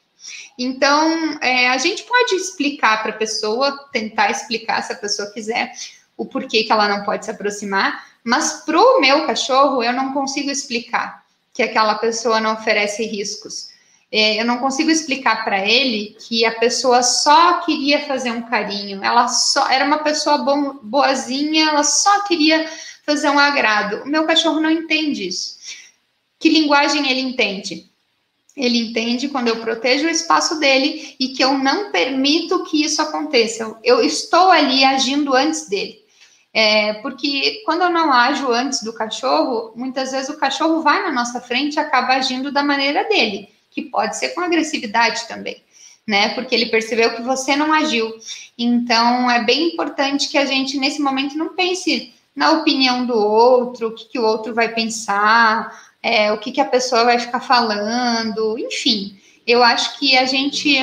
Então, 0.58 1.38
é, 1.40 1.68
a 1.68 1.78
gente 1.78 2.02
pode 2.04 2.34
explicar 2.34 3.02
para 3.02 3.12
a 3.12 3.16
pessoa, 3.16 3.88
tentar 3.92 4.30
explicar 4.30 4.82
se 4.82 4.92
a 4.92 4.96
pessoa 4.96 5.30
quiser 5.30 5.72
o 6.16 6.24
porquê 6.24 6.64
que 6.64 6.72
ela 6.72 6.88
não 6.88 7.04
pode 7.04 7.26
se 7.26 7.30
aproximar, 7.30 8.06
mas 8.24 8.64
para 8.64 8.80
o 8.80 9.00
meu 9.00 9.26
cachorro 9.26 9.82
eu 9.82 9.92
não 9.92 10.12
consigo 10.12 10.50
explicar 10.50 11.24
que 11.52 11.62
aquela 11.62 11.94
pessoa 11.96 12.40
não 12.40 12.54
oferece 12.54 13.04
riscos. 13.04 13.68
É, 14.10 14.40
eu 14.40 14.44
não 14.44 14.58
consigo 14.58 14.90
explicar 14.90 15.44
para 15.44 15.66
ele 15.66 16.16
que 16.20 16.44
a 16.44 16.52
pessoa 16.52 17.02
só 17.02 17.60
queria 17.60 18.06
fazer 18.06 18.30
um 18.30 18.42
carinho, 18.42 19.02
ela 19.02 19.28
só 19.28 19.68
era 19.68 19.84
uma 19.84 19.98
pessoa 19.98 20.38
bom, 20.38 20.78
boazinha, 20.82 21.70
ela 21.70 21.82
só 21.82 22.22
queria 22.22 22.70
fazer 23.06 23.30
um 23.30 23.38
agrado. 23.38 24.02
O 24.02 24.08
meu 24.08 24.26
cachorro 24.26 24.60
não 24.60 24.70
entende 24.70 25.28
isso. 25.28 25.56
Que 26.38 26.50
linguagem 26.50 27.08
ele 27.08 27.20
entende? 27.20 27.88
Ele 28.56 28.88
entende 28.88 29.28
quando 29.28 29.48
eu 29.48 29.60
protejo 29.60 30.06
o 30.06 30.10
espaço 30.10 30.58
dele 30.58 31.14
e 31.20 31.28
que 31.28 31.44
eu 31.44 31.56
não 31.56 31.92
permito 31.92 32.64
que 32.64 32.82
isso 32.82 33.00
aconteça. 33.00 33.78
Eu 33.84 34.02
estou 34.02 34.50
ali 34.50 34.84
agindo 34.84 35.34
antes 35.34 35.68
dele. 35.68 36.04
É, 36.52 36.94
porque 36.94 37.62
quando 37.66 37.82
eu 37.82 37.90
não 37.90 38.10
ajo 38.10 38.50
antes 38.50 38.82
do 38.82 38.94
cachorro, 38.94 39.72
muitas 39.76 40.10
vezes 40.12 40.30
o 40.30 40.38
cachorro 40.38 40.80
vai 40.80 41.02
na 41.02 41.12
nossa 41.12 41.38
frente 41.38 41.74
e 41.74 41.78
acaba 41.78 42.14
agindo 42.14 42.50
da 42.50 42.62
maneira 42.62 43.04
dele, 43.04 43.50
que 43.70 43.82
pode 43.82 44.16
ser 44.16 44.30
com 44.30 44.40
agressividade 44.40 45.28
também, 45.28 45.62
né? 46.06 46.30
Porque 46.30 46.54
ele 46.54 46.70
percebeu 46.70 47.14
que 47.14 47.20
você 47.20 47.54
não 47.54 47.74
agiu. 47.74 48.10
Então 48.56 49.30
é 49.30 49.44
bem 49.44 49.74
importante 49.74 50.30
que 50.30 50.38
a 50.38 50.46
gente, 50.46 50.78
nesse 50.78 50.98
momento, 51.02 51.36
não 51.36 51.54
pense 51.54 52.14
na 52.36 52.52
opinião 52.52 53.06
do 53.06 53.16
outro, 53.16 53.88
o 53.88 53.94
que, 53.94 54.04
que 54.04 54.18
o 54.18 54.24
outro 54.24 54.54
vai 54.54 54.68
pensar, 54.74 55.72
é, 56.02 56.30
o 56.30 56.38
que, 56.38 56.52
que 56.52 56.60
a 56.60 56.66
pessoa 56.66 57.04
vai 57.04 57.18
ficar 57.18 57.40
falando, 57.40 58.58
enfim. 58.58 59.18
Eu 59.46 59.62
acho 59.62 59.98
que 59.98 60.16
a 60.18 60.26
gente 60.26 60.76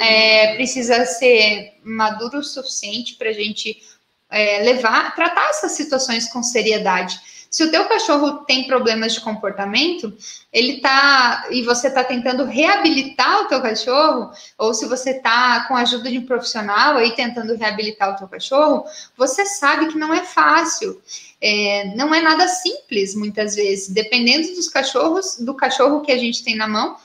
é, 0.00 0.54
precisa 0.54 1.04
ser 1.04 1.78
maduro 1.84 2.38
o 2.38 2.42
suficiente 2.42 3.14
para 3.16 3.28
a 3.28 3.32
gente 3.32 3.82
é, 4.30 4.62
levar, 4.62 5.14
tratar 5.14 5.50
essas 5.50 5.72
situações 5.72 6.28
com 6.32 6.42
seriedade. 6.42 7.20
Se 7.50 7.64
o 7.64 7.70
teu 7.70 7.84
cachorro 7.86 8.44
tem 8.44 8.66
problemas 8.66 9.14
de 9.14 9.20
comportamento, 9.20 10.12
ele 10.52 10.80
tá 10.80 11.46
e 11.50 11.62
você 11.62 11.88
está 11.88 12.04
tentando 12.04 12.44
reabilitar 12.44 13.42
o 13.42 13.48
teu 13.48 13.62
cachorro, 13.62 14.30
ou 14.58 14.74
se 14.74 14.86
você 14.86 15.10
está 15.10 15.66
com 15.66 15.74
a 15.76 15.80
ajuda 15.80 16.10
de 16.10 16.18
um 16.18 16.26
profissional 16.26 16.96
aí 16.96 17.12
tentando 17.14 17.54
reabilitar 17.54 18.12
o 18.12 18.16
teu 18.16 18.28
cachorro, 18.28 18.84
você 19.16 19.46
sabe 19.46 19.88
que 19.88 19.98
não 19.98 20.12
é 20.12 20.24
fácil. 20.24 21.00
É, 21.40 21.94
não 21.94 22.14
é 22.14 22.22
nada 22.22 22.48
simples, 22.48 23.14
muitas 23.14 23.54
vezes, 23.54 23.88
dependendo 23.88 24.54
dos 24.54 24.68
cachorros, 24.68 25.36
do 25.38 25.54
cachorro 25.54 26.00
que 26.00 26.10
a 26.10 26.16
gente 26.16 26.42
tem 26.42 26.56
na 26.56 26.66
mão, 26.66 26.96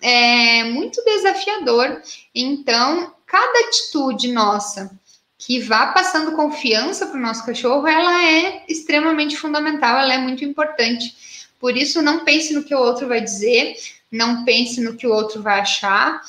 é 0.00 0.64
muito 0.64 1.02
desafiador. 1.04 2.00
Então, 2.34 3.12
cada 3.26 3.66
atitude 3.66 4.30
nossa 4.32 4.90
que 5.38 5.60
vá 5.60 5.86
passando 5.92 6.32
confiança 6.32 7.06
para 7.06 7.16
o 7.16 7.22
nosso 7.22 7.46
cachorro, 7.46 7.86
ela 7.86 8.24
é 8.24 8.64
extremamente 8.68 9.36
fundamental, 9.36 9.96
ela 9.96 10.12
é 10.12 10.18
muito 10.18 10.44
importante. 10.44 11.14
Por 11.60 11.76
isso, 11.76 12.02
não 12.02 12.24
pense 12.24 12.52
no 12.52 12.64
que 12.64 12.74
o 12.74 12.78
outro 12.78 13.06
vai 13.06 13.20
dizer, 13.20 13.76
não 14.10 14.44
pense 14.44 14.80
no 14.80 14.96
que 14.96 15.06
o 15.06 15.12
outro 15.12 15.40
vai 15.40 15.60
achar, 15.60 16.20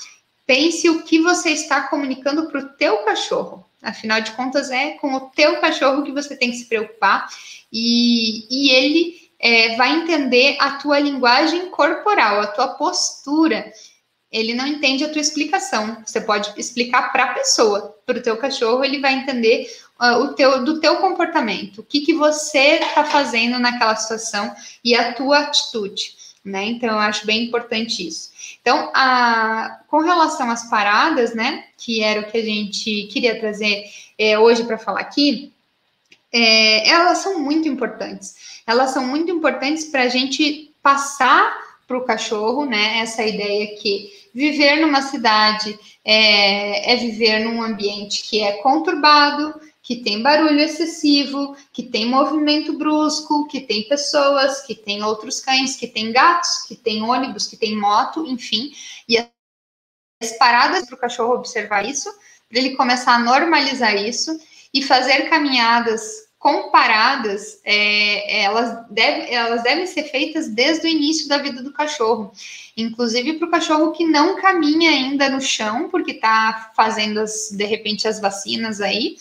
pense 0.46 0.88
o 0.90 1.04
que 1.04 1.20
você 1.20 1.50
está 1.50 1.82
comunicando 1.88 2.48
para 2.48 2.62
o 2.62 2.70
teu 2.70 2.98
cachorro. 3.00 3.66
Afinal 3.82 4.22
de 4.22 4.32
contas, 4.32 4.70
é 4.70 4.92
com 4.92 5.14
o 5.14 5.22
teu 5.32 5.60
cachorro 5.60 6.04
que 6.04 6.12
você 6.12 6.36
tem 6.36 6.52
que 6.52 6.58
se 6.58 6.66
preocupar 6.66 7.28
e, 7.72 8.46
e 8.50 8.72
ele 8.72 9.32
é, 9.40 9.76
vai 9.76 9.94
entender 9.94 10.58
a 10.60 10.72
tua 10.72 11.00
linguagem 11.00 11.70
corporal, 11.70 12.42
a 12.42 12.48
tua 12.48 12.70
postura 12.70 13.72
ele 14.32 14.54
não 14.54 14.68
entende 14.68 15.04
a 15.04 15.10
tua 15.10 15.22
explicação. 15.22 16.04
Você 16.06 16.22
pode 16.22 16.54
explicar 16.60 17.12
para 17.12 17.24
a 17.24 17.34
pessoa, 17.34 17.98
para 18.10 18.18
o 18.18 18.24
teu 18.24 18.38
cachorro, 18.38 18.84
ele 18.84 19.00
vai 19.00 19.14
entender 19.14 19.72
uh, 20.02 20.24
o 20.24 20.34
teu, 20.34 20.64
do 20.64 20.80
teu 20.80 20.96
comportamento, 20.96 21.82
o 21.82 21.84
que, 21.84 22.02
que 22.02 22.16
você 22.16 22.80
está 22.80 23.06
fazendo 23.06 23.60
naquela 23.60 23.96
situação 23.96 24.52
e 24.84 24.96
a 24.96 25.14
tua 25.14 25.42
atitude. 25.42 26.16
Né? 26.44 26.66
Então, 26.66 26.90
eu 26.90 26.98
acho 26.98 27.28
bem 27.28 27.46
importante 27.46 28.08
isso. 28.08 28.32
Então, 28.60 28.92
a, 28.96 29.80
com 29.88 30.00
relação 30.00 30.50
às 30.50 30.68
paradas, 30.68 31.36
né, 31.36 31.66
que 31.78 32.02
era 32.02 32.22
o 32.22 32.32
que 32.32 32.38
a 32.40 32.44
gente 32.44 33.08
queria 33.12 33.40
trazer 33.40 33.86
é, 34.18 34.40
hoje 34.40 34.64
para 34.64 34.80
falar 34.80 35.02
aqui, 35.02 35.54
é, 36.32 36.90
elas 36.90 37.20
são 37.20 37.40
muito 37.40 37.68
importantes. 37.68 38.62
Elas 38.66 38.90
são 38.90 39.06
muito 39.06 39.30
importantes 39.30 39.86
para 39.86 40.04
a 40.04 40.10
gente 40.10 40.74
passar 40.82 41.56
para 41.88 41.98
o 41.98 42.06
cachorro, 42.06 42.66
né? 42.66 43.00
Essa 43.00 43.26
ideia 43.26 43.76
que 43.76 44.19
viver 44.34 44.78
numa 44.78 45.02
cidade 45.02 45.78
é, 46.04 46.94
é 46.94 46.96
viver 46.96 47.40
num 47.40 47.62
ambiente 47.62 48.24
que 48.24 48.42
é 48.42 48.54
conturbado, 48.62 49.60
que 49.82 49.98
tem 49.98 50.22
barulho 50.22 50.60
excessivo, 50.60 51.56
que 51.74 51.84
tem 51.84 52.06
movimento 52.06 52.78
brusco, 52.78 53.48
que 53.48 53.62
tem 53.62 53.88
pessoas, 53.88 54.62
que 54.62 54.76
tem 54.76 55.04
outros 55.04 55.40
cães, 55.40 55.76
que 55.76 55.88
tem 55.88 56.12
gatos, 56.12 56.64
que 56.68 56.76
tem 56.76 57.02
ônibus, 57.02 57.48
que 57.48 57.58
tem 57.58 57.76
moto, 57.76 58.26
enfim. 58.28 58.72
E 59.08 59.18
as 59.18 60.32
paradas 60.38 60.86
para 60.86 60.96
o 60.96 61.00
cachorro 61.00 61.34
observar 61.34 61.86
isso, 61.86 62.10
para 62.48 62.60
ele 62.60 62.76
começar 62.76 63.16
a 63.16 63.20
normalizar 63.20 63.96
isso 63.96 64.40
e 64.74 64.84
fazer 64.84 65.30
caminhadas 65.30 66.29
comparadas, 66.40 67.60
é, 67.66 68.44
elas, 68.44 68.86
deve, 68.90 69.30
elas 69.30 69.62
devem 69.62 69.86
ser 69.86 70.04
feitas 70.04 70.48
desde 70.48 70.88
o 70.88 70.90
início 70.90 71.28
da 71.28 71.38
vida 71.38 71.62
do 71.62 71.74
cachorro. 71.74 72.32
Inclusive 72.78 73.34
para 73.34 73.48
o 73.48 73.52
cachorro 73.52 73.92
que 73.92 74.06
não 74.06 74.38
caminha 74.38 74.90
ainda 74.90 75.30
no 75.30 75.42
chão, 75.42 75.90
porque 75.90 76.12
está 76.12 76.72
fazendo, 76.74 77.20
as, 77.20 77.50
de 77.52 77.66
repente, 77.66 78.08
as 78.08 78.22
vacinas 78.22 78.80
aí, 78.80 79.18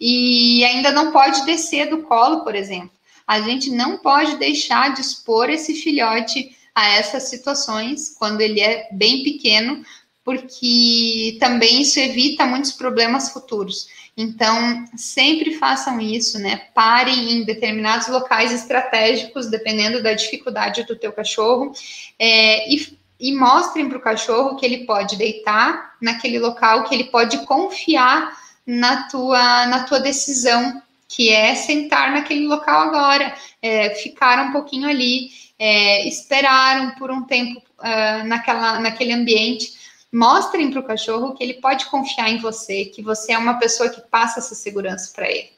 e 0.00 0.64
ainda 0.64 0.90
não 0.90 1.12
pode 1.12 1.44
descer 1.44 1.90
do 1.90 2.02
colo, 2.04 2.42
por 2.42 2.54
exemplo. 2.54 2.90
A 3.26 3.40
gente 3.42 3.70
não 3.70 3.98
pode 3.98 4.36
deixar 4.38 4.94
de 4.94 5.02
expor 5.02 5.50
esse 5.50 5.74
filhote 5.74 6.56
a 6.74 6.88
essas 6.88 7.24
situações 7.24 8.16
quando 8.18 8.40
ele 8.40 8.60
é 8.60 8.88
bem 8.92 9.22
pequeno, 9.22 9.84
porque 10.24 11.36
também 11.38 11.82
isso 11.82 12.00
evita 12.00 12.46
muitos 12.46 12.72
problemas 12.72 13.30
futuros. 13.30 13.88
Então, 14.16 14.84
sempre 14.94 15.54
façam 15.54 15.98
isso, 15.98 16.38
né? 16.38 16.68
Parem 16.74 17.32
em 17.32 17.44
determinados 17.44 18.08
locais 18.08 18.52
estratégicos, 18.52 19.48
dependendo 19.48 20.02
da 20.02 20.12
dificuldade 20.12 20.84
do 20.84 20.96
teu 20.96 21.12
cachorro, 21.12 21.72
é, 22.18 22.70
e, 22.70 22.98
e 23.18 23.34
mostrem 23.34 23.88
para 23.88 23.98
o 23.98 24.02
cachorro 24.02 24.56
que 24.56 24.66
ele 24.66 24.84
pode 24.84 25.16
deitar 25.16 25.96
naquele 26.00 26.38
local, 26.38 26.84
que 26.84 26.94
ele 26.94 27.04
pode 27.04 27.38
confiar 27.46 28.36
na 28.66 29.08
tua, 29.08 29.66
na 29.66 29.84
tua 29.84 29.98
decisão, 29.98 30.82
que 31.08 31.30
é 31.30 31.54
sentar 31.54 32.12
naquele 32.12 32.46
local 32.46 32.88
agora, 32.88 33.34
é, 33.62 33.90
ficar 33.94 34.46
um 34.46 34.52
pouquinho 34.52 34.88
ali, 34.88 35.30
é, 35.58 36.06
esperaram 36.06 36.90
por 36.92 37.10
um 37.10 37.22
tempo 37.22 37.62
uh, 37.78 38.26
naquela, 38.26 38.80
naquele 38.80 39.12
ambiente 39.12 39.81
mostrem 40.12 40.70
para 40.70 40.80
o 40.80 40.84
cachorro 40.84 41.34
que 41.34 41.42
ele 41.42 41.54
pode 41.54 41.86
confiar 41.86 42.30
em 42.30 42.38
você, 42.38 42.84
que 42.84 43.00
você 43.02 43.32
é 43.32 43.38
uma 43.38 43.54
pessoa 43.54 43.88
que 43.88 44.00
passa 44.02 44.40
essa 44.40 44.54
segurança 44.54 45.10
para 45.14 45.30
ele. 45.30 45.50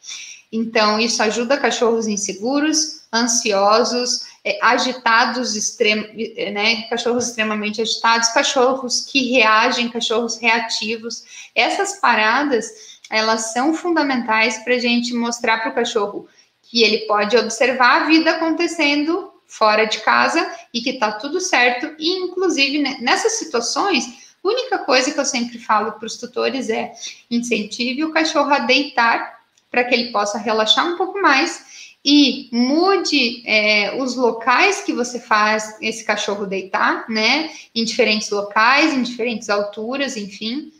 Então, 0.53 1.01
isso 1.01 1.21
ajuda 1.21 1.57
cachorros 1.57 2.07
inseguros, 2.07 3.03
ansiosos 3.13 4.21
é, 4.45 4.59
agitados, 4.63 5.57
extrem, 5.57 6.53
né, 6.53 6.83
cachorros 6.83 7.29
extremamente 7.29 7.83
agitados, 7.83 8.29
cachorros 8.29 9.01
que 9.01 9.33
reagem, 9.33 9.89
cachorros 9.89 10.37
reativos. 10.37 11.25
Essas 11.55 11.99
paradas, 11.99 12.99
elas 13.11 13.53
são 13.53 13.75
fundamentais 13.75 14.59
para 14.59 14.75
a 14.75 14.79
gente 14.79 15.13
mostrar 15.15 15.59
para 15.59 15.71
o 15.71 15.75
cachorro 15.75 16.29
que 16.63 16.83
ele 16.83 16.99
pode 17.07 17.37
observar 17.37 18.03
a 18.03 18.07
vida 18.07 18.33
acontecendo 18.33 19.33
fora 19.47 19.85
de 19.87 19.99
casa 20.01 20.49
e 20.73 20.81
que 20.81 20.91
está 20.91 21.13
tudo 21.13 21.41
certo. 21.41 21.95
E, 21.99 22.11
inclusive, 22.25 22.81
né, 22.81 22.99
nessas 23.01 23.33
situações, 23.33 24.24
a 24.45 24.49
única 24.49 24.79
coisa 24.79 25.11
que 25.11 25.19
eu 25.19 25.25
sempre 25.25 25.59
falo 25.59 25.93
para 25.93 26.07
os 26.07 26.19
tutores 26.19 26.69
é 26.69 26.93
incentive 27.31 28.05
o 28.05 28.13
cachorro 28.13 28.53
a 28.53 28.59
deitar 28.59 29.41
para 29.71 29.85
que 29.85 29.95
ele 29.95 30.13
possa 30.13 30.39
relaxar 30.39 30.87
um 30.87 30.97
pouco 30.97 31.21
mais 31.21 31.95
e 32.05 32.51
mude 32.53 33.43
é, 33.47 33.97
os 33.97 34.15
locais 34.15 34.83
que 34.83 34.93
você 34.93 35.19
faz 35.19 35.79
esse 35.81 36.05
cachorro 36.05 36.45
deitar, 36.45 37.09
né? 37.09 37.51
Em 37.75 37.83
diferentes 37.83 38.29
locais, 38.29 38.93
em 38.93 39.03
diferentes 39.03 39.49
alturas, 39.49 40.15
enfim. 40.17 40.71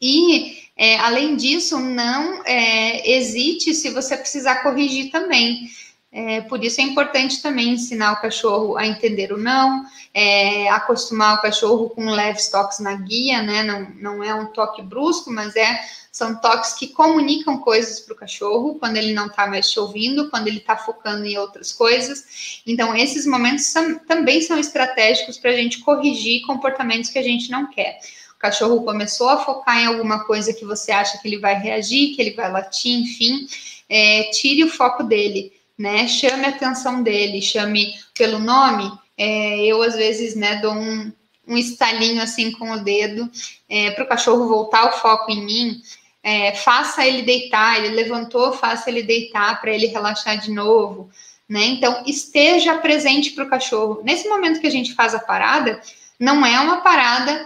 E 0.00 0.58
é, 0.76 0.96
além 0.98 1.34
disso, 1.34 1.80
não 1.80 2.44
é, 2.44 3.10
hesite 3.10 3.74
se 3.74 3.90
você 3.90 4.16
precisar 4.16 4.62
corrigir 4.62 5.10
também. 5.10 5.68
É, 6.16 6.42
por 6.42 6.62
isso 6.62 6.80
é 6.80 6.84
importante 6.84 7.42
também 7.42 7.70
ensinar 7.70 8.12
o 8.12 8.20
cachorro 8.20 8.76
a 8.76 8.86
entender 8.86 9.32
o 9.32 9.36
não, 9.36 9.84
é, 10.14 10.68
acostumar 10.68 11.34
o 11.34 11.42
cachorro 11.42 11.90
com 11.90 12.08
leves 12.08 12.48
toques 12.48 12.78
na 12.78 12.94
guia, 12.94 13.42
né? 13.42 13.64
Não, 13.64 13.90
não 13.96 14.22
é 14.22 14.32
um 14.32 14.46
toque 14.46 14.80
brusco, 14.80 15.32
mas 15.32 15.56
é 15.56 15.80
são 16.12 16.36
toques 16.36 16.74
que 16.74 16.86
comunicam 16.86 17.58
coisas 17.58 17.98
para 17.98 18.12
o 18.12 18.16
cachorro 18.16 18.76
quando 18.78 18.96
ele 18.96 19.12
não 19.12 19.26
está 19.26 19.48
mais 19.48 19.68
te 19.68 19.80
ouvindo, 19.80 20.30
quando 20.30 20.46
ele 20.46 20.58
está 20.58 20.76
focando 20.76 21.26
em 21.26 21.36
outras 21.36 21.72
coisas. 21.72 22.62
Então, 22.64 22.94
esses 22.94 23.26
momentos 23.26 23.64
são, 23.64 23.98
também 23.98 24.40
são 24.40 24.56
estratégicos 24.56 25.36
para 25.36 25.50
a 25.50 25.56
gente 25.56 25.80
corrigir 25.80 26.46
comportamentos 26.46 27.10
que 27.10 27.18
a 27.18 27.22
gente 27.24 27.50
não 27.50 27.68
quer. 27.68 27.98
O 28.36 28.38
cachorro 28.38 28.84
começou 28.84 29.28
a 29.28 29.44
focar 29.44 29.78
em 29.78 29.86
alguma 29.86 30.24
coisa 30.24 30.54
que 30.54 30.64
você 30.64 30.92
acha 30.92 31.18
que 31.18 31.26
ele 31.26 31.40
vai 31.40 31.58
reagir, 31.60 32.14
que 32.14 32.22
ele 32.22 32.36
vai 32.36 32.48
latir, 32.52 33.00
enfim, 33.00 33.48
é, 33.88 34.30
tire 34.30 34.62
o 34.62 34.70
foco 34.70 35.02
dele 35.02 35.52
né? 35.78 36.06
Chame 36.08 36.44
a 36.44 36.50
atenção 36.50 37.02
dele, 37.02 37.42
chame 37.42 37.94
pelo 38.16 38.38
nome. 38.38 38.90
É, 39.16 39.64
eu, 39.66 39.82
às 39.82 39.94
vezes, 39.94 40.34
né, 40.34 40.56
dou 40.56 40.72
um, 40.72 41.12
um 41.46 41.56
estalinho 41.56 42.22
assim 42.22 42.52
com 42.52 42.72
o 42.72 42.82
dedo 42.82 43.30
é, 43.68 43.90
para 43.90 44.04
o 44.04 44.08
cachorro 44.08 44.48
voltar 44.48 44.88
o 44.88 44.98
foco 44.98 45.30
em 45.30 45.44
mim. 45.44 45.82
É, 46.22 46.54
faça 46.54 47.06
ele 47.06 47.22
deitar, 47.22 47.78
ele 47.78 47.94
levantou, 47.94 48.52
faça 48.52 48.88
ele 48.88 49.02
deitar 49.02 49.60
para 49.60 49.72
ele 49.72 49.86
relaxar 49.86 50.38
de 50.38 50.50
novo, 50.50 51.10
né? 51.46 51.64
Então, 51.66 52.02
esteja 52.06 52.78
presente 52.78 53.32
para 53.32 53.44
o 53.44 53.50
cachorro. 53.50 54.00
Nesse 54.02 54.26
momento 54.26 54.58
que 54.58 54.66
a 54.66 54.70
gente 54.70 54.94
faz 54.94 55.14
a 55.14 55.18
parada, 55.18 55.80
não 56.18 56.44
é 56.46 56.58
uma 56.60 56.78
parada 56.78 57.44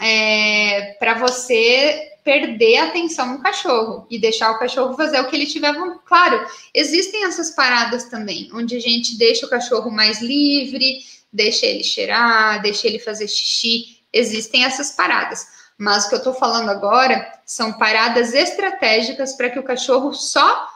é, 0.00 0.96
para 0.98 1.14
você 1.14 2.07
perder 2.28 2.76
a 2.76 2.84
atenção 2.88 3.26
no 3.32 3.42
cachorro 3.42 4.06
e 4.10 4.18
deixar 4.18 4.50
o 4.50 4.58
cachorro 4.58 4.94
fazer 4.94 5.18
o 5.18 5.30
que 5.30 5.34
ele 5.34 5.46
tiver 5.46 5.72
vontade. 5.72 6.00
Claro, 6.04 6.46
existem 6.74 7.24
essas 7.24 7.52
paradas 7.52 8.04
também, 8.04 8.50
onde 8.52 8.76
a 8.76 8.80
gente 8.80 9.16
deixa 9.16 9.46
o 9.46 9.48
cachorro 9.48 9.90
mais 9.90 10.20
livre, 10.20 10.98
deixa 11.32 11.64
ele 11.64 11.82
cheirar, 11.82 12.60
deixa 12.60 12.86
ele 12.86 12.98
fazer 12.98 13.26
xixi. 13.28 14.02
Existem 14.12 14.62
essas 14.62 14.90
paradas. 14.90 15.46
Mas 15.78 16.04
o 16.04 16.10
que 16.10 16.16
eu 16.16 16.22
tô 16.22 16.34
falando 16.34 16.68
agora 16.68 17.32
são 17.46 17.72
paradas 17.72 18.34
estratégicas 18.34 19.32
para 19.32 19.48
que 19.48 19.58
o 19.58 19.64
cachorro 19.64 20.12
só 20.12 20.68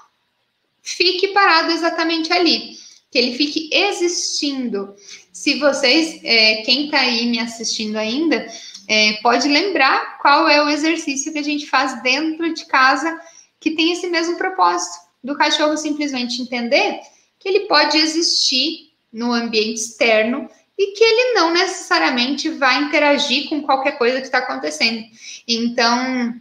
fique 0.81 1.29
parado 1.35 1.71
exatamente 1.71 2.33
ali, 2.33 2.79
que 3.11 3.19
ele 3.19 3.37
fique 3.37 3.69
existindo. 3.71 4.95
Se 5.31 5.59
vocês, 5.59 6.19
é, 6.25 6.63
quem 6.63 6.91
tá 6.91 7.01
aí 7.01 7.27
me 7.27 7.41
assistindo 7.41 7.97
ainda, 7.97 8.47
é, 8.89 9.15
pode 9.23 9.49
lembrar 9.49 10.19
qual 10.19 10.49
é 10.49 10.63
o 10.63 10.69
exercício 10.69 11.33
que 11.33 11.39
a 11.39 11.45
gente 11.45 11.67
faz 11.67 12.03
dentro 12.03 12.53
de 12.53 12.65
casa 12.67 13.21
que 13.61 13.71
tem 13.73 13.93
esse 13.93 14.09
mesmo 14.09 14.37
propósito, 14.37 14.99
do 15.23 15.37
cachorro 15.37 15.77
simplesmente 15.77 16.43
entender 16.43 17.01
que 17.39 17.49
ele 17.49 17.61
pode 17.61 17.97
existir 17.97 18.91
no 19.13 19.33
ambiente 19.33 19.81
externo 19.81 20.49
e 20.77 20.93
que 20.93 21.05
ele 21.05 21.35
não 21.35 21.53
necessariamente 21.53 22.49
vai 22.49 22.83
interagir 22.83 23.49
com 23.49 23.63
qualquer 23.63 23.99
coisa 23.99 24.19
que 24.19 24.27
está 24.27 24.39
acontecendo. 24.39 25.05
Então, 25.47 26.35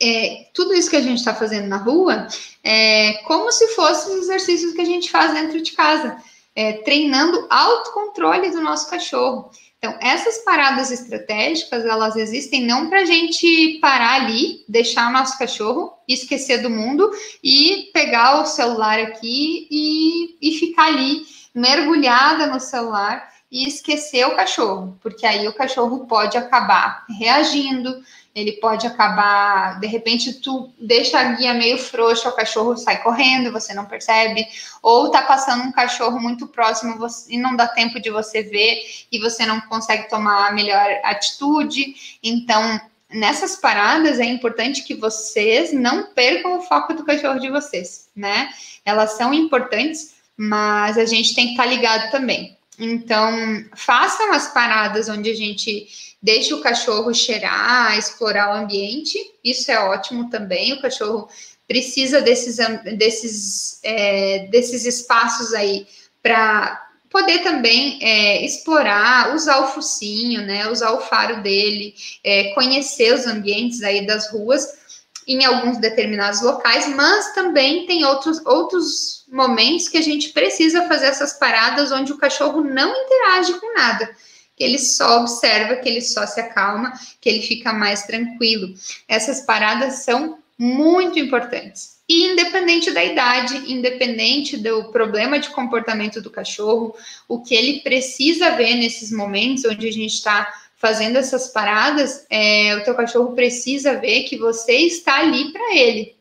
é, 0.00 0.48
tudo 0.54 0.74
isso 0.74 0.90
que 0.90 0.96
a 0.96 1.02
gente 1.02 1.18
está 1.18 1.34
fazendo 1.34 1.68
na 1.68 1.76
rua 1.76 2.26
é 2.64 3.14
como 3.24 3.52
se 3.52 3.68
fossem 3.68 4.14
os 4.14 4.24
exercícios 4.24 4.72
que 4.72 4.80
a 4.80 4.84
gente 4.84 5.10
faz 5.10 5.34
dentro 5.34 5.60
de 5.60 5.72
casa, 5.72 6.16
é, 6.56 6.74
treinando 6.84 7.46
autocontrole 7.50 8.50
do 8.50 8.60
nosso 8.60 8.88
cachorro. 8.88 9.50
Então, 9.82 9.96
essas 9.98 10.44
paradas 10.44 10.90
estratégicas, 10.90 11.86
elas 11.86 12.14
existem 12.14 12.66
não 12.66 12.90
para 12.90 13.00
a 13.00 13.04
gente 13.06 13.78
parar 13.80 14.20
ali, 14.20 14.62
deixar 14.68 15.08
o 15.08 15.12
nosso 15.12 15.38
cachorro, 15.38 15.94
esquecer 16.06 16.58
do 16.60 16.68
mundo 16.68 17.10
e 17.42 17.88
pegar 17.90 18.42
o 18.42 18.46
celular 18.46 18.98
aqui 19.00 19.66
e, 19.70 20.36
e 20.42 20.58
ficar 20.58 20.88
ali 20.88 21.22
mergulhada 21.54 22.46
no 22.46 22.60
celular 22.60 23.26
e 23.50 23.66
esquecer 23.66 24.26
o 24.26 24.36
cachorro, 24.36 24.98
porque 25.00 25.24
aí 25.24 25.48
o 25.48 25.54
cachorro 25.54 26.06
pode 26.06 26.36
acabar 26.36 27.06
reagindo, 27.18 28.02
ele 28.34 28.52
pode 28.52 28.86
acabar, 28.86 29.80
de 29.80 29.86
repente, 29.86 30.34
tu 30.34 30.72
deixa 30.80 31.18
a 31.18 31.32
guia 31.32 31.52
meio 31.52 31.76
frouxa, 31.78 32.28
o 32.28 32.34
cachorro 32.34 32.76
sai 32.76 33.02
correndo, 33.02 33.50
você 33.50 33.74
não 33.74 33.84
percebe, 33.84 34.46
ou 34.80 35.10
tá 35.10 35.22
passando 35.22 35.64
um 35.64 35.72
cachorro 35.72 36.20
muito 36.20 36.46
próximo 36.46 36.96
e 37.28 37.36
não 37.36 37.56
dá 37.56 37.66
tempo 37.66 37.98
de 38.00 38.08
você 38.08 38.42
ver 38.42 38.82
e 39.10 39.18
você 39.18 39.44
não 39.44 39.60
consegue 39.62 40.08
tomar 40.08 40.48
a 40.48 40.52
melhor 40.52 40.86
atitude. 41.02 42.18
Então, 42.22 42.80
nessas 43.12 43.56
paradas 43.56 44.20
é 44.20 44.24
importante 44.24 44.84
que 44.84 44.94
vocês 44.94 45.72
não 45.72 46.04
percam 46.14 46.58
o 46.58 46.62
foco 46.62 46.94
do 46.94 47.04
cachorro 47.04 47.40
de 47.40 47.50
vocês, 47.50 48.08
né? 48.14 48.50
Elas 48.84 49.12
são 49.12 49.34
importantes, 49.34 50.14
mas 50.36 50.96
a 50.96 51.04
gente 51.04 51.34
tem 51.34 51.46
que 51.46 51.52
estar 51.52 51.64
tá 51.64 51.68
ligado 51.68 52.10
também. 52.12 52.56
Então, 52.80 53.64
façam 53.76 54.32
as 54.32 54.52
paradas 54.52 55.08
onde 55.08 55.30
a 55.30 55.36
gente 55.36 55.86
deixa 56.22 56.54
o 56.56 56.62
cachorro 56.62 57.12
cheirar, 57.14 57.98
explorar 57.98 58.50
o 58.50 58.62
ambiente. 58.62 59.18
Isso 59.44 59.70
é 59.70 59.78
ótimo 59.78 60.30
também. 60.30 60.72
O 60.72 60.80
cachorro 60.80 61.28
precisa 61.68 62.20
desses, 62.22 62.56
desses, 62.96 63.80
é, 63.84 64.48
desses 64.50 64.86
espaços 64.86 65.52
aí 65.52 65.86
para 66.22 66.88
poder 67.10 67.40
também 67.42 67.98
é, 68.02 68.44
explorar, 68.44 69.34
usar 69.34 69.60
o 69.60 69.68
focinho, 69.68 70.42
né? 70.42 70.70
Usar 70.70 70.92
o 70.92 71.00
faro 71.00 71.42
dele, 71.42 71.94
é, 72.24 72.54
conhecer 72.54 73.12
os 73.14 73.26
ambientes 73.26 73.82
aí 73.82 74.06
das 74.06 74.30
ruas 74.30 74.80
em 75.26 75.44
alguns 75.44 75.78
determinados 75.78 76.40
locais, 76.42 76.88
mas 76.88 77.34
também 77.34 77.86
tem 77.86 78.04
outros, 78.04 78.44
outros 78.44 79.19
momentos 79.30 79.88
que 79.88 79.98
a 79.98 80.02
gente 80.02 80.30
precisa 80.30 80.86
fazer 80.88 81.06
essas 81.06 81.34
paradas 81.34 81.92
onde 81.92 82.12
o 82.12 82.18
cachorro 82.18 82.62
não 82.62 82.92
interage 82.94 83.58
com 83.60 83.74
nada, 83.74 84.10
que 84.56 84.64
ele 84.64 84.78
só 84.78 85.20
observa, 85.20 85.76
que 85.76 85.88
ele 85.88 86.02
só 86.02 86.26
se 86.26 86.40
acalma, 86.40 86.92
que 87.20 87.28
ele 87.28 87.42
fica 87.42 87.72
mais 87.72 88.02
tranquilo. 88.02 88.74
Essas 89.08 89.42
paradas 89.42 90.04
são 90.04 90.38
muito 90.58 91.18
importantes. 91.18 92.00
E 92.08 92.32
independente 92.32 92.90
da 92.90 93.04
idade, 93.04 93.72
independente 93.72 94.56
do 94.56 94.90
problema 94.90 95.38
de 95.38 95.48
comportamento 95.50 96.20
do 96.20 96.28
cachorro, 96.28 96.94
o 97.28 97.40
que 97.40 97.54
ele 97.54 97.80
precisa 97.80 98.56
ver 98.56 98.74
nesses 98.74 99.12
momentos 99.12 99.64
onde 99.64 99.88
a 99.88 99.92
gente 99.92 100.14
está 100.14 100.52
fazendo 100.76 101.16
essas 101.16 101.48
paradas, 101.48 102.26
é, 102.28 102.74
o 102.76 102.84
teu 102.84 102.94
cachorro 102.94 103.34
precisa 103.34 103.98
ver 103.98 104.24
que 104.24 104.36
você 104.36 104.72
está 104.72 105.20
ali 105.20 105.52
para 105.52 105.76
ele. 105.76 106.19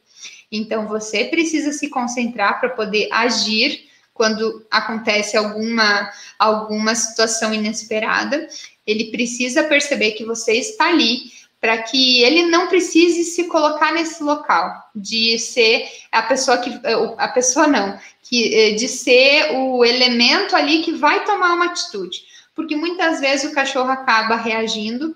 Então 0.51 0.87
você 0.87 1.25
precisa 1.25 1.71
se 1.71 1.89
concentrar 1.89 2.59
para 2.59 2.69
poder 2.69 3.07
agir 3.11 3.87
quando 4.13 4.65
acontece 4.69 5.37
alguma 5.37 6.11
alguma 6.37 6.95
situação 6.95 7.53
inesperada. 7.53 8.47
Ele 8.85 9.11
precisa 9.11 9.63
perceber 9.63 10.11
que 10.11 10.25
você 10.25 10.53
está 10.53 10.87
ali 10.87 11.31
para 11.61 11.77
que 11.83 12.21
ele 12.23 12.43
não 12.43 12.67
precise 12.67 13.25
se 13.25 13.45
colocar 13.45 13.93
nesse 13.93 14.23
local 14.23 14.73
de 14.95 15.37
ser 15.37 15.89
a 16.11 16.21
pessoa 16.21 16.57
que 16.57 16.71
a 17.17 17.27
pessoa 17.27 17.67
não, 17.67 17.99
que 18.23 18.75
de 18.75 18.87
ser 18.87 19.51
o 19.53 19.83
elemento 19.83 20.55
ali 20.55 20.81
que 20.81 20.93
vai 20.93 21.25
tomar 21.25 21.53
uma 21.53 21.65
atitude 21.65 22.29
porque 22.59 22.75
muitas 22.75 23.21
vezes 23.21 23.49
o 23.49 23.55
cachorro 23.55 23.89
acaba 23.89 24.35
reagindo 24.35 25.15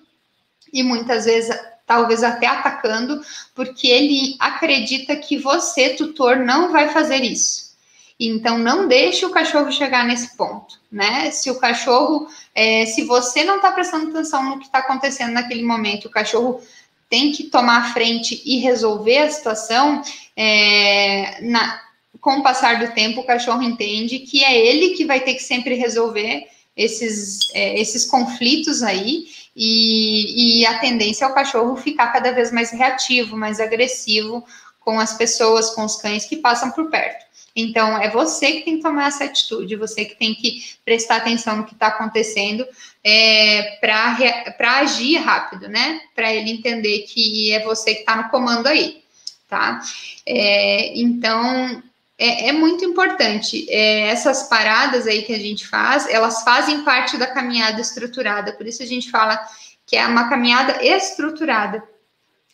e 0.71 0.81
muitas 0.81 1.25
vezes 1.25 1.53
talvez 1.93 2.23
até 2.23 2.47
atacando, 2.47 3.21
porque 3.53 3.87
ele 3.87 4.35
acredita 4.39 5.15
que 5.15 5.37
você, 5.37 5.89
tutor, 5.89 6.37
não 6.37 6.71
vai 6.71 6.89
fazer 6.89 7.23
isso. 7.23 7.73
Então, 8.19 8.57
não 8.57 8.87
deixe 8.87 9.25
o 9.25 9.29
cachorro 9.29 9.71
chegar 9.71 10.03
nesse 10.05 10.35
ponto, 10.35 10.79
né? 10.91 11.29
Se 11.29 11.51
o 11.51 11.59
cachorro, 11.59 12.27
é, 12.55 12.85
se 12.87 13.03
você 13.03 13.43
não 13.43 13.57
está 13.57 13.71
prestando 13.71 14.09
atenção 14.09 14.43
no 14.43 14.59
que 14.59 14.65
está 14.65 14.79
acontecendo 14.79 15.33
naquele 15.33 15.63
momento, 15.63 16.05
o 16.05 16.11
cachorro 16.11 16.59
tem 17.09 17.31
que 17.31 17.43
tomar 17.43 17.77
a 17.77 17.93
frente 17.93 18.41
e 18.43 18.57
resolver 18.57 19.19
a 19.19 19.29
situação, 19.29 20.01
é, 20.35 21.41
na, 21.41 21.79
com 22.19 22.37
o 22.37 22.43
passar 22.43 22.79
do 22.79 22.91
tempo, 22.93 23.21
o 23.21 23.25
cachorro 23.25 23.61
entende 23.61 24.19
que 24.19 24.43
é 24.43 24.57
ele 24.57 24.95
que 24.95 25.05
vai 25.05 25.19
ter 25.19 25.35
que 25.35 25.43
sempre 25.43 25.75
resolver 25.75 26.47
esses, 26.75 27.49
é, 27.53 27.79
esses 27.79 28.05
conflitos 28.05 28.81
aí, 28.83 29.25
e, 29.55 30.61
e 30.61 30.65
a 30.65 30.79
tendência 30.79 31.25
é 31.25 31.27
o 31.27 31.33
cachorro 31.33 31.75
ficar 31.75 32.07
cada 32.07 32.31
vez 32.31 32.51
mais 32.51 32.71
reativo, 32.71 33.37
mais 33.37 33.59
agressivo 33.59 34.43
com 34.79 34.99
as 34.99 35.13
pessoas, 35.13 35.69
com 35.71 35.85
os 35.85 35.95
cães 35.95 36.25
que 36.25 36.37
passam 36.37 36.71
por 36.71 36.89
perto. 36.89 37.23
Então, 37.55 38.01
é 38.01 38.09
você 38.09 38.53
que 38.53 38.61
tem 38.61 38.77
que 38.77 38.83
tomar 38.83 39.07
essa 39.07 39.25
atitude, 39.25 39.75
você 39.75 40.05
que 40.05 40.15
tem 40.15 40.33
que 40.33 40.63
prestar 40.83 41.17
atenção 41.17 41.57
no 41.57 41.65
que 41.65 41.73
está 41.73 41.87
acontecendo 41.87 42.65
é, 43.03 43.77
para 43.79 44.79
agir 44.79 45.17
rápido, 45.17 45.69
né? 45.69 46.01
Para 46.15 46.33
ele 46.33 46.49
entender 46.49 47.03
que 47.03 47.53
é 47.53 47.63
você 47.63 47.93
que 47.93 47.99
está 47.99 48.15
no 48.15 48.29
comando 48.29 48.65
aí, 48.65 49.03
tá? 49.47 49.81
É, 50.25 50.99
então, 50.99 51.83
é, 52.25 52.49
é, 52.49 52.51
muito 52.53 52.85
importante. 52.85 53.65
É, 53.69 54.07
essas 54.07 54.43
paradas 54.43 55.07
aí 55.07 55.23
que 55.23 55.33
a 55.33 55.39
gente 55.39 55.67
faz, 55.67 56.07
elas 56.07 56.43
fazem 56.43 56.83
parte 56.83 57.17
da 57.17 57.27
caminhada 57.27 57.81
estruturada, 57.81 58.53
por 58.53 58.65
isso 58.65 58.81
a 58.81 58.85
gente 58.85 59.09
fala 59.11 59.39
que 59.85 59.97
é 59.97 60.07
uma 60.07 60.29
caminhada 60.29 60.83
estruturada 60.83 61.83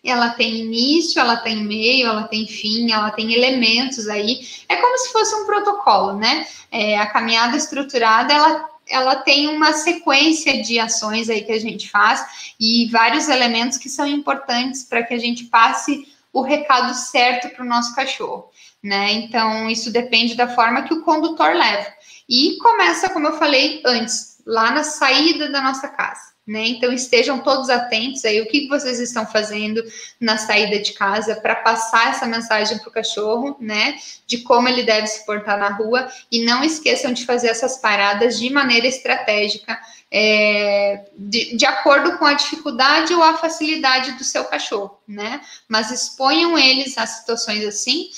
ela 0.04 0.30
tem 0.30 0.60
início, 0.60 1.20
ela 1.20 1.38
tem 1.38 1.64
meio, 1.64 2.08
ela 2.08 2.24
tem 2.24 2.48
fim, 2.48 2.92
ela 2.92 3.12
tem 3.12 3.34
elementos 3.34 4.08
aí. 4.08 4.48
É 4.68 4.78
como 4.78 4.98
se 4.98 5.12
fosse 5.12 5.36
um 5.36 5.46
protocolo, 5.46 6.14
né? 6.14 6.48
É, 6.72 6.98
a 6.98 7.08
caminhada 7.08 7.58
estruturada, 7.58 8.34
ela, 8.34 8.70
ela 8.88 9.16
tem 9.18 9.48
uma 9.48 9.74
sequência 9.74 10.62
de 10.62 10.80
ações 10.80 11.30
aí 11.30 11.44
que 11.44 11.52
a 11.52 11.60
gente 11.60 11.90
faz 11.90 12.54
e 12.60 12.88
vários 12.90 13.28
elementos 13.28 13.78
que 13.78 13.90
são 13.90 14.08
importantes 14.08 14.84
para 14.84 15.04
que 15.04 15.14
a 15.14 15.20
gente 15.20 15.46
passe 15.46 16.08
o 16.32 16.42
recado 16.42 16.94
certo 16.94 17.50
para 17.50 17.66
o 17.66 17.68
nosso 17.68 17.94
cachorro, 17.96 18.50
né? 18.84 19.12
Então, 19.14 19.70
isso 19.70 19.92
depende 19.92 20.36
da 20.36 20.48
forma 20.48 20.84
que 20.84 20.94
o 20.94 21.02
condutor 21.04 21.54
leva. 21.54 21.88
E 22.28 22.58
começa, 22.58 23.10
como 23.10 23.28
eu 23.28 23.38
falei 23.38 23.82
antes, 23.86 24.42
lá 24.46 24.72
na 24.72 24.84
saída 24.84 25.50
da 25.50 25.62
nossa 25.62 25.88
casa 25.88 26.30
né? 26.50 26.68
Então 26.68 26.92
estejam 26.92 27.38
todos 27.38 27.70
atentos 27.70 28.26
aí 28.26 28.42
o 28.42 28.48
que 28.48 28.68
vocês 28.68 29.00
estão 29.00 29.24
fazendo 29.24 29.84
na 30.20 30.36
saída 30.36 30.80
de 30.80 30.94
casa 30.94 31.36
para 31.36 31.56
passar 31.58 32.10
essa 32.10 32.26
mensagem 32.26 32.80
para 32.80 32.90
o 32.90 32.92
cachorro, 32.92 33.56
né? 33.60 34.00
De 34.26 34.40
como 34.40 34.68
ele 34.68 34.82
deve 34.82 35.06
se 35.06 35.24
portar 35.28 35.60
na 35.60 35.70
rua 35.70 36.10
e 36.32 36.44
não 36.44 36.64
esqueçam 36.64 37.14
de 37.14 37.24
fazer 37.24 37.50
essas 37.50 37.78
paradas 37.78 38.40
de 38.40 38.50
maneira 38.50 38.88
estratégica, 38.88 39.80
é, 40.12 41.06
de, 41.16 41.56
de 41.56 41.66
acordo 41.68 42.18
com 42.18 42.26
a 42.26 42.34
dificuldade 42.34 43.14
ou 43.14 43.22
a 43.22 43.38
facilidade 43.38 44.14
do 44.14 44.24
seu 44.24 44.44
cachorro, 44.46 44.98
né? 45.08 45.42
Mas 45.68 45.92
exponham 45.92 46.58
eles 46.58 46.98
a 46.98 47.06
situações 47.06 47.64
assim, 47.64 48.10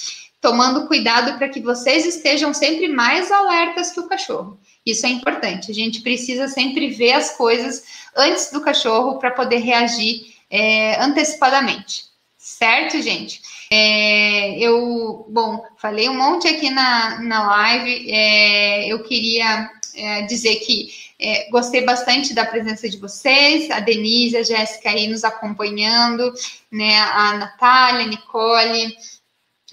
tomando 0.42 0.88
cuidado 0.88 1.38
para 1.38 1.48
que 1.48 1.62
vocês 1.62 2.06
estejam 2.06 2.52
sempre 2.54 2.88
mais 2.88 3.32
alertas 3.32 3.92
que 3.92 4.00
o 4.00 4.08
cachorro. 4.08 4.60
Isso 4.84 5.06
é 5.06 5.10
importante. 5.10 5.70
A 5.70 5.74
gente 5.74 6.02
precisa 6.02 6.48
sempre 6.48 6.90
ver 6.90 7.14
as 7.14 7.38
coisas 7.38 7.84
antes 8.18 8.52
do 8.52 8.60
cachorro 8.60 9.20
para 9.20 9.30
poder 9.30 9.60
reagir 9.60 10.34
é, 10.50 11.00
antecipadamente. 11.00 12.06
Certo, 12.38 13.00
gente? 13.00 13.40
É, 13.72 14.58
eu, 14.58 15.28
bom, 15.30 15.64
falei 15.78 16.10
um 16.10 16.18
monte 16.18 16.48
aqui 16.48 16.72
na, 16.72 17.22
na 17.22 17.46
live. 17.46 18.12
É, 18.12 18.92
eu 18.92 19.04
queria 19.04 19.70
é, 19.96 20.24
dizer 20.24 20.56
que 20.56 20.90
é, 21.20 21.50
gostei 21.52 21.86
bastante 21.86 22.34
da 22.34 22.44
presença 22.44 22.90
de 22.90 22.98
vocês, 22.98 23.70
a 23.70 23.80
Denise, 23.80 24.38
a 24.38 24.44
Jéssica 24.44 24.90
aí 24.90 25.08
nos 25.08 25.24
acompanhando, 25.24 26.34
né? 26.72 26.98
A 26.98 27.38
Natália, 27.38 28.06
a 28.06 28.10
Nicole, 28.10 28.98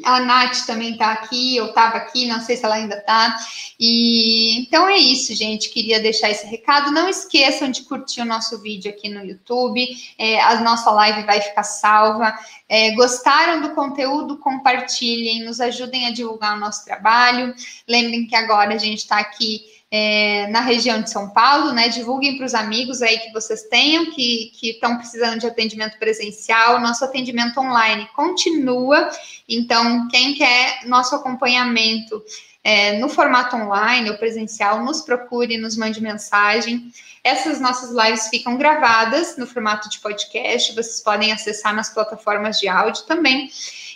a 0.04 0.20
Nath 0.20 0.64
também 0.66 0.92
está 0.92 1.12
aqui, 1.12 1.56
eu 1.56 1.66
estava 1.66 1.96
aqui, 1.96 2.26
não 2.26 2.40
sei 2.40 2.56
se 2.56 2.64
ela 2.64 2.76
ainda 2.76 2.96
está. 2.96 3.36
E 3.78 4.60
então 4.60 4.88
é 4.88 4.96
isso, 4.96 5.34
gente. 5.34 5.70
Queria 5.70 6.00
deixar 6.00 6.30
esse 6.30 6.46
recado. 6.46 6.90
Não 6.90 7.08
esqueçam 7.08 7.70
de 7.70 7.82
curtir 7.82 8.20
o 8.20 8.24
nosso 8.24 8.60
vídeo 8.60 8.90
aqui 8.90 9.08
no 9.08 9.24
YouTube. 9.24 9.86
É, 10.16 10.40
a 10.40 10.60
nossa 10.60 10.90
live 10.90 11.22
vai 11.24 11.40
ficar 11.40 11.64
salva. 11.64 12.36
É, 12.68 12.92
gostaram 12.92 13.60
do 13.60 13.74
conteúdo? 13.74 14.38
Compartilhem, 14.38 15.44
nos 15.44 15.60
ajudem 15.60 16.06
a 16.06 16.12
divulgar 16.12 16.56
o 16.56 16.60
nosso 16.60 16.84
trabalho. 16.84 17.54
Lembrem 17.86 18.26
que 18.26 18.36
agora 18.36 18.74
a 18.74 18.78
gente 18.78 18.98
está 18.98 19.18
aqui 19.18 19.77
é, 19.90 20.46
na 20.48 20.60
região 20.60 21.00
de 21.00 21.10
São 21.10 21.30
Paulo, 21.30 21.72
né? 21.72 21.88
Divulguem 21.88 22.36
para 22.36 22.46
os 22.46 22.54
amigos 22.54 23.00
aí 23.00 23.18
que 23.18 23.32
vocês 23.32 23.62
tenham, 23.64 24.10
que 24.10 24.52
estão 24.62 24.96
precisando 24.98 25.40
de 25.40 25.46
atendimento 25.46 25.98
presencial. 25.98 26.80
Nosso 26.80 27.04
atendimento 27.04 27.58
online 27.58 28.06
continua, 28.14 29.10
então, 29.48 30.06
quem 30.08 30.34
quer 30.34 30.86
nosso 30.86 31.14
acompanhamento 31.14 32.22
é, 32.62 32.98
no 32.98 33.08
formato 33.08 33.56
online 33.56 34.10
ou 34.10 34.18
presencial, 34.18 34.84
nos 34.84 35.00
procure, 35.00 35.56
nos 35.56 35.74
mande 35.74 36.02
mensagem. 36.02 36.92
Essas 37.24 37.58
nossas 37.60 37.90
lives 37.90 38.28
ficam 38.28 38.58
gravadas 38.58 39.38
no 39.38 39.46
formato 39.46 39.88
de 39.88 39.98
podcast, 40.00 40.74
vocês 40.74 41.00
podem 41.00 41.32
acessar 41.32 41.74
nas 41.74 41.88
plataformas 41.88 42.60
de 42.60 42.68
áudio 42.68 43.04
também. 43.04 43.50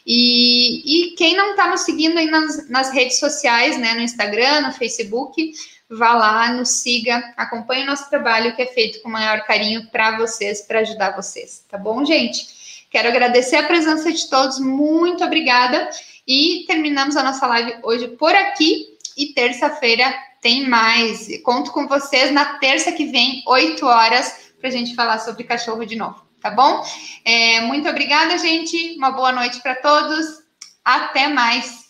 E, 0.06 1.10
e 1.12 1.14
quem 1.16 1.36
não 1.36 1.50
está 1.50 1.68
nos 1.68 1.82
seguindo 1.82 2.18
aí 2.18 2.26
nas, 2.30 2.68
nas 2.68 2.90
redes 2.90 3.18
sociais, 3.18 3.78
né, 3.78 3.94
no 3.94 4.00
Instagram, 4.00 4.62
no 4.62 4.72
Facebook, 4.72 5.52
vá 5.96 6.14
lá, 6.14 6.52
nos 6.52 6.70
siga, 6.70 7.32
acompanhe 7.36 7.84
o 7.84 7.86
nosso 7.86 8.08
trabalho 8.08 8.54
que 8.54 8.62
é 8.62 8.66
feito 8.66 9.02
com 9.02 9.08
o 9.08 9.12
maior 9.12 9.42
carinho 9.44 9.86
para 9.90 10.16
vocês, 10.16 10.62
para 10.62 10.80
ajudar 10.80 11.14
vocês, 11.14 11.64
tá 11.68 11.76
bom, 11.76 12.04
gente? 12.04 12.62
Quero 12.92 13.08
agradecer 13.08 13.56
a 13.56 13.62
presença 13.62 14.12
de 14.12 14.28
todos, 14.28 14.58
muito 14.58 15.24
obrigada. 15.24 15.88
E 16.28 16.64
terminamos 16.66 17.16
a 17.16 17.22
nossa 17.22 17.46
live 17.46 17.76
hoje 17.82 18.08
por 18.08 18.34
aqui. 18.34 18.98
E 19.16 19.32
terça-feira 19.32 20.14
tem 20.42 20.68
mais. 20.68 21.28
Conto 21.42 21.72
com 21.72 21.88
vocês 21.88 22.30
na 22.30 22.58
terça 22.58 22.92
que 22.92 23.06
vem, 23.06 23.42
8 23.46 23.86
horas, 23.86 24.52
para 24.58 24.68
a 24.68 24.72
gente 24.72 24.94
falar 24.94 25.18
sobre 25.20 25.44
cachorro 25.44 25.84
de 25.84 25.96
novo, 25.96 26.22
tá 26.40 26.50
bom? 26.50 26.84
É, 27.24 27.62
muito 27.62 27.88
obrigada, 27.88 28.36
gente. 28.36 28.94
Uma 28.96 29.10
boa 29.10 29.32
noite 29.32 29.60
para 29.60 29.74
todos. 29.76 30.42
Até 30.84 31.28
mais. 31.28 31.81